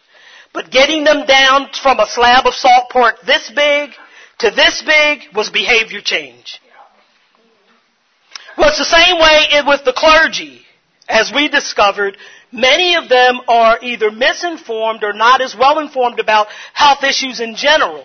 But 0.55 0.71
getting 0.71 1.05
them 1.05 1.27
down 1.27 1.69
from 1.83 1.99
a 1.99 2.07
slab 2.07 2.47
of 2.47 2.55
salt 2.55 2.91
pork 2.91 3.17
this 3.27 3.51
big 3.55 3.91
to 4.39 4.51
this 4.51 4.83
big 4.87 5.35
was 5.35 5.51
behavior 5.51 6.01
change. 6.01 6.61
Well, 8.59 8.71
it's 8.71 8.79
the 8.79 8.85
same 8.85 9.19
way 9.21 9.63
with 9.69 9.85
the 9.85 9.93
clergy. 9.93 10.63
As 11.09 11.31
we 11.33 11.47
discovered, 11.49 12.17
many 12.51 12.97
of 12.97 13.09
them 13.09 13.39
are 13.47 13.79
either 13.81 14.11
misinformed 14.11 15.05
or 15.05 15.13
not 15.13 15.41
as 15.41 15.55
well 15.57 15.79
informed 15.79 16.19
about 16.19 16.49
health 16.75 17.05
issues 17.05 17.39
in 17.39 17.55
general. 17.55 18.05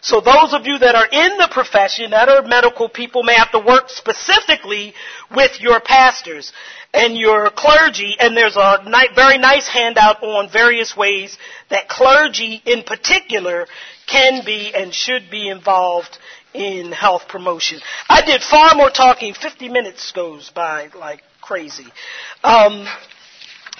So 0.00 0.20
those 0.20 0.52
of 0.54 0.66
you 0.66 0.78
that 0.78 0.94
are 0.94 1.06
in 1.06 1.36
the 1.36 1.48
profession, 1.50 2.12
that 2.12 2.28
are 2.28 2.42
medical 2.42 2.88
people, 2.88 3.24
may 3.24 3.34
have 3.34 3.50
to 3.52 3.58
work 3.58 3.88
specifically 3.88 4.94
with 5.34 5.60
your 5.60 5.80
pastors 5.80 6.52
and 6.94 7.16
your 7.16 7.50
clergy, 7.50 8.16
and 8.20 8.36
there's 8.36 8.56
a 8.56 8.84
very 9.16 9.38
nice 9.38 9.66
handout 9.66 10.22
on 10.22 10.48
various 10.50 10.96
ways 10.96 11.36
that 11.70 11.88
clergy 11.88 12.62
in 12.66 12.84
particular 12.84 13.66
can 14.06 14.44
be 14.44 14.72
and 14.74 14.92
should 14.94 15.30
be 15.30 15.48
involved 15.48 16.18
in 16.54 16.92
health 16.92 17.28
promotion. 17.28 17.80
I 18.08 18.22
did 18.22 18.42
far 18.42 18.74
more 18.74 18.90
talking. 18.90 19.34
50 19.34 19.68
minutes 19.68 20.12
goes 20.12 20.50
by 20.50 20.88
like 20.98 21.22
crazy. 21.40 21.86
Um, 22.42 22.86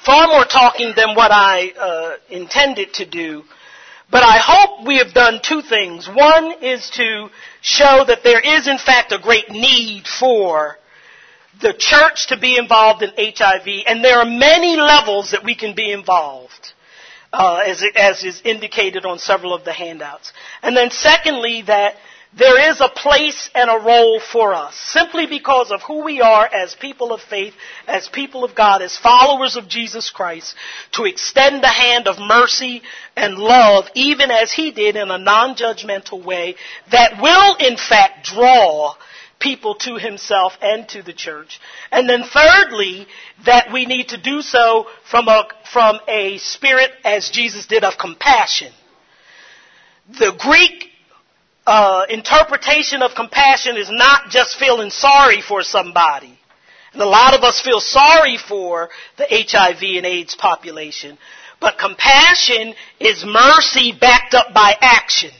far 0.04 0.26
more 0.28 0.44
talking 0.44 0.92
than 0.96 1.14
what 1.14 1.30
I 1.30 1.70
uh, 1.70 2.16
intended 2.28 2.94
to 2.94 3.06
do. 3.06 3.44
But 4.10 4.22
I 4.24 4.36
hope 4.38 4.86
we 4.86 4.98
have 4.98 5.14
done 5.14 5.40
two 5.42 5.62
things. 5.62 6.06
One 6.06 6.62
is 6.62 6.90
to 6.96 7.28
show 7.62 8.04
that 8.06 8.22
there 8.22 8.40
is 8.40 8.68
in 8.68 8.76
fact 8.76 9.12
a 9.12 9.18
great 9.18 9.48
need 9.48 10.06
for 10.06 10.76
the 11.62 11.72
church 11.72 12.26
to 12.28 12.38
be 12.38 12.58
involved 12.58 13.02
in 13.02 13.10
HIV, 13.16 13.66
and 13.86 14.04
there 14.04 14.18
are 14.18 14.26
many 14.26 14.76
levels 14.76 15.30
that 15.30 15.44
we 15.44 15.54
can 15.54 15.74
be 15.74 15.90
involved. 15.90 16.72
Uh, 17.34 17.62
as, 17.66 17.82
as 17.96 18.22
is 18.24 18.42
indicated 18.44 19.06
on 19.06 19.18
several 19.18 19.54
of 19.54 19.64
the 19.64 19.72
handouts. 19.72 20.34
And 20.62 20.76
then 20.76 20.90
secondly, 20.90 21.62
that 21.66 21.94
there 22.36 22.70
is 22.70 22.80
a 22.80 22.88
place 22.88 23.50
and 23.54 23.68
a 23.68 23.84
role 23.84 24.18
for 24.18 24.54
us 24.54 24.74
simply 24.74 25.26
because 25.26 25.70
of 25.70 25.82
who 25.82 26.02
we 26.02 26.22
are 26.22 26.46
as 26.46 26.74
people 26.74 27.12
of 27.12 27.20
faith, 27.20 27.52
as 27.86 28.08
people 28.08 28.42
of 28.42 28.54
God, 28.54 28.80
as 28.80 28.96
followers 28.96 29.56
of 29.56 29.68
Jesus 29.68 30.08
Christ, 30.10 30.54
to 30.92 31.04
extend 31.04 31.62
the 31.62 31.68
hand 31.68 32.08
of 32.08 32.18
mercy 32.18 32.82
and 33.16 33.34
love, 33.34 33.84
even 33.94 34.30
as 34.30 34.50
He 34.50 34.70
did 34.70 34.96
in 34.96 35.10
a 35.10 35.18
non-judgmental 35.18 36.24
way, 36.24 36.54
that 36.90 37.20
will 37.20 37.56
in 37.56 37.76
fact 37.76 38.24
draw 38.24 38.94
people 39.38 39.74
to 39.74 39.96
Himself 39.96 40.54
and 40.62 40.88
to 40.88 41.02
the 41.02 41.12
church. 41.12 41.60
And 41.90 42.08
then 42.08 42.22
thirdly, 42.24 43.06
that 43.44 43.72
we 43.74 43.84
need 43.84 44.08
to 44.08 44.16
do 44.16 44.40
so 44.40 44.86
from 45.10 45.28
a, 45.28 45.48
from 45.70 45.98
a 46.08 46.38
spirit, 46.38 46.92
as 47.04 47.28
Jesus 47.28 47.66
did, 47.66 47.84
of 47.84 47.98
compassion. 47.98 48.72
The 50.08 50.32
Greek 50.38 50.91
uh, 51.66 52.06
interpretation 52.08 53.02
of 53.02 53.14
compassion 53.14 53.76
is 53.76 53.90
not 53.90 54.30
just 54.30 54.58
feeling 54.58 54.90
sorry 54.90 55.40
for 55.40 55.62
somebody. 55.62 56.38
And 56.92 57.00
a 57.00 57.06
lot 57.06 57.34
of 57.34 57.42
us 57.42 57.60
feel 57.60 57.80
sorry 57.80 58.36
for 58.36 58.90
the 59.16 59.26
HIV 59.30 59.82
and 59.96 60.06
AIDS 60.06 60.34
population. 60.34 61.18
But 61.60 61.78
compassion 61.78 62.74
is 62.98 63.24
mercy 63.24 63.92
backed 63.98 64.34
up 64.34 64.52
by 64.52 64.74
action. 64.80 65.30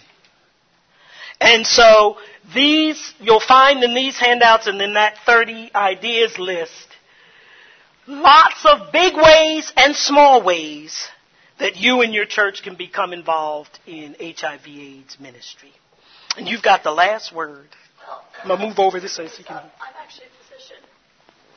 And 1.40 1.66
so 1.66 2.16
these, 2.54 3.12
you'll 3.18 3.40
find 3.40 3.82
in 3.82 3.94
these 3.94 4.16
handouts 4.16 4.68
and 4.68 4.80
in 4.80 4.94
that 4.94 5.16
30 5.26 5.72
ideas 5.74 6.38
list, 6.38 6.88
lots 8.06 8.64
of 8.64 8.92
big 8.92 9.14
ways 9.16 9.72
and 9.76 9.96
small 9.96 10.42
ways 10.42 11.08
that 11.58 11.76
you 11.76 12.00
and 12.02 12.14
your 12.14 12.26
church 12.26 12.62
can 12.62 12.76
become 12.76 13.12
involved 13.12 13.78
in 13.86 14.14
HIV 14.20 14.66
AIDS 14.66 15.18
ministry. 15.20 15.72
And 16.36 16.48
you've 16.48 16.62
got 16.62 16.82
the 16.82 16.92
last 16.92 17.32
word. 17.34 17.68
Well, 18.06 18.24
I'm 18.42 18.48
gonna 18.48 18.66
move 18.68 18.78
over 18.78 19.00
this 19.00 19.14
so 19.14 19.22
you 19.22 19.28
can. 19.44 19.56
I'm 19.56 19.94
actually 20.02 20.26
a 20.26 20.34
physician, 20.42 20.80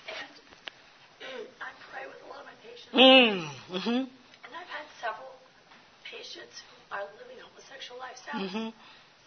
and 0.10 1.48
I 1.62 1.70
pray 1.92 2.06
with 2.08 2.20
a 2.26 2.30
lot 2.30 2.42
of 2.42 2.46
my 2.46 2.58
patients. 2.62 2.94
Mm. 2.94 3.48
Mm-hmm. 3.72 3.90
And 3.90 4.52
I've 4.54 4.70
had 4.70 4.86
several 5.02 5.32
patients 6.04 6.60
who 6.68 6.96
are 6.96 7.04
living 7.18 7.40
homosexual 7.42 8.00
lifestyles 8.00 8.52
Mm-hmm. 8.52 8.70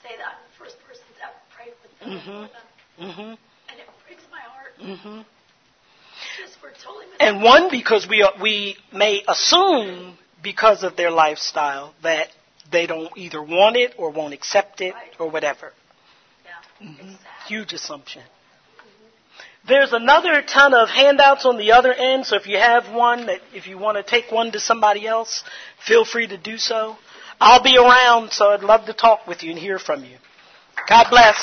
say 0.04 0.12
that 0.16 0.26
I'm 0.28 0.40
the 0.46 0.56
first 0.62 0.76
person 0.86 1.04
to 1.16 1.20
ever 1.26 1.40
pray 1.56 1.72
with 1.82 1.92
them, 1.98 2.10
Mhm. 2.12 3.08
Mm-hmm. 3.08 3.30
and 3.72 3.74
it 3.80 3.88
breaks 4.06 4.24
my 4.30 4.40
heart. 4.40 4.72
Mm-hmm. 4.78 5.22
Just 6.38 6.56
we're 6.62 6.70
totally 6.84 7.06
And 7.20 7.42
one, 7.42 7.70
because 7.70 8.06
we 8.08 8.22
are, 8.22 8.32
we 8.40 8.76
may 8.92 9.22
assume 9.26 10.18
because 10.42 10.82
of 10.84 10.96
their 10.96 11.10
lifestyle 11.10 11.94
that 12.02 12.28
they 12.70 12.86
don't 12.86 13.16
either 13.16 13.42
want 13.42 13.76
it 13.76 13.94
or 13.96 14.10
won't 14.10 14.34
accept 14.34 14.80
it 14.80 14.94
Right. 14.94 15.14
or 15.18 15.28
whatever. 15.30 15.72
yeah, 16.44 16.86
Mhm. 16.86 17.14
it's. 17.14 17.48
Huge 17.48 17.72
assumption. 17.72 18.22
There's 19.66 19.92
another 19.92 20.40
ton 20.42 20.72
of 20.72 20.88
handouts 20.88 21.44
on 21.44 21.56
the 21.58 21.72
other 21.72 21.92
end, 21.92 22.26
so 22.26 22.36
if 22.36 22.46
you 22.46 22.58
have 22.58 22.88
one 22.90 23.26
that 23.26 23.40
if 23.52 23.66
you 23.66 23.76
want 23.76 23.96
to 23.98 24.02
take 24.02 24.30
one 24.32 24.52
to 24.52 24.60
somebody 24.60 25.06
else, 25.06 25.44
feel 25.84 26.04
free 26.04 26.26
to 26.26 26.36
do 26.38 26.56
so. 26.58 26.96
I'll 27.40 27.62
be 27.62 27.76
around, 27.76 28.32
so 28.32 28.50
I'd 28.52 28.62
love 28.62 28.86
to 28.86 28.92
talk 28.92 29.26
with 29.26 29.42
you 29.42 29.50
and 29.50 29.58
hear 29.58 29.78
from 29.78 30.04
you. 30.04 30.16
God 30.88 31.10
bless. 31.10 31.36